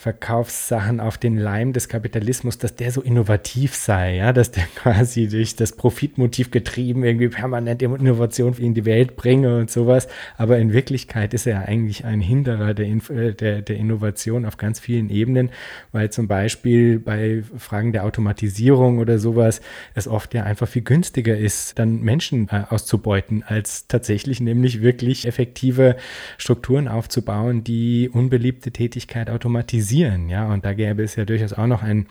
[0.00, 5.26] Verkaufssachen auf den Leim des Kapitalismus, dass der so innovativ sei, ja, dass der quasi
[5.26, 10.06] durch das Profitmotiv getrieben irgendwie permanent Innovation in die Welt bringe und sowas.
[10.36, 14.78] Aber in Wirklichkeit ist er eigentlich ein Hinderer der, äh, der, der Innovation auf ganz
[14.78, 15.50] vielen Ebenen,
[15.90, 19.60] weil zum Beispiel bei Fragen der Automatisierung oder sowas
[19.96, 25.26] es oft ja einfach viel günstiger ist, dann Menschen äh, auszubeuten, als tatsächlich nämlich wirklich
[25.26, 25.96] effektive
[26.36, 31.66] Strukturen aufzubauen, die unbeliebte Tätigkeit automatisieren kritisieren, ja, und da gäbe es ja durchaus auch
[31.66, 32.06] noch einen,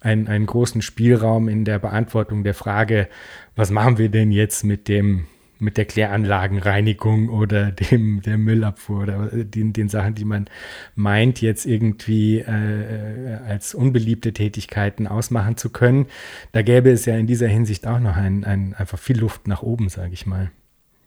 [0.00, 3.08] einen, einen großen Spielraum in der Beantwortung der Frage,
[3.54, 5.26] was machen wir denn jetzt mit dem
[5.58, 10.50] mit der Kläranlagenreinigung oder dem der Müllabfuhr oder den, den Sachen, die man
[10.94, 16.08] meint, jetzt irgendwie äh, als unbeliebte Tätigkeiten ausmachen zu können.
[16.52, 19.62] Da gäbe es ja in dieser Hinsicht auch noch ein, ein, einfach viel Luft nach
[19.62, 20.50] oben, sage ich mal.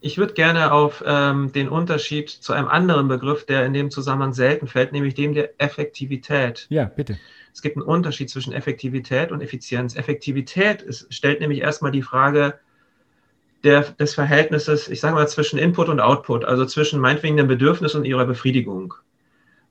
[0.01, 4.33] Ich würde gerne auf ähm, den Unterschied zu einem anderen Begriff, der in dem Zusammenhang
[4.33, 6.67] selten fällt, nämlich dem der Effektivität.
[6.69, 7.17] Ja, bitte.
[7.53, 9.95] Es gibt einen Unterschied zwischen Effektivität und Effizienz.
[9.95, 12.59] Effektivität ist, stellt nämlich erstmal die Frage
[13.63, 17.95] der, des Verhältnisses, ich sage mal, zwischen Input und Output, also zwischen meinetwegen dem Bedürfnis
[17.95, 18.93] und ihrer Befriedigung.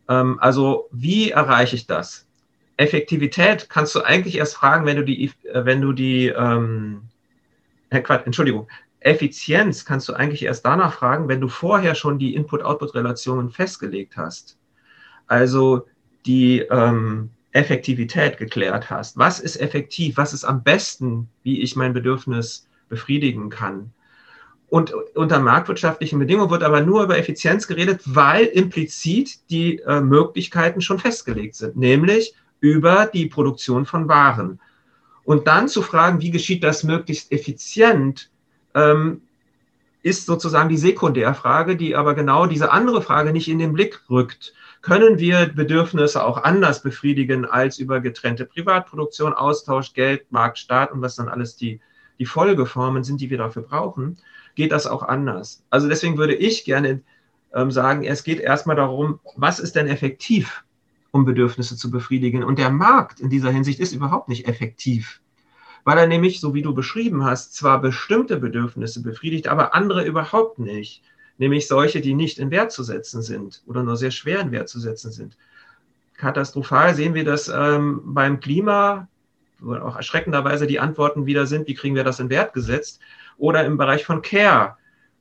[0.09, 2.27] Ähm, also wie erreiche ich das?
[2.77, 7.03] Effektivität kannst du eigentlich erst fragen, wenn du die, äh, wenn du die ähm,
[7.91, 8.69] Entschuldigung,
[9.01, 14.59] Effizienz kannst du eigentlich erst danach fragen, wenn du vorher schon die Input-Output-Relationen festgelegt hast.
[15.27, 15.87] Also
[16.27, 19.17] die ähm, Effektivität geklärt hast.
[19.17, 20.17] Was ist effektiv?
[20.17, 23.93] Was ist am besten, wie ich mein Bedürfnis befriedigen kann?
[24.69, 30.83] Und unter marktwirtschaftlichen Bedingungen wird aber nur über Effizienz geredet, weil implizit die äh, Möglichkeiten
[30.83, 34.61] schon festgelegt sind, nämlich über die Produktion von Waren.
[35.25, 38.31] Und dann zu fragen, wie geschieht das möglichst effizient,
[38.79, 39.23] ähm,
[40.03, 44.55] ist sozusagen die Sekundärfrage, die aber genau diese andere Frage nicht in den Blick rückt.
[44.81, 51.03] Können wir Bedürfnisse auch anders befriedigen als über getrennte Privatproduktion, Austausch, Geld, Markt, Staat und
[51.03, 51.81] was dann alles die,
[52.19, 54.19] die Folgeformen sind, die wir dafür brauchen?
[54.55, 55.65] Geht das auch anders?
[55.69, 57.03] Also deswegen würde ich gerne
[57.53, 60.65] ähm, sagen, es geht erstmal darum, was ist denn effektiv,
[61.11, 62.45] um Bedürfnisse zu befriedigen?
[62.45, 65.21] Und der Markt in dieser Hinsicht ist überhaupt nicht effektiv
[65.89, 70.59] weil er nämlich, so wie du beschrieben hast, zwar bestimmte Bedürfnisse befriedigt, aber andere überhaupt
[70.59, 71.03] nicht,
[71.39, 74.69] nämlich solche, die nicht in Wert zu setzen sind oder nur sehr schwer in Wert
[74.69, 75.39] zu setzen sind.
[76.19, 79.09] Katastrophal sehen wir das ähm, beim Klima,
[79.61, 83.01] wo auch erschreckenderweise die Antworten wieder sind, wie kriegen wir das in Wert gesetzt,
[83.39, 84.77] oder im Bereich von Care,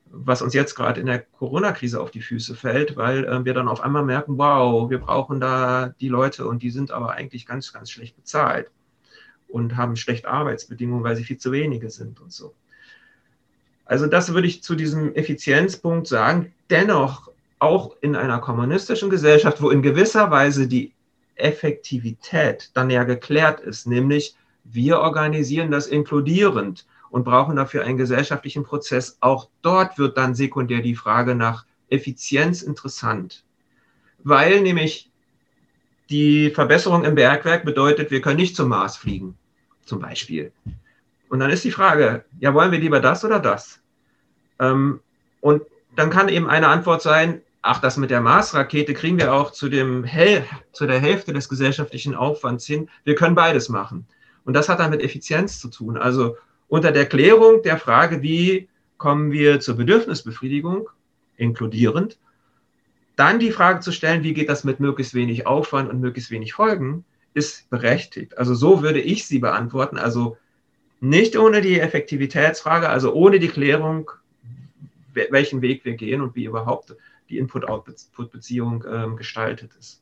[0.07, 3.69] was uns jetzt gerade in der Corona-Krise auf die Füße fällt, weil äh, wir dann
[3.69, 7.71] auf einmal merken, wow, wir brauchen da die Leute und die sind aber eigentlich ganz,
[7.71, 8.69] ganz schlecht bezahlt
[9.47, 12.53] und haben schlechte Arbeitsbedingungen, weil sie viel zu wenige sind und so.
[13.85, 16.53] Also das würde ich zu diesem Effizienzpunkt sagen.
[16.69, 20.93] Dennoch, auch in einer kommunistischen Gesellschaft, wo in gewisser Weise die
[21.35, 28.63] Effektivität dann ja geklärt ist, nämlich wir organisieren das inkludierend und brauchen dafür einen gesellschaftlichen
[28.63, 29.17] Prozess.
[29.21, 33.43] Auch dort wird dann sekundär die Frage nach Effizienz interessant,
[34.23, 35.09] weil nämlich
[36.09, 39.37] die Verbesserung im Bergwerk bedeutet, wir können nicht zum Mars fliegen,
[39.85, 40.51] zum Beispiel.
[41.29, 43.79] Und dann ist die Frage, ja, wollen wir lieber das oder das?
[44.59, 45.01] Ähm,
[45.41, 45.63] und
[45.95, 49.67] dann kann eben eine Antwort sein, ach, das mit der Mars-Rakete kriegen wir auch zu,
[49.67, 52.89] dem Hel zu der Hälfte des gesellschaftlichen Aufwands hin.
[53.03, 54.07] Wir können beides machen.
[54.45, 55.97] Und das hat dann mit Effizienz zu tun.
[55.97, 56.37] Also
[56.69, 60.89] unter der Klärung der Frage, wie kommen wir zur Bedürfnisbefriedigung,
[61.35, 62.17] inkludierend,
[63.17, 66.53] dann die Frage zu stellen, wie geht das mit möglichst wenig Aufwand und möglichst wenig
[66.53, 67.03] Folgen,
[67.33, 68.37] ist berechtigt.
[68.37, 69.97] Also so würde ich sie beantworten.
[69.97, 70.37] Also
[70.99, 74.11] nicht ohne die Effektivitätsfrage, also ohne die Klärung,
[75.13, 76.95] welchen Weg wir gehen und wie überhaupt
[77.29, 80.01] die Input-Output-Beziehung ähm, gestaltet ist.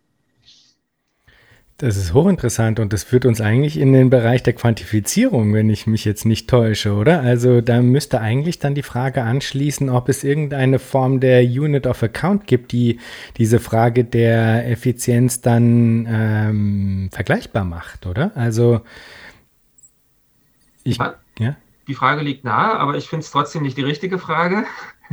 [1.77, 5.87] Das ist hochinteressant und das führt uns eigentlich in den Bereich der Quantifizierung, wenn ich
[5.87, 7.19] mich jetzt nicht täusche, oder?
[7.19, 12.01] Also da müsste eigentlich dann die Frage anschließen, ob es irgendeine Form der Unit of
[12.01, 13.01] Account gibt, die
[13.35, 18.31] diese Frage der Effizienz dann ähm, vergleichbar macht, oder?
[18.35, 18.79] Also
[20.85, 20.97] ich,
[21.39, 21.57] ja?
[21.89, 24.63] Die Frage liegt nahe, aber ich finde es trotzdem nicht die richtige Frage.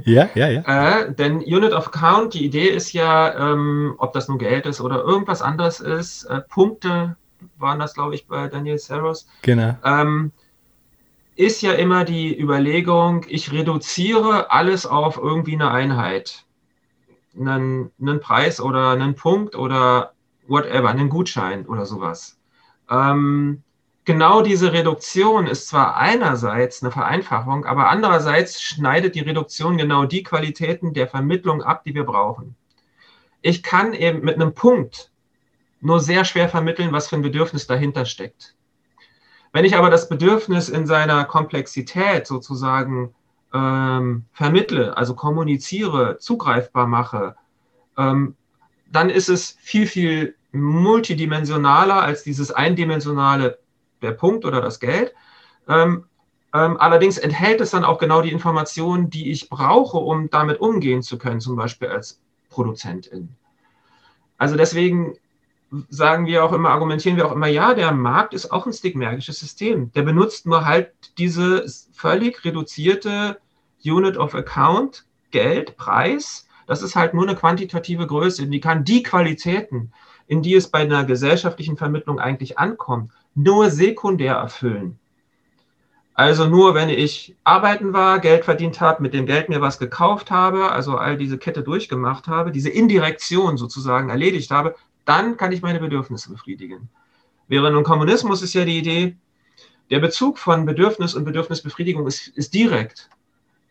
[0.04, 1.00] Ja, ja, ja.
[1.00, 4.80] Äh, denn Unit of Count, die Idee ist ja, ähm, ob das nun Geld ist
[4.80, 7.16] oder irgendwas anderes ist, äh, Punkte
[7.58, 9.26] waren das, glaube ich, bei Daniel Saros.
[9.42, 9.76] Genau.
[9.84, 10.32] Ähm,
[11.34, 16.44] ist ja immer die Überlegung, ich reduziere alles auf irgendwie eine Einheit.
[17.38, 20.12] Einen, einen Preis oder einen Punkt oder
[20.46, 22.38] whatever, einen Gutschein oder sowas.
[22.90, 23.62] Ähm,
[24.04, 30.22] genau diese Reduktion ist zwar einerseits eine Vereinfachung, aber andererseits schneidet die Reduktion genau die
[30.22, 32.56] Qualitäten der Vermittlung ab, die wir brauchen.
[33.40, 35.10] Ich kann eben mit einem Punkt
[35.80, 38.54] nur sehr schwer vermitteln, was für ein Bedürfnis dahinter steckt.
[39.52, 43.14] Wenn ich aber das Bedürfnis in seiner Komplexität sozusagen
[43.52, 47.36] ähm, vermittle, also kommuniziere, zugreifbar mache,
[47.98, 48.36] ähm,
[48.90, 53.58] dann ist es viel, viel multidimensionaler als dieses eindimensionale,
[54.02, 55.14] der Punkt oder das Geld.
[55.68, 56.04] Ähm,
[56.54, 61.02] ähm, allerdings enthält es dann auch genau die Informationen, die ich brauche, um damit umgehen
[61.02, 62.20] zu können, zum Beispiel als
[62.50, 63.34] Produzentin.
[64.36, 65.16] Also deswegen
[65.88, 69.38] sagen wir auch immer, argumentieren wir auch immer, ja, der Markt ist auch ein stigmergisches
[69.38, 69.90] System.
[69.92, 73.38] Der benutzt nur halt diese völlig reduzierte
[73.84, 76.46] Unit of Account, Geld, Preis.
[76.66, 78.46] Das ist halt nur eine quantitative Größe.
[78.46, 79.92] Die kann die Qualitäten,
[80.26, 84.98] in die es bei einer gesellschaftlichen Vermittlung eigentlich ankommt, nur sekundär erfüllen.
[86.14, 90.30] Also nur, wenn ich arbeiten war, Geld verdient habe, mit dem Geld mir was gekauft
[90.30, 94.74] habe, also all diese Kette durchgemacht habe, diese Indirektion sozusagen erledigt habe,
[95.06, 96.90] dann kann ich meine Bedürfnisse befriedigen.
[97.48, 99.16] Während im Kommunismus ist ja die Idee,
[99.90, 103.08] der Bezug von Bedürfnis und Bedürfnisbefriedigung ist, ist direkt.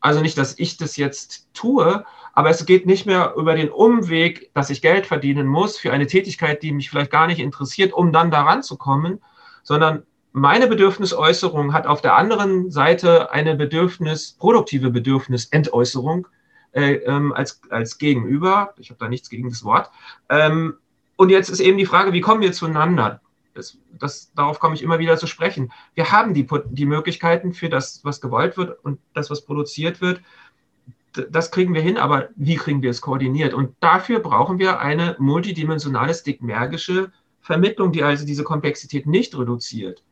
[0.01, 4.51] Also nicht, dass ich das jetzt tue, aber es geht nicht mehr über den Umweg,
[4.53, 8.11] dass ich Geld verdienen muss für eine Tätigkeit, die mich vielleicht gar nicht interessiert, um
[8.11, 9.21] dann daran zu kommen,
[9.63, 16.27] sondern meine Bedürfnisäußerung hat auf der anderen Seite eine Bedürfnis, produktive Bedürfnisentäußerung
[16.71, 18.73] äh, ähm, als, als Gegenüber.
[18.77, 19.91] Ich habe da nichts gegen das Wort.
[20.29, 20.75] Ähm,
[21.17, 23.21] und jetzt ist eben die Frage, wie kommen wir zueinander?
[23.53, 25.71] Das, das, darauf komme ich immer wieder zu sprechen.
[25.93, 30.21] Wir haben die, die Möglichkeiten für das, was gewollt wird und das, was produziert wird.
[31.29, 33.53] Das kriegen wir hin, aber wie kriegen wir es koordiniert?
[33.53, 37.11] Und dafür brauchen wir eine multidimensionale stigmergische
[37.41, 40.03] Vermittlung, die also diese Komplexität nicht reduziert.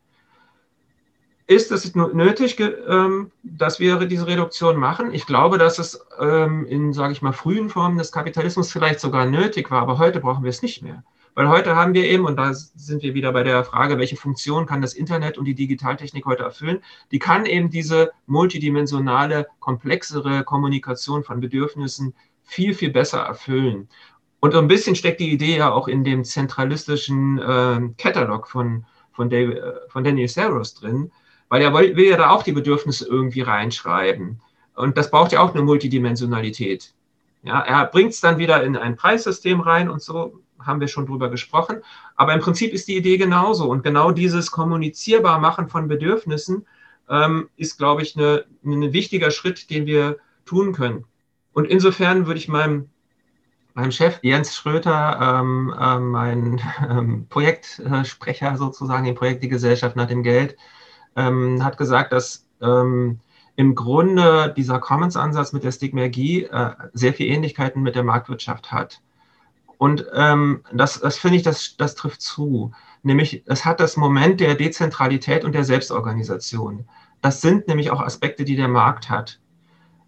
[1.48, 5.14] Ist es nötig, ähm, dass wir diese Reduktion machen?
[5.14, 9.26] Ich glaube, dass es ähm, in, sage ich mal, frühen Formen des Kapitalismus vielleicht sogar
[9.26, 11.04] nötig war, aber heute brauchen wir es nicht mehr.
[11.34, 14.68] Weil heute haben wir eben, und da sind wir wieder bei der Frage, welche Funktion
[14.68, 21.24] kann das Internet und die Digitaltechnik heute erfüllen, die kann eben diese multidimensionale, komplexere Kommunikation
[21.24, 23.88] von Bedürfnissen viel, viel besser erfüllen.
[24.40, 29.30] Und ein bisschen steckt die Idee ja auch in dem zentralistischen äh, Katalog von, von,
[29.30, 31.12] David, äh, von Daniel Saros drin,
[31.50, 34.40] weil er will ja da auch die Bedürfnisse irgendwie reinschreiben.
[34.76, 36.94] Und das braucht ja auch eine Multidimensionalität.
[37.44, 41.06] Ja, er bringt es dann wieder in ein Preissystem rein und so haben wir schon
[41.06, 41.78] drüber gesprochen.
[42.16, 43.70] Aber im Prinzip ist die Idee genauso.
[43.70, 46.66] Und genau dieses kommunizierbar machen von Bedürfnissen
[47.10, 51.06] ähm, ist, glaube ich, ein ne, wichtiger Schritt, den wir tun können.
[51.54, 52.90] Und insofern würde ich meinem,
[53.74, 60.08] meinem Chef Jens Schröter, ähm, äh, mein ähm, Projektsprecher sozusagen im Projekt Die Gesellschaft nach
[60.08, 60.58] dem Geld,
[61.16, 63.20] ähm, hat gesagt, dass ähm,
[63.56, 69.02] im Grunde dieser Commons-Ansatz mit der Stigmergie äh, sehr viele Ähnlichkeiten mit der Marktwirtschaft hat.
[69.78, 72.72] Und ähm, das, das finde ich, das, das trifft zu.
[73.04, 76.88] Nämlich, es hat das Moment der Dezentralität und der Selbstorganisation.
[77.22, 79.40] Das sind nämlich auch Aspekte, die der Markt hat.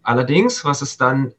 [0.02, 1.32] Allerdings, was es dann,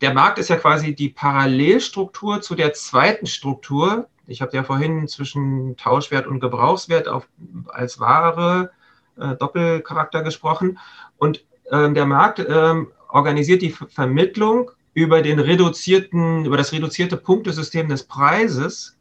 [0.00, 5.08] der Markt ist ja quasi die Parallelstruktur zu der zweiten Struktur, ich habe ja vorhin
[5.08, 7.26] zwischen Tauschwert und Gebrauchswert auf,
[7.68, 8.70] als Ware
[9.18, 10.78] äh, Doppelcharakter gesprochen.
[11.16, 12.74] Und äh, der Markt äh,
[13.08, 18.97] organisiert die Vermittlung über den reduzierten, über das reduzierte Punktesystem des Preises.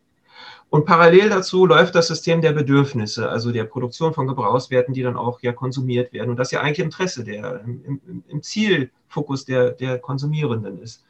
[0.70, 5.16] Und parallel dazu läuft das System der Bedürfnisse, also der Produktion von Gebrauchswerten, die dann
[5.16, 6.30] auch ja konsumiert werden.
[6.30, 11.06] Und das ja eigentlich Interesse der, im, im Zielfokus der, der Konsumierenden ist.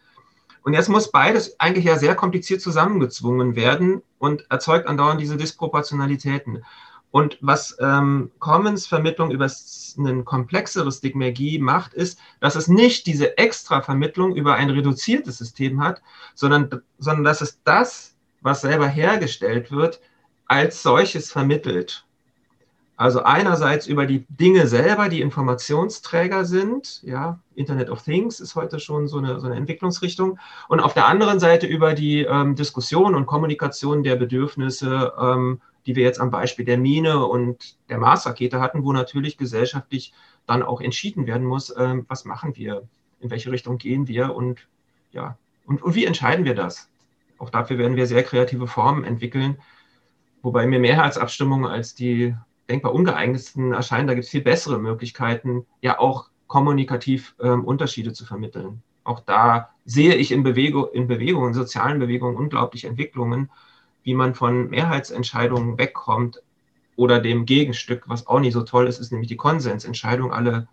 [0.68, 6.64] Und jetzt muss beides eigentlich ja sehr kompliziert zusammengezwungen werden und erzeugt andauernd diese Disproportionalitäten.
[7.10, 9.50] Und was ähm, Commons-Vermittlung über
[9.98, 15.82] eine komplexere Stigmergie macht, ist, dass es nicht diese extra Vermittlung über ein reduziertes System
[15.82, 16.02] hat,
[16.36, 18.17] sondern, sondern dass es das,
[18.48, 20.00] was selber hergestellt wird,
[20.48, 22.06] als solches vermittelt.
[22.96, 28.80] Also einerseits über die Dinge selber, die Informationsträger sind, ja, Internet of Things ist heute
[28.80, 33.14] schon so eine, so eine Entwicklungsrichtung, und auf der anderen Seite über die ähm, Diskussion
[33.14, 38.60] und Kommunikation der Bedürfnisse, ähm, die wir jetzt am Beispiel der Mine und der Mars-Rakete
[38.60, 40.12] hatten, wo natürlich gesellschaftlich
[40.48, 42.88] dann auch entschieden werden muss, ähm, was machen wir,
[43.20, 44.68] in welche Richtung gehen wir und
[45.12, 45.38] ja,
[45.68, 46.90] und, und wie entscheiden wir das?
[47.38, 49.58] Auch dafür werden wir sehr kreative Formen entwickeln,
[50.42, 52.36] wobei mir Mehrheitsabstimmungen als die
[52.70, 54.08] denkbar ungeeignetsten erscheinen.
[54.08, 58.82] Da gibt es viel bessere Möglichkeiten, ja auch kommunikativ ähm, Unterschiede zu vermitteln.
[59.04, 63.50] Auch da sehe ich in, Bewegung, in Bewegungen, sozialen Bewegungen unglaublich Entwicklungen,
[64.04, 66.42] wie man von Mehrheitsentscheidungen wegkommt
[66.96, 70.34] oder dem Gegenstück, was auch nicht so toll ist, ist nämlich die Konsensentscheidung.
[70.34, 70.68] Alle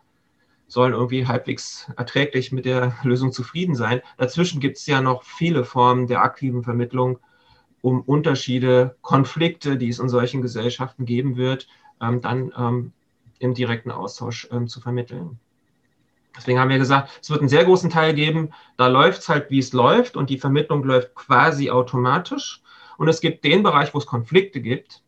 [0.67, 4.01] sollen irgendwie halbwegs erträglich mit der Lösung zufrieden sein.
[4.17, 7.19] Dazwischen gibt es ja noch viele Formen der aktiven Vermittlung,
[7.81, 11.69] um Unterschiede, Konflikte, die es in solchen Gesellschaften geben wird,
[12.01, 12.93] ähm, dann ähm,
[13.39, 15.39] im direkten Austausch ähm, zu vermitteln.
[16.37, 19.51] Deswegen haben wir gesagt, es wird einen sehr großen Teil geben, da läuft es halt,
[19.51, 22.61] wie es läuft und die Vermittlung läuft quasi automatisch.
[22.97, 25.04] Und es gibt den Bereich, wo es Konflikte gibt,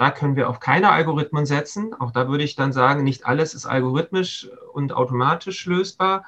[0.00, 1.92] da können wir auf keine Algorithmen setzen.
[1.92, 6.24] Auch da würde ich dann sagen, nicht alles ist algorithmisch und automatisch lösbar,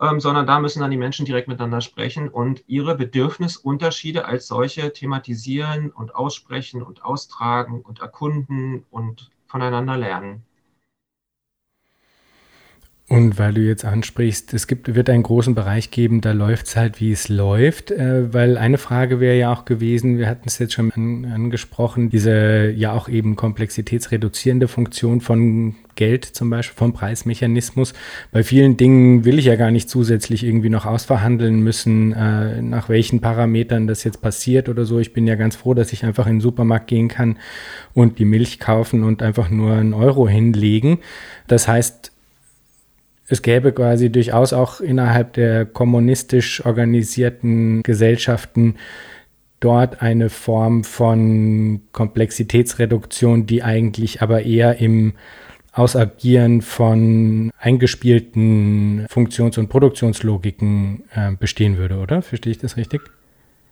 [0.00, 4.92] ähm, sondern da müssen dann die Menschen direkt miteinander sprechen und ihre Bedürfnisunterschiede als solche
[4.92, 10.44] thematisieren und aussprechen und austragen und erkunden und voneinander lernen.
[13.10, 16.76] Und weil du jetzt ansprichst, es gibt, wird einen großen Bereich geben, da läuft es
[16.76, 17.90] halt, wie es läuft.
[17.90, 22.10] Äh, weil eine Frage wäre ja auch gewesen, wir hatten es jetzt schon an, angesprochen,
[22.10, 27.94] diese ja auch eben komplexitätsreduzierende Funktion von Geld zum Beispiel, vom Preismechanismus.
[28.30, 32.90] Bei vielen Dingen will ich ja gar nicht zusätzlich irgendwie noch ausverhandeln müssen, äh, nach
[32.90, 34.98] welchen Parametern das jetzt passiert oder so.
[34.98, 37.38] Ich bin ja ganz froh, dass ich einfach in den Supermarkt gehen kann
[37.94, 40.98] und die Milch kaufen und einfach nur einen Euro hinlegen.
[41.46, 42.12] Das heißt,
[43.28, 48.76] es gäbe quasi durchaus auch innerhalb der kommunistisch organisierten Gesellschaften
[49.60, 55.14] dort eine Form von Komplexitätsreduktion, die eigentlich aber eher im
[55.72, 62.22] Ausagieren von eingespielten Funktions- und Produktionslogiken äh, bestehen würde, oder?
[62.22, 63.02] Verstehe ich das richtig?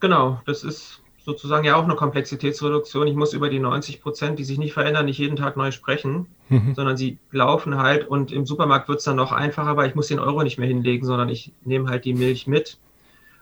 [0.00, 3.08] Genau, das ist sozusagen ja auch eine Komplexitätsreduktion.
[3.08, 6.28] Ich muss über die 90 Prozent, die sich nicht verändern, nicht jeden Tag neu sprechen,
[6.48, 6.74] mhm.
[6.76, 10.06] sondern sie laufen halt und im Supermarkt wird es dann noch einfacher, weil ich muss
[10.06, 12.78] den Euro nicht mehr hinlegen, sondern ich nehme halt die Milch mit.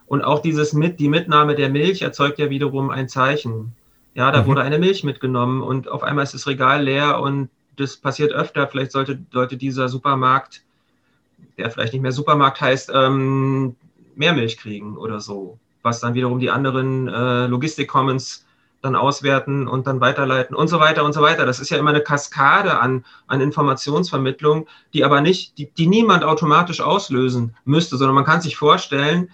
[0.07, 3.75] Und auch dieses mit, die Mitnahme der Milch erzeugt ja wiederum ein Zeichen.
[4.15, 4.47] Ja, da mhm.
[4.47, 8.67] wurde eine Milch mitgenommen und auf einmal ist das Regal leer und das passiert öfter.
[8.67, 10.63] Vielleicht sollte, sollte dieser Supermarkt,
[11.59, 13.77] der vielleicht nicht mehr Supermarkt heißt, ähm,
[14.15, 18.47] mehr Milch kriegen oder so was dann wiederum die anderen äh, Logistik-Commons
[18.81, 21.47] dann auswerten und dann weiterleiten und so weiter und so weiter.
[21.47, 26.25] Das ist ja immer eine Kaskade an, an Informationsvermittlung, die aber nicht, die, die niemand
[26.25, 29.31] automatisch auslösen müsste, sondern man kann sich vorstellen,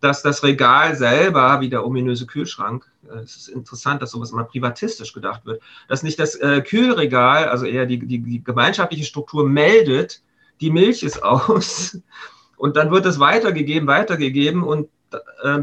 [0.00, 4.44] dass das Regal selber, wie der ominöse Kühlschrank, äh, es ist interessant, dass sowas immer
[4.44, 9.48] privatistisch gedacht wird, dass nicht das äh, Kühlregal, also eher die, die, die gemeinschaftliche Struktur
[9.48, 10.22] meldet,
[10.60, 11.98] die Milch ist aus
[12.56, 14.88] und dann wird es weitergegeben, weitergegeben und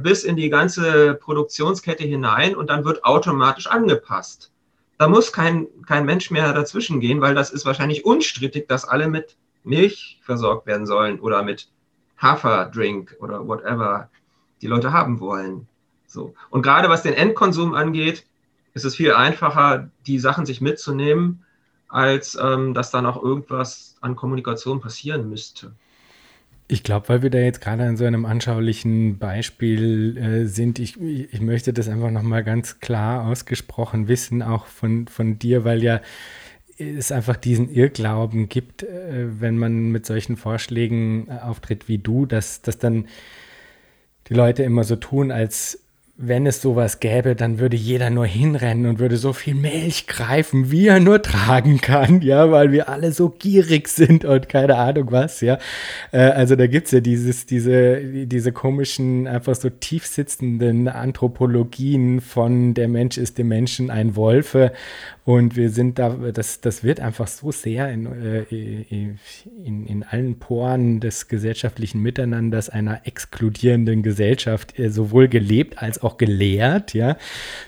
[0.01, 4.51] bis in die ganze Produktionskette hinein und dann wird automatisch angepasst.
[4.97, 9.07] Da muss kein, kein Mensch mehr dazwischen gehen, weil das ist wahrscheinlich unstrittig, dass alle
[9.07, 11.69] mit Milch versorgt werden sollen oder mit
[12.17, 14.09] Haferdrink oder whatever
[14.61, 15.67] die Leute haben wollen.
[16.07, 16.33] So.
[16.49, 18.25] Und gerade was den Endkonsum angeht,
[18.73, 21.43] ist es viel einfacher, die Sachen sich mitzunehmen,
[21.89, 25.73] als ähm, dass da noch irgendwas an Kommunikation passieren müsste.
[26.69, 30.99] Ich glaube, weil wir da jetzt gerade an so einem anschaulichen Beispiel äh, sind, ich,
[30.99, 36.01] ich möchte das einfach nochmal ganz klar ausgesprochen wissen, auch von, von dir, weil ja
[36.77, 42.25] es einfach diesen Irrglauben gibt, äh, wenn man mit solchen Vorschlägen äh, auftritt wie du,
[42.25, 43.07] dass, dass dann
[44.27, 45.86] die Leute immer so tun, als
[46.19, 50.71] wenn es sowas gäbe, dann würde jeder nur hinrennen und würde so viel Milch greifen,
[50.71, 55.11] wie er nur tragen kann, ja, weil wir alle so gierig sind und keine Ahnung
[55.11, 55.59] was, ja.
[56.11, 62.73] Äh, also da gibt es ja dieses, diese, diese komischen, einfach so tiefsitzenden Anthropologien von
[62.73, 64.71] der Mensch ist dem Menschen ein Wolfe
[65.27, 70.39] und wir sind da, das, das wird einfach so sehr in, äh, in, in allen
[70.39, 76.93] Poren des gesellschaftlichen Miteinanders einer exkludierenden Gesellschaft äh, sowohl gelebt als auch gelehrt.
[76.93, 77.17] Ja,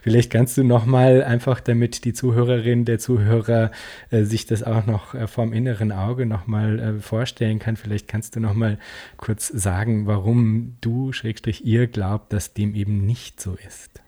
[0.02, 3.72] vielleicht kannst du noch mal einfach, damit die Zuhörerin, der Zuhörer
[4.10, 7.76] äh, sich das auch noch äh, vom inneren Auge noch mal äh, vorstellen kann.
[7.76, 8.80] Vielleicht kannst du noch mal
[9.18, 14.02] kurz sagen, warum du Schrägstrich ihr glaubt, dass dem eben nicht so ist.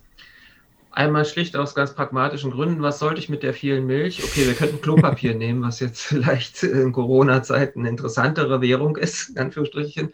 [0.93, 4.21] Einmal schlicht aus ganz pragmatischen Gründen, was sollte ich mit der vielen Milch?
[4.23, 10.13] Okay, wir könnten Klopapier nehmen, was jetzt vielleicht in Corona-Zeiten interessantere Währung ist, in Anführungsstrichen.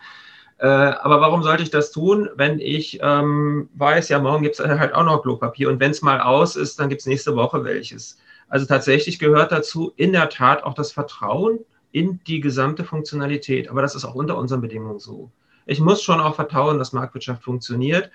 [0.59, 4.65] Äh, aber warum sollte ich das tun, wenn ich ähm, weiß, ja, morgen gibt es
[4.65, 7.63] halt auch noch Klopapier und wenn es mal aus ist, dann gibt es nächste Woche
[7.63, 8.17] welches.
[8.49, 11.59] Also tatsächlich gehört dazu in der Tat auch das Vertrauen
[11.91, 13.69] in die gesamte Funktionalität.
[13.69, 15.31] Aber das ist auch unter unseren Bedingungen so.
[15.65, 18.09] Ich muss schon auch vertrauen, dass Marktwirtschaft funktioniert.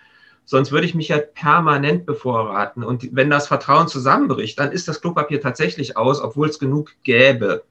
[0.45, 2.83] Sonst würde ich mich ja permanent bevorraten.
[2.83, 7.65] Und wenn das Vertrauen zusammenbricht, dann ist das Klopapier tatsächlich aus, obwohl es genug gäbe.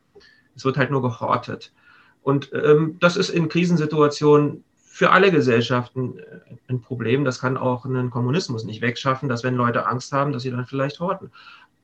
[0.55, 1.73] Es wird halt nur gehortet.
[2.21, 6.23] Und ähm, das ist in Krisensituationen für alle Gesellschaften äh,
[6.69, 7.25] ein Problem.
[7.25, 10.65] Das kann auch einen Kommunismus nicht wegschaffen, dass wenn Leute Angst haben, dass sie dann
[10.65, 11.31] vielleicht horten.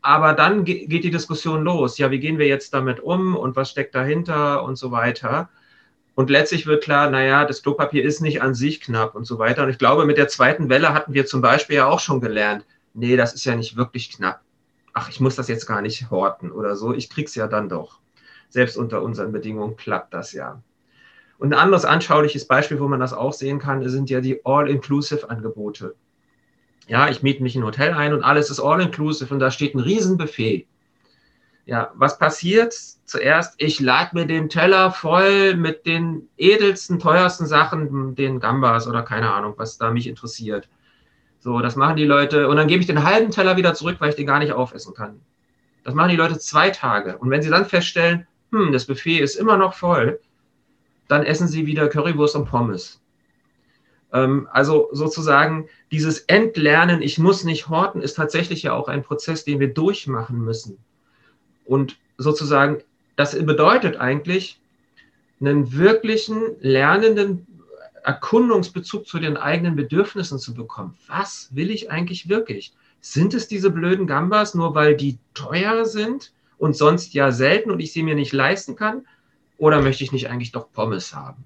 [0.01, 1.97] aber dann geht die Diskussion los.
[1.97, 5.49] Ja, wie gehen wir jetzt damit um und was steckt dahinter und so weiter.
[6.15, 9.63] Und letztlich wird klar, naja, das Klopapier ist nicht an sich knapp und so weiter.
[9.63, 12.65] Und ich glaube, mit der zweiten Welle hatten wir zum Beispiel ja auch schon gelernt,
[12.93, 14.41] nee, das ist ja nicht wirklich knapp.
[14.93, 16.93] Ach, ich muss das jetzt gar nicht horten oder so.
[16.93, 17.99] Ich krieg's ja dann doch.
[18.49, 20.61] Selbst unter unseren Bedingungen klappt das ja.
[21.37, 25.95] Und ein anderes anschauliches Beispiel, wo man das auch sehen kann, sind ja die All-Inclusive-Angebote.
[26.87, 29.79] Ja, ich miete mich ein Hotel ein und alles ist All-Inclusive und da steht ein
[29.79, 30.67] Riesenbuffet.
[31.65, 32.73] Ja, was passiert?
[32.73, 39.03] Zuerst, ich lade mir den Teller voll mit den edelsten, teuersten Sachen, den Gambas oder
[39.03, 40.69] keine Ahnung, was da mich interessiert.
[41.39, 44.09] So, das machen die Leute und dann gebe ich den halben Teller wieder zurück, weil
[44.09, 45.19] ich den gar nicht aufessen kann.
[45.83, 47.17] Das machen die Leute zwei Tage.
[47.17, 50.19] Und wenn sie dann feststellen, hm, das Buffet ist immer noch voll,
[51.07, 53.01] dann essen sie wieder Currywurst und Pommes.
[54.13, 59.43] Ähm, also sozusagen dieses Entlernen, ich muss nicht horten, ist tatsächlich ja auch ein Prozess,
[59.43, 60.77] den wir durchmachen müssen.
[61.65, 62.83] Und sozusagen,
[63.15, 64.61] das bedeutet eigentlich
[65.39, 67.45] einen wirklichen lernenden
[68.03, 70.97] Erkundungsbezug zu den eigenen Bedürfnissen zu bekommen.
[71.07, 72.73] Was will ich eigentlich wirklich?
[73.01, 77.79] Sind es diese blöden Gambas, nur weil die teuer sind und sonst ja selten und
[77.79, 79.05] ich sie mir nicht leisten kann?
[79.57, 81.43] Oder möchte ich nicht eigentlich doch Pommes haben?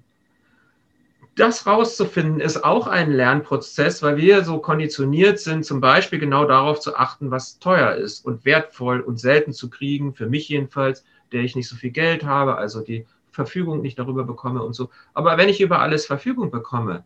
[1.34, 6.80] Das rauszufinden ist auch ein Lernprozess, weil wir so konditioniert sind, zum Beispiel genau darauf
[6.80, 11.40] zu achten, was teuer ist und wertvoll und selten zu kriegen, für mich jedenfalls, der
[11.40, 14.90] ich nicht so viel Geld habe, also die Verfügung nicht darüber bekomme und so.
[15.14, 17.02] Aber wenn ich über alles Verfügung bekomme,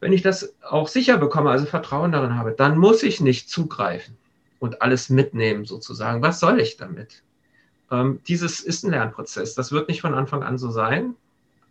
[0.00, 4.16] wenn ich das auch sicher bekomme, also Vertrauen darin habe, dann muss ich nicht zugreifen
[4.58, 6.22] und alles mitnehmen sozusagen.
[6.22, 7.22] Was soll ich damit?
[7.90, 9.54] Ähm, dieses ist ein Lernprozess.
[9.54, 11.14] Das wird nicht von Anfang an so sein,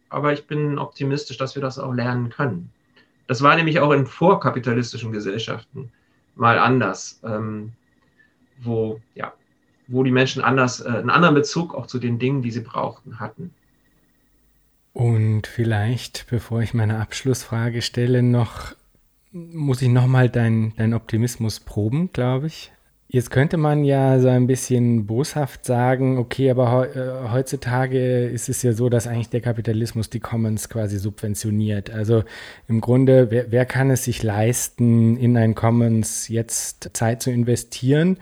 [0.09, 2.69] aber ich bin optimistisch, dass wir das auch lernen können.
[3.27, 5.91] Das war nämlich auch in vorkapitalistischen Gesellschaften
[6.35, 7.71] mal anders, ähm,
[8.61, 9.33] wo, ja,
[9.87, 13.19] wo die Menschen anders, äh, einen anderen Bezug auch zu den Dingen, die sie brauchten,
[13.19, 13.53] hatten.
[14.93, 18.75] Und vielleicht, bevor ich meine Abschlussfrage stelle, noch
[19.33, 22.71] muss ich nochmal deinen dein Optimismus proben, glaube ich.
[23.09, 28.63] Jetzt könnte man ja so ein bisschen boshaft sagen, okay, aber äh, heutzutage ist es
[28.63, 31.91] ja so, dass eigentlich der Kapitalismus die Commons quasi subventioniert.
[31.91, 32.23] Also
[32.67, 38.17] im Grunde, wer, wer kann es sich leisten, in ein Commons jetzt Zeit zu investieren?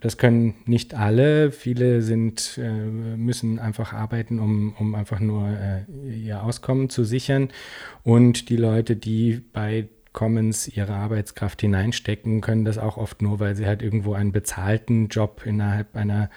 [0.00, 1.52] Das können nicht alle.
[1.52, 7.50] Viele sind, äh, müssen einfach arbeiten, um, um einfach nur äh, ihr Auskommen zu sichern.
[8.02, 13.54] Und die Leute, die bei Commons ihre Arbeitskraft hineinstecken, können das auch oft nur, weil
[13.54, 16.30] sie halt irgendwo einen bezahlten Job innerhalb einer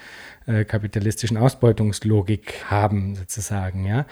[0.45, 4.05] äh, kapitalistischen Ausbeutungslogik haben, sozusagen, ja.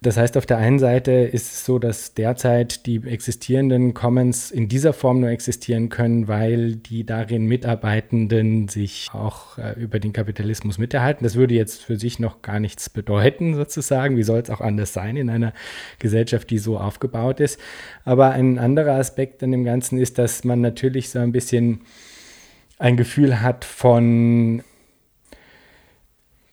[0.00, 4.68] Das heißt, auf der einen Seite ist es so, dass derzeit die existierenden Commons in
[4.68, 10.78] dieser Form nur existieren können, weil die darin Mitarbeitenden sich auch äh, über den Kapitalismus
[10.78, 11.24] miterhalten.
[11.24, 14.16] Das würde jetzt für sich noch gar nichts bedeuten, sozusagen.
[14.16, 15.52] Wie soll es auch anders sein in einer
[15.98, 17.58] Gesellschaft, die so aufgebaut ist?
[18.04, 21.80] Aber ein anderer Aspekt an dem Ganzen ist, dass man natürlich so ein bisschen
[22.78, 24.62] ein Gefühl hat von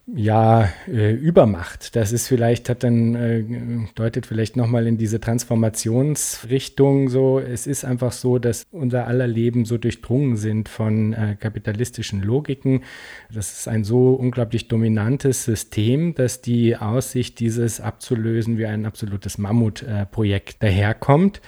[0.07, 1.95] ja, äh, Übermacht.
[1.95, 3.43] Das ist vielleicht, hat dann, äh,
[3.95, 7.39] deutet vielleicht nochmal in diese Transformationsrichtung so.
[7.39, 12.83] Es ist einfach so, dass unser aller Leben so durchdrungen sind von äh, kapitalistischen Logiken.
[13.31, 19.37] Das ist ein so unglaublich dominantes System, dass die Aussicht, dieses abzulösen, wie ein absolutes
[19.37, 21.41] Mammutprojekt daherkommt.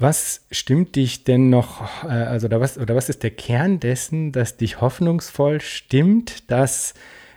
[0.00, 4.30] Was stimmt dich denn noch, äh, also oder was, oder was ist der Kern dessen,
[4.30, 6.94] dass dich hoffnungsvoll stimmt, dass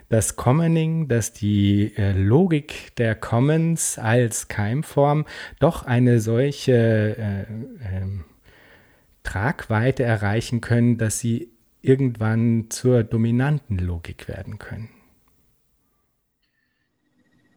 [0.08, 5.26] das Commoning, dass die äh, Logik der Commons als Keimform
[5.58, 8.06] doch eine solche äh, äh,
[9.24, 14.88] Tragweite erreichen können, dass sie irgendwann zur dominanten Logik werden können?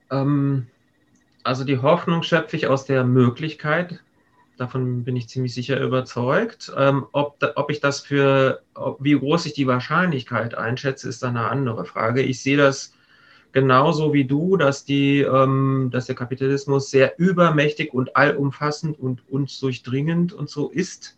[0.09, 0.67] Ähm,
[1.43, 3.99] also die Hoffnung schöpfe ich aus der Möglichkeit,
[4.57, 6.71] Davon bin ich ziemlich sicher überzeugt.
[6.77, 11.37] Ähm, ob, ob ich das für, ob, wie groß ich die Wahrscheinlichkeit einschätze, ist dann
[11.37, 12.21] eine andere Frage.
[12.21, 12.93] Ich sehe das
[13.51, 19.59] genauso wie du, dass, die, ähm, dass der Kapitalismus sehr übermächtig und allumfassend und uns
[19.59, 21.17] durchdringend und so ist.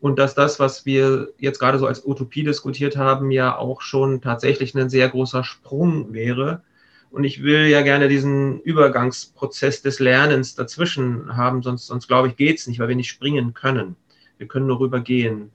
[0.00, 4.20] Und dass das, was wir jetzt gerade so als Utopie diskutiert haben, ja auch schon
[4.20, 6.62] tatsächlich ein sehr großer Sprung wäre
[7.12, 12.36] und ich will ja gerne diesen Übergangsprozess des Lernens dazwischen haben, sonst, sonst glaube ich,
[12.36, 13.96] geht es nicht, weil wir nicht springen können.
[14.38, 15.52] Wir können nur rübergehen.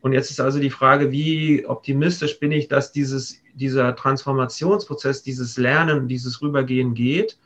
[0.00, 5.58] Und jetzt ist also die Frage, wie optimistisch bin ich, dass dieses, dieser Transformationsprozess, dieses
[5.58, 7.36] Lernen, dieses Rübergehen geht.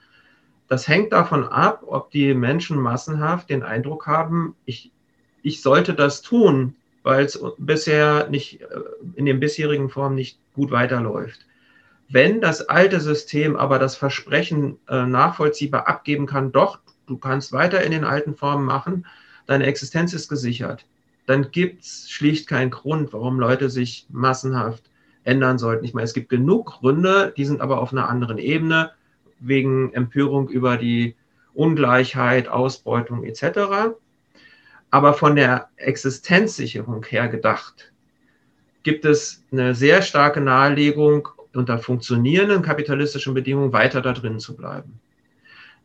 [0.69, 4.91] Das hängt davon ab, ob die Menschen massenhaft den Eindruck haben, ich,
[5.43, 8.67] ich sollte das tun, weil es bisher nicht äh,
[9.15, 11.46] in den bisherigen Formen nicht gut weiterläuft.
[12.09, 17.83] Wenn das alte System aber das Versprechen äh, nachvollziehbar abgeben kann, doch, du kannst weiter
[17.83, 19.07] in den alten Formen machen,
[19.47, 20.87] deine Existenz ist gesichert,
[21.27, 24.85] dann gibt es schlicht keinen Grund, warum Leute sich massenhaft
[25.25, 25.85] ändern sollten.
[25.85, 28.93] Ich meine, es gibt genug Gründe, die sind aber auf einer anderen Ebene,
[29.41, 31.17] wegen Empörung über die
[31.53, 33.95] Ungleichheit, Ausbeutung etc.
[34.91, 37.93] Aber von der Existenzsicherung her gedacht,
[38.83, 45.01] gibt es eine sehr starke Nahelegung, unter funktionierenden kapitalistischen Bedingungen weiter da drin zu bleiben.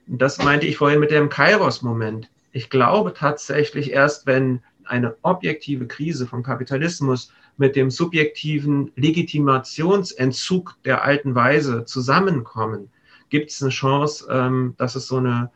[0.08, 2.30] Das meinte ich vorhin mit dem Kairos-Moment.
[2.52, 11.04] Ich glaube tatsächlich erst, wenn eine objektive Krise vom Kapitalismus mit dem subjektiven Legitimationsentzug der
[11.04, 12.90] alten Weise zusammenkommen,
[13.30, 15.52] gibt es eine Chance, ähm, dass es so eine,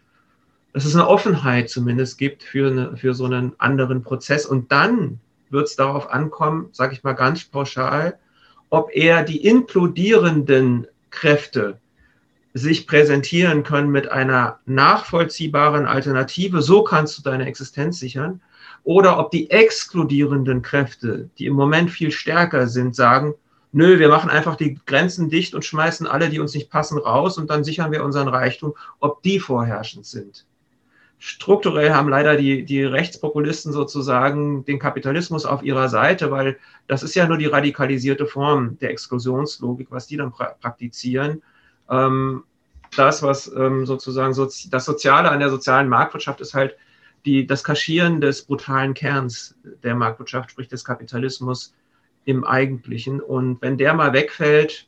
[0.74, 4.46] dass es eine Offenheit zumindest gibt für, eine, für so einen anderen Prozess.
[4.46, 5.20] Und dann
[5.50, 8.20] wird es darauf ankommen, sage ich mal ganz pauschal,
[8.76, 11.80] ob eher die inkludierenden Kräfte
[12.54, 18.42] sich präsentieren können mit einer nachvollziehbaren Alternative, so kannst du deine Existenz sichern,
[18.84, 23.34] oder ob die exkludierenden Kräfte, die im Moment viel stärker sind, sagen,
[23.72, 27.38] nö, wir machen einfach die Grenzen dicht und schmeißen alle, die uns nicht passen, raus
[27.38, 30.46] und dann sichern wir unseren Reichtum, ob die vorherrschend sind
[31.20, 37.16] strukturell haben leider die, die Rechtspopulisten sozusagen den Kapitalismus auf ihrer Seite, weil das ist
[37.16, 41.42] ja nur die radikalisierte Form der Exklusionslogik, was die dann pra praktizieren.
[41.90, 42.44] Ähm,
[42.96, 46.76] das, was ähm, sozusagen so, das Soziale an der sozialen Marktwirtschaft ist halt
[47.26, 51.74] die, das Kaschieren des brutalen Kerns der Marktwirtschaft, sprich des Kapitalismus
[52.26, 53.20] im Eigentlichen.
[53.20, 54.88] Und wenn der mal wegfällt,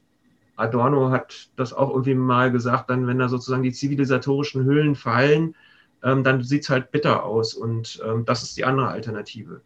[0.56, 5.56] Adorno hat das auch irgendwie mal gesagt, dann, wenn da sozusagen die zivilisatorischen Hüllen fallen,
[6.04, 7.54] ähm, dann sieht es halt bitter aus.
[7.54, 9.62] Und ähm, das ist die andere Alternative.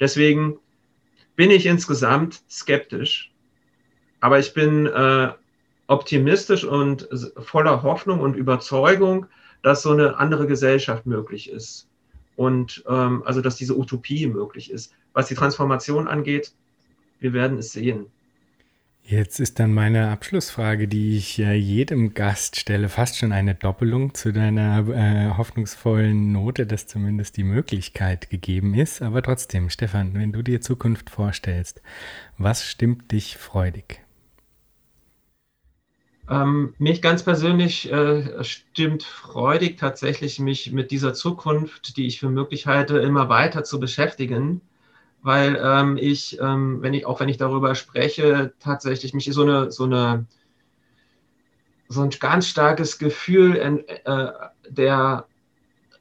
[0.00, 0.58] Deswegen
[1.36, 3.32] bin ich insgesamt skeptisch,
[4.20, 5.32] aber ich bin äh,
[5.86, 9.26] optimistisch und voller Hoffnung und Überzeugung,
[9.62, 11.88] dass so eine andere Gesellschaft möglich ist.
[12.36, 14.94] Und ähm, also, dass diese Utopie möglich ist.
[15.12, 16.52] Was die Transformation angeht,
[17.20, 18.06] wir werden es sehen.
[19.04, 24.14] Jetzt ist dann meine Abschlussfrage, die ich ja jedem Gast stelle, fast schon eine Doppelung
[24.14, 29.02] zu deiner äh, hoffnungsvollen Note, dass zumindest die Möglichkeit gegeben ist.
[29.02, 31.82] Aber trotzdem, Stefan, wenn du dir Zukunft vorstellst,
[32.38, 34.00] was stimmt dich freudig?
[36.30, 42.30] Ähm, mich ganz persönlich äh, stimmt freudig tatsächlich, mich mit dieser Zukunft, die ich für
[42.30, 44.60] möglich halte, immer weiter zu beschäftigen
[45.22, 49.70] weil ähm, ich, ähm, wenn ich, auch wenn ich darüber spreche, tatsächlich mich so eine,
[49.70, 50.26] so eine,
[51.88, 54.26] so ein ganz starkes Gefühl äh,
[54.68, 55.26] der,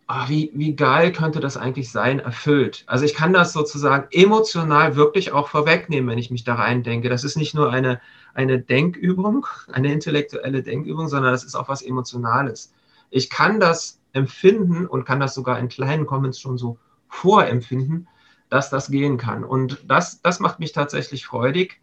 [0.07, 2.83] oh, wie, wie geil könnte das eigentlich sein, erfüllt.
[2.87, 7.09] Also ich kann das sozusagen emotional wirklich auch vorwegnehmen, wenn ich mich da rein denke.
[7.09, 8.01] Das ist nicht nur eine,
[8.33, 12.73] eine Denkübung, eine intellektuelle Denkübung, sondern das ist auch was Emotionales.
[13.11, 16.77] Ich kann das empfinden und kann das sogar in kleinen Comments schon so
[17.07, 18.07] vorempfinden,
[18.51, 19.43] dass das gehen kann.
[19.43, 21.79] Und das, das macht mich tatsächlich freudig.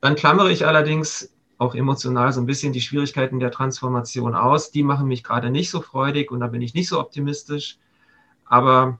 [0.00, 4.70] Dann klammere ich allerdings auch emotional so ein bisschen die Schwierigkeiten der Transformation aus.
[4.70, 7.78] Die machen mich gerade nicht so freudig und da bin ich nicht so optimistisch.
[8.44, 8.98] Aber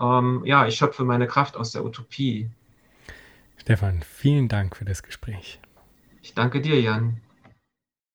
[0.00, 2.48] ähm, ja, ich schöpfe meine Kraft aus der Utopie.
[3.56, 5.58] Stefan, vielen Dank für das Gespräch.
[6.22, 7.20] Ich danke dir, Jan.